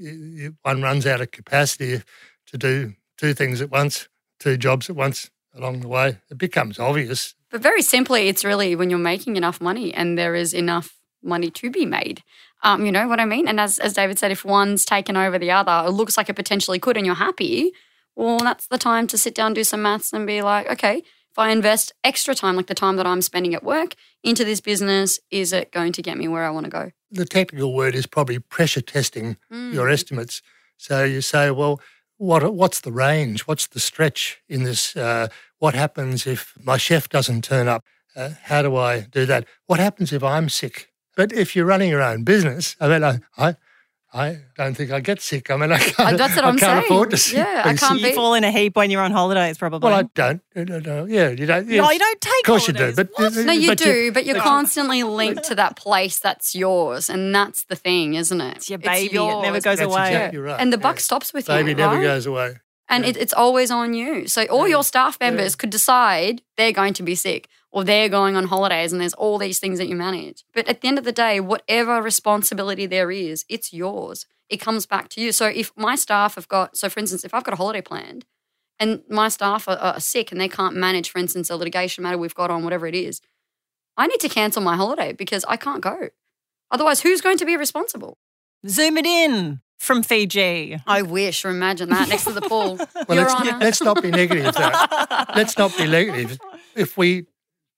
one 0.61 0.81
runs 0.81 1.05
out 1.05 1.21
of 1.21 1.31
capacity 1.31 2.01
to 2.47 2.57
do 2.57 2.93
two 3.17 3.33
things 3.33 3.61
at 3.61 3.69
once, 3.69 4.07
two 4.39 4.57
jobs 4.57 4.89
at 4.89 4.95
once 4.95 5.29
along 5.55 5.81
the 5.81 5.87
way. 5.87 6.17
It 6.29 6.37
becomes 6.37 6.79
obvious. 6.79 7.35
But 7.49 7.61
very 7.61 7.81
simply, 7.81 8.29
it's 8.29 8.45
really 8.45 8.75
when 8.75 8.89
you're 8.89 8.99
making 8.99 9.35
enough 9.35 9.59
money 9.59 9.93
and 9.93 10.17
there 10.17 10.35
is 10.35 10.53
enough 10.53 10.97
money 11.21 11.49
to 11.51 11.69
be 11.69 11.85
made. 11.85 12.23
Um, 12.63 12.85
you 12.85 12.91
know 12.91 13.07
what 13.07 13.19
I 13.19 13.25
mean? 13.25 13.47
And 13.47 13.59
as, 13.59 13.79
as 13.79 13.93
David 13.93 14.17
said, 14.19 14.31
if 14.31 14.45
one's 14.45 14.85
taken 14.85 15.17
over 15.17 15.37
the 15.37 15.51
other, 15.51 15.87
it 15.87 15.91
looks 15.91 16.15
like 16.15 16.29
it 16.29 16.35
potentially 16.35 16.79
could 16.79 16.95
and 16.95 17.05
you're 17.05 17.15
happy, 17.15 17.73
well, 18.15 18.37
that's 18.37 18.67
the 18.67 18.77
time 18.77 19.07
to 19.07 19.17
sit 19.17 19.33
down, 19.35 19.53
do 19.53 19.63
some 19.63 19.81
maths 19.81 20.13
and 20.13 20.25
be 20.27 20.41
like, 20.41 20.69
okay, 20.69 21.03
if 21.31 21.39
I 21.39 21.51
invest 21.51 21.93
extra 22.03 22.35
time, 22.35 22.55
like 22.57 22.67
the 22.67 22.75
time 22.75 22.97
that 22.97 23.07
I'm 23.07 23.21
spending 23.21 23.55
at 23.55 23.63
work, 23.63 23.95
into 24.23 24.43
this 24.43 24.59
business, 24.59 25.19
is 25.29 25.53
it 25.53 25.71
going 25.71 25.93
to 25.93 26.01
get 26.01 26.17
me 26.17 26.27
where 26.27 26.43
I 26.43 26.49
want 26.49 26.65
to 26.65 26.69
go? 26.69 26.91
The 27.09 27.25
technical 27.25 27.73
word 27.73 27.95
is 27.95 28.05
probably 28.05 28.39
pressure 28.39 28.81
testing 28.81 29.37
Mm. 29.51 29.73
your 29.73 29.89
estimates. 29.89 30.41
So 30.77 31.03
you 31.03 31.21
say, 31.21 31.51
well, 31.51 31.79
what 32.17 32.53
what's 32.53 32.81
the 32.81 32.91
range? 32.91 33.47
What's 33.47 33.67
the 33.67 33.79
stretch 33.79 34.41
in 34.49 34.63
this? 34.63 34.95
Uh, 34.95 35.27
what 35.59 35.73
happens 35.73 36.27
if 36.27 36.53
my 36.63 36.77
chef 36.77 37.07
doesn't 37.09 37.43
turn 37.43 37.67
up? 37.67 37.83
Uh, 38.15 38.31
how 38.43 38.61
do 38.61 38.75
I 38.75 39.01
do 39.01 39.25
that? 39.25 39.45
What 39.67 39.79
happens 39.79 40.11
if 40.11 40.23
I'm 40.23 40.49
sick? 40.49 40.89
But 41.15 41.31
if 41.31 41.55
you're 41.55 41.65
running 41.65 41.89
your 41.89 42.01
own 42.01 42.23
business, 42.23 42.75
I 42.79 42.87
mean, 42.89 43.03
I, 43.03 43.19
I, 43.37 43.55
I 44.13 44.39
don't 44.57 44.75
think 44.75 44.91
I 44.91 44.99
get 44.99 45.21
sick. 45.21 45.49
I 45.49 45.55
mean, 45.55 45.71
I 45.71 45.77
can't. 45.79 46.15
Uh, 46.15 46.17
that's 46.17 46.35
what 46.35 46.43
I 46.43 46.49
I'm 46.49 46.57
can't 46.57 46.83
saying. 46.83 46.83
afford 46.83 47.11
to 47.11 47.35
Yeah, 47.35 47.61
I 47.63 47.71
be 47.71 47.77
can't 47.77 47.93
sick. 47.93 48.01
You 48.01 48.07
be- 48.09 48.13
fall 48.15 48.33
in 48.33 48.43
a 48.43 48.51
heap 48.51 48.75
when 48.75 48.91
you're 48.91 49.01
on 49.01 49.11
holidays, 49.13 49.57
probably. 49.57 49.87
Well, 49.89 49.99
I 49.99 50.03
don't. 50.15 50.41
I 50.53 50.63
don't 50.65 50.85
know. 50.85 51.05
Yeah, 51.05 51.29
you 51.29 51.45
don't. 51.45 51.65
no, 51.67 51.89
you 51.91 51.99
don't 51.99 52.19
take 52.21 52.33
Of 52.41 52.45
course 52.45 52.67
you 52.67 52.73
do. 52.73 52.79
holidays. 52.91 52.95
But 52.97 53.09
What? 53.15 53.45
No, 53.45 53.53
you 53.53 53.69
but 53.69 53.77
do, 53.77 54.11
but 54.11 54.25
you're 54.25 54.35
but- 54.35 54.43
constantly 54.43 55.03
linked 55.03 55.43
to 55.45 55.55
that 55.55 55.77
place 55.77 56.19
that's 56.19 56.53
yours, 56.53 57.09
and 57.09 57.33
that's 57.33 57.63
the 57.65 57.75
thing, 57.77 58.15
isn't 58.15 58.41
it? 58.41 58.57
It's 58.57 58.69
your 58.69 58.79
baby. 58.79 59.15
It 59.15 59.19
never 59.19 59.45
yours. 59.55 59.63
goes 59.63 59.77
That's 59.79 59.81
away. 59.93 60.07
exactly 60.07 60.39
right. 60.39 60.59
And 60.59 60.73
the 60.73 60.77
yeah. 60.77 60.83
buck 60.83 60.99
stops 60.99 61.31
with 61.33 61.47
you. 61.47 61.53
Baby 61.55 61.69
you, 61.71 61.75
never 61.77 61.95
right? 61.95 62.03
goes 62.03 62.25
away. 62.25 62.55
And 62.89 63.05
Yeah. 63.05 63.11
it, 63.11 63.17
it's 63.17 63.33
always 63.33 63.71
on 63.71 63.93
you. 63.93 64.27
So 64.27 64.43
all 64.47 64.67
Yeah. 64.67 64.71
your 64.75 64.83
staff 64.83 65.17
members 65.21 65.53
Yeah. 65.53 65.57
could 65.59 65.69
decide 65.69 66.41
they're 66.57 66.73
going 66.73 66.93
to 66.95 67.03
be 67.03 67.15
sick 67.15 67.47
or 67.71 67.83
they're 67.83 68.09
going 68.09 68.35
on 68.35 68.45
holidays, 68.45 68.91
and 68.91 69.01
there's 69.01 69.13
all 69.13 69.37
these 69.37 69.59
things 69.59 69.79
that 69.79 69.87
you 69.87 69.95
manage. 69.95 70.43
But 70.53 70.67
at 70.67 70.81
the 70.81 70.87
end 70.87 70.97
of 70.97 71.05
the 71.05 71.11
day, 71.11 71.39
whatever 71.39 72.01
responsibility 72.01 72.85
there 72.85 73.11
is, 73.11 73.45
it's 73.47 73.71
yours. 73.71 74.25
It 74.49 74.57
comes 74.57 74.85
back 74.85 75.07
to 75.09 75.21
you. 75.21 75.31
So 75.31 75.47
if 75.47 75.71
my 75.77 75.95
staff 75.95 76.35
have 76.35 76.49
got, 76.49 76.75
so 76.75 76.89
for 76.89 76.99
instance, 76.99 77.23
if 77.23 77.33
I've 77.33 77.45
got 77.45 77.53
a 77.53 77.57
holiday 77.57 77.81
planned 77.81 78.25
and 78.79 79.01
my 79.09 79.29
staff 79.29 79.69
are, 79.69 79.77
are 79.77 79.99
sick 80.01 80.31
and 80.31 80.41
they 80.41 80.49
can't 80.49 80.75
manage, 80.75 81.09
for 81.09 81.19
instance, 81.19 81.49
a 81.49 81.55
litigation 81.55 82.03
matter 82.03 82.17
we've 82.17 82.35
got 82.35 82.51
on, 82.51 82.63
whatever 82.65 82.85
it 82.85 82.95
is, 82.95 83.21
I 83.95 84.07
need 84.07 84.19
to 84.19 84.29
cancel 84.29 84.61
my 84.61 84.75
holiday 84.75 85.13
because 85.13 85.45
I 85.47 85.55
can't 85.55 85.81
go. 85.81 86.09
Otherwise, 86.69 87.01
who's 87.01 87.21
going 87.21 87.37
to 87.37 87.45
be 87.45 87.55
responsible? 87.55 88.17
Zoom 88.67 88.97
it 88.97 89.05
in 89.05 89.61
from 89.79 90.03
Fiji. 90.03 90.77
I 90.85 91.01
wish, 91.01 91.43
or 91.45 91.49
imagine 91.49 91.89
that 91.89 92.09
next 92.09 92.25
to 92.25 92.33
the 92.33 92.41
pool. 92.41 92.77
Well, 93.07 93.17
Your 93.17 93.25
let's, 93.25 93.33
Honour. 93.33 93.57
let's 93.59 93.81
not 93.81 94.01
be 94.01 94.11
negative. 94.11 94.53
Though. 94.53 95.25
let's 95.35 95.57
not 95.57 95.75
be 95.77 95.87
negative. 95.87 96.39
If 96.75 96.97
we 96.97 97.25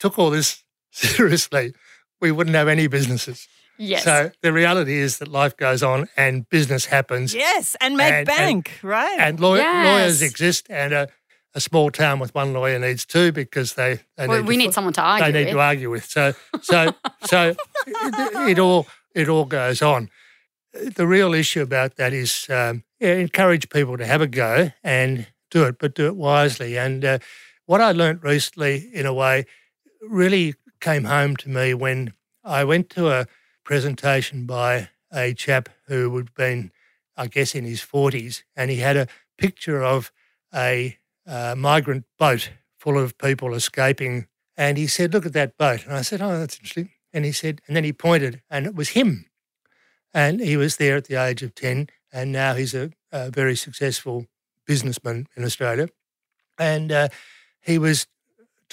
took 0.03 0.19
all 0.19 0.29
this 0.29 0.63
seriously, 0.91 1.73
we 2.21 2.31
wouldn't 2.31 2.55
have 2.55 2.67
any 2.67 2.87
businesses. 2.87 3.47
Yes. 3.77 4.03
So 4.03 4.31
the 4.41 4.51
reality 4.53 4.97
is 4.99 5.17
that 5.17 5.27
life 5.27 5.55
goes 5.57 5.81
on 5.81 6.07
and 6.15 6.47
business 6.49 6.85
happens, 6.85 7.33
Yes, 7.33 7.75
and 7.81 7.95
make 7.97 8.13
And- 8.13 8.27
bank, 8.27 8.71
right? 8.83 9.17
and 9.19 9.39
law- 9.39 9.55
Yes. 9.55 9.85
lawyers 9.85 10.21
exist, 10.21 10.67
and 10.69 10.93
a, 10.93 11.07
a 11.55 11.59
small 11.59 11.89
town 11.89 12.19
with 12.19 12.35
one 12.35 12.53
lawyer 12.53 12.77
needs 12.79 13.05
two 13.05 13.31
because 13.31 13.73
they, 13.73 13.99
they 14.17 14.27
Well, 14.27 14.39
need 14.41 14.47
we 14.47 14.55
to, 14.55 14.63
need 14.63 14.73
someone 14.73 14.93
to 14.93 15.01
argue 15.01 15.31
they 15.31 15.39
need 15.39 15.45
with. 15.45 15.53
to 15.55 15.59
argue 15.61 15.89
with. 15.89 16.05
So 16.05 16.33
so 16.61 16.93
so 17.25 17.55
it, 17.87 18.49
it 18.49 18.59
all 18.59 18.85
it 19.15 19.27
all 19.29 19.45
goes 19.45 19.81
on. 19.81 20.09
The 20.73 21.07
real 21.07 21.33
issue 21.33 21.61
about 21.61 21.95
that 21.97 22.13
is 22.13 22.47
um, 22.49 22.83
yeah, 22.99 23.13
encourage 23.15 23.69
people 23.69 23.97
to 23.97 24.05
have 24.05 24.21
a 24.21 24.27
go 24.27 24.71
and 24.83 25.27
do 25.51 25.63
it, 25.65 25.77
but 25.79 25.93
do 25.95 26.05
it 26.07 26.15
wisely. 26.15 26.77
And 26.77 27.03
uh, 27.05 27.17
what 27.65 27.79
I 27.81 27.91
learnt 27.91 28.23
recently, 28.23 28.89
in 28.93 29.05
a 29.05 29.13
way, 29.13 29.45
really 30.09 30.55
came 30.79 31.05
home 31.05 31.35
to 31.37 31.49
me 31.49 31.73
when 31.73 32.13
I 32.43 32.63
went 32.63 32.89
to 32.91 33.09
a 33.09 33.27
presentation 33.63 34.45
by 34.45 34.89
a 35.11 35.33
chap 35.33 35.69
who 35.87 36.15
had 36.17 36.33
been, 36.33 36.71
I 37.15 37.27
guess, 37.27 37.55
in 37.55 37.65
his 37.65 37.81
40s, 37.81 38.43
and 38.55 38.69
he 38.69 38.77
had 38.77 38.97
a 38.97 39.07
picture 39.37 39.83
of 39.83 40.11
a 40.53 40.97
uh, 41.25 41.55
migrant 41.57 42.05
boat 42.19 42.51
full 42.77 42.97
of 42.97 43.17
people 43.17 43.53
escaping. 43.53 44.27
And 44.57 44.77
he 44.77 44.87
said, 44.87 45.13
Look 45.13 45.25
at 45.25 45.33
that 45.33 45.57
boat. 45.57 45.85
And 45.85 45.93
I 45.93 46.01
said, 46.01 46.21
Oh, 46.21 46.37
that's 46.37 46.57
interesting. 46.57 46.89
And 47.13 47.25
he 47.25 47.31
said, 47.31 47.61
and 47.67 47.75
then 47.75 47.83
he 47.83 47.93
pointed, 47.93 48.41
and 48.49 48.65
it 48.65 48.75
was 48.75 48.89
him. 48.89 49.27
And 50.13 50.39
he 50.39 50.57
was 50.57 50.77
there 50.77 50.97
at 50.97 51.05
the 51.05 51.15
age 51.15 51.43
of 51.43 51.53
10, 51.53 51.89
and 52.11 52.31
now 52.31 52.55
he's 52.55 52.73
a, 52.73 52.91
a 53.11 53.29
very 53.29 53.55
successful 53.55 54.25
businessman 54.65 55.27
in 55.35 55.43
Australia. 55.43 55.89
And 56.57 56.91
uh, 56.91 57.09
he 57.61 57.77
was 57.77 58.07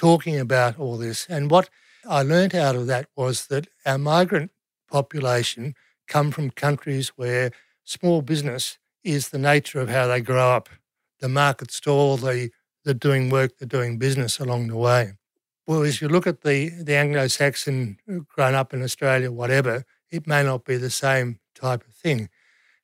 talking 0.00 0.40
about 0.40 0.78
all 0.78 0.96
this. 0.96 1.26
And 1.28 1.50
what 1.50 1.68
I 2.08 2.22
learnt 2.22 2.54
out 2.54 2.74
of 2.74 2.86
that 2.86 3.08
was 3.14 3.48
that 3.48 3.66
our 3.84 3.98
migrant 3.98 4.50
population 4.90 5.74
come 6.08 6.30
from 6.30 6.50
countries 6.50 7.08
where 7.16 7.50
small 7.84 8.22
business 8.22 8.78
is 9.04 9.28
the 9.28 9.38
nature 9.38 9.78
of 9.78 9.90
how 9.90 10.06
they 10.06 10.22
grow 10.22 10.52
up. 10.52 10.70
The 11.18 11.28
market 11.28 11.70
stall, 11.70 12.16
the, 12.16 12.48
the 12.82 12.94
doing 12.94 13.28
work, 13.28 13.58
they're 13.58 13.68
doing 13.68 13.98
business 13.98 14.40
along 14.40 14.68
the 14.68 14.78
way. 14.78 15.12
Whereas 15.66 15.96
if 15.96 16.02
you 16.02 16.08
look 16.08 16.26
at 16.26 16.40
the, 16.40 16.70
the 16.70 16.96
Anglo-Saxon 16.96 17.98
uh, 18.10 18.20
grown 18.34 18.54
up 18.54 18.72
in 18.72 18.82
Australia, 18.82 19.30
whatever, 19.30 19.84
it 20.10 20.26
may 20.26 20.42
not 20.42 20.64
be 20.64 20.78
the 20.78 20.88
same 20.88 21.40
type 21.54 21.86
of 21.86 21.92
thing. 21.92 22.30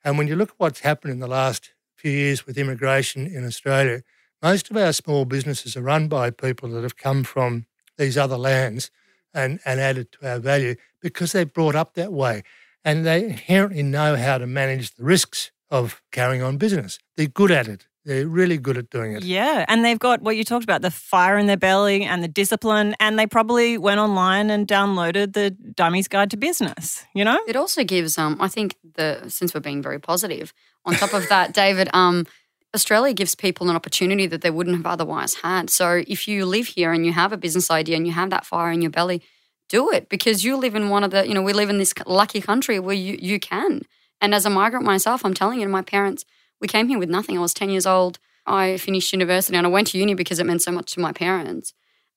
And 0.05 0.19
when 0.19 0.27
you 0.27 0.35
look 0.35 0.51
at 0.51 0.59
what's 0.59 0.81
happened 0.81 1.13
in 1.13 1.19
the 1.19 1.27
last 1.27 1.73
few 1.95 2.11
years 2.11 2.45
with 2.45 2.59
immigration 2.59 3.25
in 3.25 3.43
Australia, 3.43 4.03
Most 4.41 4.69
of 4.69 4.77
our 4.77 4.93
small 4.93 5.25
businesses 5.25 5.75
are 5.75 5.81
run 5.81 6.07
by 6.07 6.29
people 6.29 6.69
that 6.69 6.83
have 6.83 6.97
come 6.97 7.23
from 7.23 7.65
these 7.97 8.17
other 8.17 8.37
lands 8.37 8.91
and, 9.33 9.59
and 9.65 9.79
added 9.79 10.11
to 10.13 10.29
our 10.29 10.39
value 10.39 10.75
because 11.01 11.31
they're 11.31 11.45
brought 11.45 11.75
up 11.75 11.95
that 11.95 12.13
way 12.13 12.43
and 12.83 13.05
they 13.05 13.23
inherently 13.23 13.83
know 13.83 14.15
how 14.15 14.37
to 14.37 14.47
manage 14.47 14.95
the 14.95 15.03
risks 15.03 15.51
of 15.69 16.01
carrying 16.11 16.41
on 16.41 16.57
business. 16.57 16.99
They're 17.15 17.27
good 17.27 17.51
at 17.51 17.67
it. 17.67 17.87
They're 18.05 18.27
really 18.27 18.57
good 18.57 18.77
at 18.77 18.89
doing 18.89 19.11
it. 19.11 19.23
Yeah. 19.23 19.65
And 19.67 19.83
they've 19.83 19.99
got 19.99 20.21
what 20.21 20.37
you 20.37 20.45
talked 20.45 20.63
about 20.63 20.81
the 20.81 20.91
fire 20.91 21.37
in 21.37 21.47
their 21.47 21.57
belly 21.57 22.05
and 22.05 22.23
the 22.23 22.29
discipline. 22.29 22.95
And 23.01 23.19
they 23.19 23.27
probably 23.27 23.77
went 23.77 23.99
online 23.99 24.49
and 24.49 24.65
downloaded 24.65 25.33
the 25.33 25.51
Dummy's 25.51 26.07
Guide 26.07 26.31
to 26.31 26.37
Business, 26.37 27.03
you 27.13 27.25
know? 27.25 27.37
It 27.45 27.57
also 27.57 27.83
gives, 27.83 28.17
um, 28.17 28.37
I 28.39 28.47
think, 28.47 28.75
the 28.95 29.25
since 29.27 29.53
we're 29.53 29.59
being 29.59 29.81
very 29.81 29.99
positive, 29.99 30.53
on 30.85 30.93
top 30.93 31.13
of 31.13 31.27
that, 31.27 31.53
David, 31.53 31.89
um, 31.93 32.25
Australia 32.75 33.13
gives 33.13 33.35
people 33.35 33.69
an 33.69 33.75
opportunity 33.75 34.27
that 34.27 34.41
they 34.41 34.51
wouldn't 34.51 34.77
have 34.77 34.85
otherwise 34.85 35.35
had. 35.35 35.69
So 35.69 36.03
if 36.07 36.27
you 36.27 36.45
live 36.45 36.67
here 36.67 36.91
and 36.91 37.05
you 37.05 37.13
have 37.13 37.31
a 37.31 37.37
business 37.37 37.71
idea 37.71 37.95
and 37.95 38.05
you 38.05 38.13
have 38.13 38.29
that 38.29 38.45
fire 38.45 38.71
in 38.71 38.81
your 38.81 38.91
belly, 38.91 39.21
do 39.69 39.91
it 39.91 40.09
because 40.09 40.43
you 40.43 40.57
live 40.57 40.75
in 40.75 40.89
one 40.89 41.03
of 41.03 41.11
the, 41.11 41.27
you 41.27 41.33
know, 41.33 41.41
we 41.41 41.53
live 41.53 41.69
in 41.69 41.77
this 41.77 41.93
lucky 42.05 42.41
country 42.41 42.79
where 42.79 42.95
you, 42.95 43.17
you 43.21 43.39
can. 43.39 43.81
And 44.19 44.33
as 44.33 44.45
a 44.45 44.49
migrant 44.49 44.85
myself, 44.85 45.23
I'm 45.25 45.33
telling 45.33 45.59
you, 45.59 45.67
my 45.69 45.81
parents, 45.81 46.25
we 46.59 46.67
came 46.67 46.87
here 46.87 46.99
with 46.99 47.09
nothing. 47.09 47.37
I 47.37 47.41
was 47.41 47.53
10 47.53 47.69
years 47.69 47.85
old. 47.85 48.19
I 48.45 48.77
finished 48.77 49.13
university 49.13 49.57
and 49.57 49.67
I 49.67 49.69
went 49.69 49.87
to 49.87 49.97
uni 49.97 50.13
because 50.13 50.39
it 50.39 50.45
meant 50.45 50.61
so 50.61 50.71
much 50.71 50.93
to 50.93 50.99
my 50.99 51.11
parents. 51.11 51.73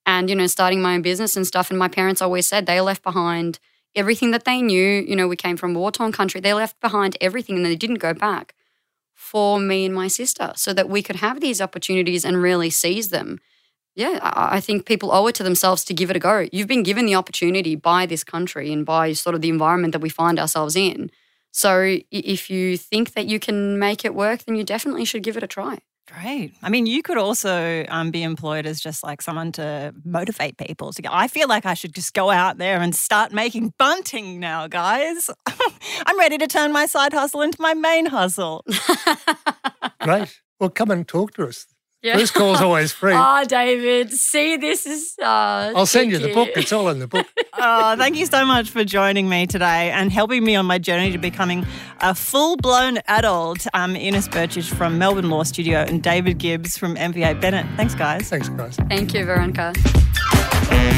And, 0.06 0.30
you 0.30 0.36
know, 0.36 0.46
starting 0.46 0.80
my 0.80 0.94
own 0.94 1.02
business 1.02 1.36
and 1.36 1.46
stuff. 1.46 1.70
And 1.70 1.78
my 1.78 1.88
parents 1.88 2.22
always 2.22 2.46
said 2.46 2.66
they 2.66 2.80
left 2.80 3.02
behind 3.02 3.58
everything 3.94 4.30
that 4.30 4.44
they 4.44 4.62
knew. 4.62 5.04
You 5.06 5.14
know, 5.14 5.28
we 5.28 5.36
came 5.36 5.56
from 5.56 5.74
war 5.74 5.92
torn 5.92 6.12
country. 6.12 6.40
They 6.40 6.54
left 6.54 6.80
behind 6.80 7.16
everything 7.20 7.56
and 7.56 7.66
they 7.66 7.76
didn't 7.76 7.98
go 7.98 8.14
back 8.14 8.54
for 9.20 9.61
me 9.61 9.85
and 9.85 9.94
my 9.94 10.09
sister 10.09 10.52
so 10.56 10.72
that 10.72 10.88
we 10.88 11.02
could 11.02 11.16
have 11.16 11.40
these 11.40 11.61
opportunities 11.61 12.24
and 12.24 12.42
really 12.42 12.70
seize 12.70 13.11
them. 13.11 13.38
Yeah, 13.94 14.18
I 14.22 14.61
think 14.61 14.87
people 14.87 15.12
owe 15.12 15.26
it 15.26 15.35
to 15.37 15.42
themselves 15.42 15.85
to 15.85 15.94
give 15.94 16.11
it 16.11 16.16
a 16.16 16.20
go. 16.20 16.48
You've 16.52 16.68
been 16.68 16.85
given 16.85 17.06
the 17.06 17.16
opportunity 17.16 17.74
by 17.76 18.06
this 18.06 18.24
country 18.24 18.72
and 18.72 18.87
by 18.87 19.12
sort 19.12 19.35
of 19.35 19.40
the 19.40 19.48
environment 19.48 19.92
that 19.92 20.00
we 20.00 20.09
find 20.09 20.38
ourselves 20.38 20.76
in 20.76 21.11
so 21.52 21.98
if 22.11 22.48
you 22.48 22.76
think 22.76 23.14
that 23.14 23.26
you 23.26 23.40
can 23.40 23.78
make 23.78 24.04
it 24.04 24.14
work, 24.14 24.44
then 24.44 24.54
you 24.56 24.64
definitely 24.64 25.04
should 25.04 25.22
give 25.22 25.37
it 25.37 25.42
a 25.42 25.48
try. 25.48 25.78
Great. 26.12 26.54
I 26.62 26.70
mean, 26.70 26.86
you 26.86 27.02
could 27.02 27.18
also 27.18 27.84
um, 27.88 28.10
be 28.10 28.22
employed 28.22 28.66
as 28.66 28.80
just 28.80 29.04
like 29.04 29.22
someone 29.22 29.52
to 29.52 29.94
motivate 30.04 30.58
people 30.58 30.92
to 30.92 31.02
go. 31.02 31.08
I 31.12 31.28
feel 31.28 31.46
like 31.46 31.64
I 31.64 31.74
should 31.74 31.94
just 31.94 32.14
go 32.14 32.30
out 32.30 32.58
there 32.58 32.80
and 32.80 32.94
start 32.94 33.32
making 33.32 33.74
bunting 33.78 34.40
now, 34.40 34.66
guys. 34.66 35.30
I'm 36.06 36.18
ready 36.18 36.36
to 36.38 36.48
turn 36.48 36.72
my 36.72 36.86
side 36.86 37.12
hustle 37.12 37.42
into 37.42 37.62
my 37.62 37.74
main 37.74 38.06
hustle. 38.06 38.64
Great. 40.00 40.40
Well, 40.58 40.70
come 40.70 40.90
and 40.90 41.06
talk 41.06 41.34
to 41.34 41.46
us. 41.46 41.66
Yeah. 42.02 42.16
First 42.16 42.34
call's 42.34 42.60
always 42.62 42.92
free. 42.92 43.12
oh, 43.14 43.44
David, 43.44 44.10
see, 44.12 44.56
this 44.56 44.86
is. 44.86 45.14
Uh, 45.20 45.72
I'll 45.76 45.86
send 45.86 46.10
you 46.10 46.18
the 46.18 46.32
book. 46.32 46.48
It's 46.56 46.72
all 46.72 46.88
in 46.88 46.98
the 46.98 47.06
book. 47.06 47.26
oh, 47.52 47.96
thank 47.96 48.16
you 48.16 48.26
so 48.26 48.44
much 48.46 48.70
for 48.70 48.84
joining 48.84 49.28
me 49.28 49.46
today 49.46 49.90
and 49.90 50.10
helping 50.10 50.42
me 50.44 50.56
on 50.56 50.64
my 50.66 50.78
journey 50.78 51.12
to 51.12 51.18
becoming 51.18 51.66
a 52.00 52.14
full 52.14 52.56
blown 52.56 52.98
adult. 53.06 53.66
Um, 53.74 53.96
Ines 53.96 54.28
Brcic 54.28 54.72
from 54.72 54.98
Melbourne 54.98 55.28
Law 55.28 55.42
Studio 55.42 55.80
and 55.80 56.02
David 56.02 56.38
Gibbs 56.38 56.78
from 56.78 56.96
MVA 56.96 57.40
Bennett. 57.40 57.66
Thanks, 57.76 57.94
guys. 57.94 58.28
Thanks, 58.30 58.48
guys. 58.48 58.76
Thank 58.88 59.12
you, 59.12 59.26
Veronica. 59.26 59.74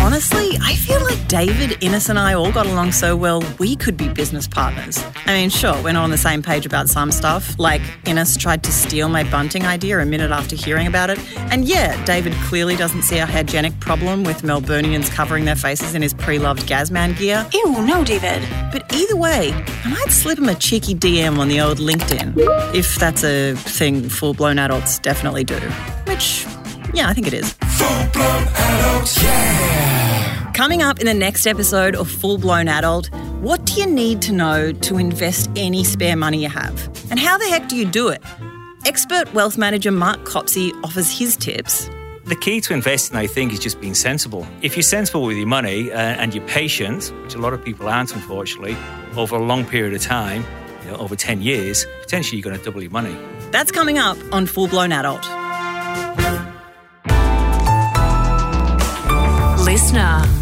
Honestly, 0.03 0.59
I 0.61 0.75
feel 0.75 1.01
like 1.05 1.29
David, 1.29 1.83
Ines, 1.83 2.09
and 2.09 2.19
I 2.19 2.35
all 2.35 2.53
got 2.53 2.67
along 2.67 2.93
so 2.93 3.17
well, 3.17 3.43
we 3.59 3.77
could 3.77 3.97
be 3.97 4.09
business 4.09 4.47
partners. 4.47 5.03
I 5.27 5.33
mean, 5.33 5.49
sure, 5.49 5.81
we're 5.83 5.93
not 5.93 6.05
on 6.05 6.11
the 6.11 6.19
same 6.19 6.43
page 6.43 6.67
about 6.67 6.89
some 6.89 7.11
stuff. 7.11 7.59
Like, 7.59 7.81
Ines 8.07 8.37
tried 8.37 8.63
to 8.65 8.73
steal 8.73 9.09
my 9.09 9.23
bunting 9.23 9.65
idea 9.65 10.01
a 10.01 10.05
minute 10.05 10.31
after 10.31 10.57
hearing 10.57 10.87
about 10.87 11.09
it. 11.09 11.19
And 11.53 11.65
yeah, 11.65 12.03
David 12.05 12.35
clearly 12.45 12.77
doesn't 12.77 13.03
see 13.03 13.19
a 13.19 13.27
hygienic 13.27 13.79
problem 13.81 14.25
with 14.25 14.43
Melburnians 14.43 15.09
covering 15.11 15.45
their 15.45 15.57
faces 15.57 15.95
in 15.95 16.03
his 16.03 16.13
pre 16.13 16.39
loved 16.39 16.69
Gazman 16.69 17.17
gear. 17.17 17.47
Ew, 17.55 17.87
no, 17.87 18.05
David. 18.05 18.43
But 18.73 18.93
either 18.95 19.17
way, 19.17 19.53
I 19.85 19.89
might 19.89 20.11
slip 20.11 20.39
him 20.39 20.49
a 20.49 20.55
cheeky 20.55 20.95
DM 20.95 21.39
on 21.39 21.49
the 21.49 21.61
old 21.61 21.79
LinkedIn. 21.79 22.35
If 22.75 22.97
that's 22.97 23.25
a 23.25 23.55
thing 23.55 24.09
full 24.09 24.35
blown 24.35 24.59
adults 24.59 24.99
definitely 24.99 25.45
do. 25.45 25.59
Which, 26.07 26.45
yeah, 26.93 27.09
I 27.09 27.15
think 27.15 27.27
it 27.29 27.35
is. 27.35 27.55
Full 27.83 28.07
blown 28.12 28.47
adults, 28.49 29.23
yeah. 29.23 30.53
Coming 30.53 30.83
up 30.83 31.01
in 31.01 31.07
the 31.07 31.14
next 31.14 31.47
episode 31.47 31.97
of 31.97 32.09
Full 32.09 32.38
Blown 32.38 32.68
Adult, 32.68 33.12
what 33.40 33.64
do 33.64 33.81
you 33.81 33.87
need 33.87 34.23
to 34.23 34.33
know 34.33 34.71
to 34.71 34.99
invest 34.99 35.51
any 35.57 35.83
spare 35.83 36.14
money 36.14 36.40
you 36.42 36.49
have? 36.49 36.88
And 37.11 37.18
how 37.18 37.37
the 37.38 37.47
heck 37.49 37.68
do 37.68 37.75
you 37.75 37.85
do 37.85 38.09
it? 38.09 38.23
Expert 38.87 39.33
wealth 39.35 39.59
manager 39.59 39.90
Mark 39.90 40.25
Copsey 40.25 40.73
offers 40.85 41.11
his 41.11 41.37
tips. 41.37 41.90
The 42.25 42.37
key 42.37 42.61
to 42.61 42.75
investing, 42.75 43.16
I 43.16 43.27
think, 43.27 43.53
is 43.53 43.59
just 43.59 43.81
being 43.81 43.95
sensible. 43.95 44.47
If 44.62 44.77
you're 44.77 44.85
sensible 44.85 45.25
with 45.25 45.37
your 45.37 45.49
money 45.49 45.90
uh, 45.90 45.97
and 45.97 46.33
you're 46.33 46.47
patient, 46.47 47.12
which 47.25 47.35
a 47.35 47.38
lot 47.38 47.53
of 47.53 47.64
people 47.64 47.88
aren't, 47.88 48.14
unfortunately, 48.14 48.77
over 49.16 49.35
a 49.35 49.42
long 49.42 49.64
period 49.64 49.95
of 49.95 50.03
time, 50.03 50.45
you 50.85 50.92
know, 50.92 50.99
over 50.99 51.16
10 51.16 51.42
years, 51.42 51.85
potentially 52.03 52.38
you're 52.38 52.45
going 52.45 52.57
to 52.57 52.64
double 52.64 52.81
your 52.81 52.92
money. 52.92 53.16
That's 53.51 53.73
coming 53.73 53.99
up 53.99 54.16
on 54.31 54.47
Full 54.47 54.68
Blown 54.68 54.92
Adult. 54.92 55.27
Listener. 59.73 60.42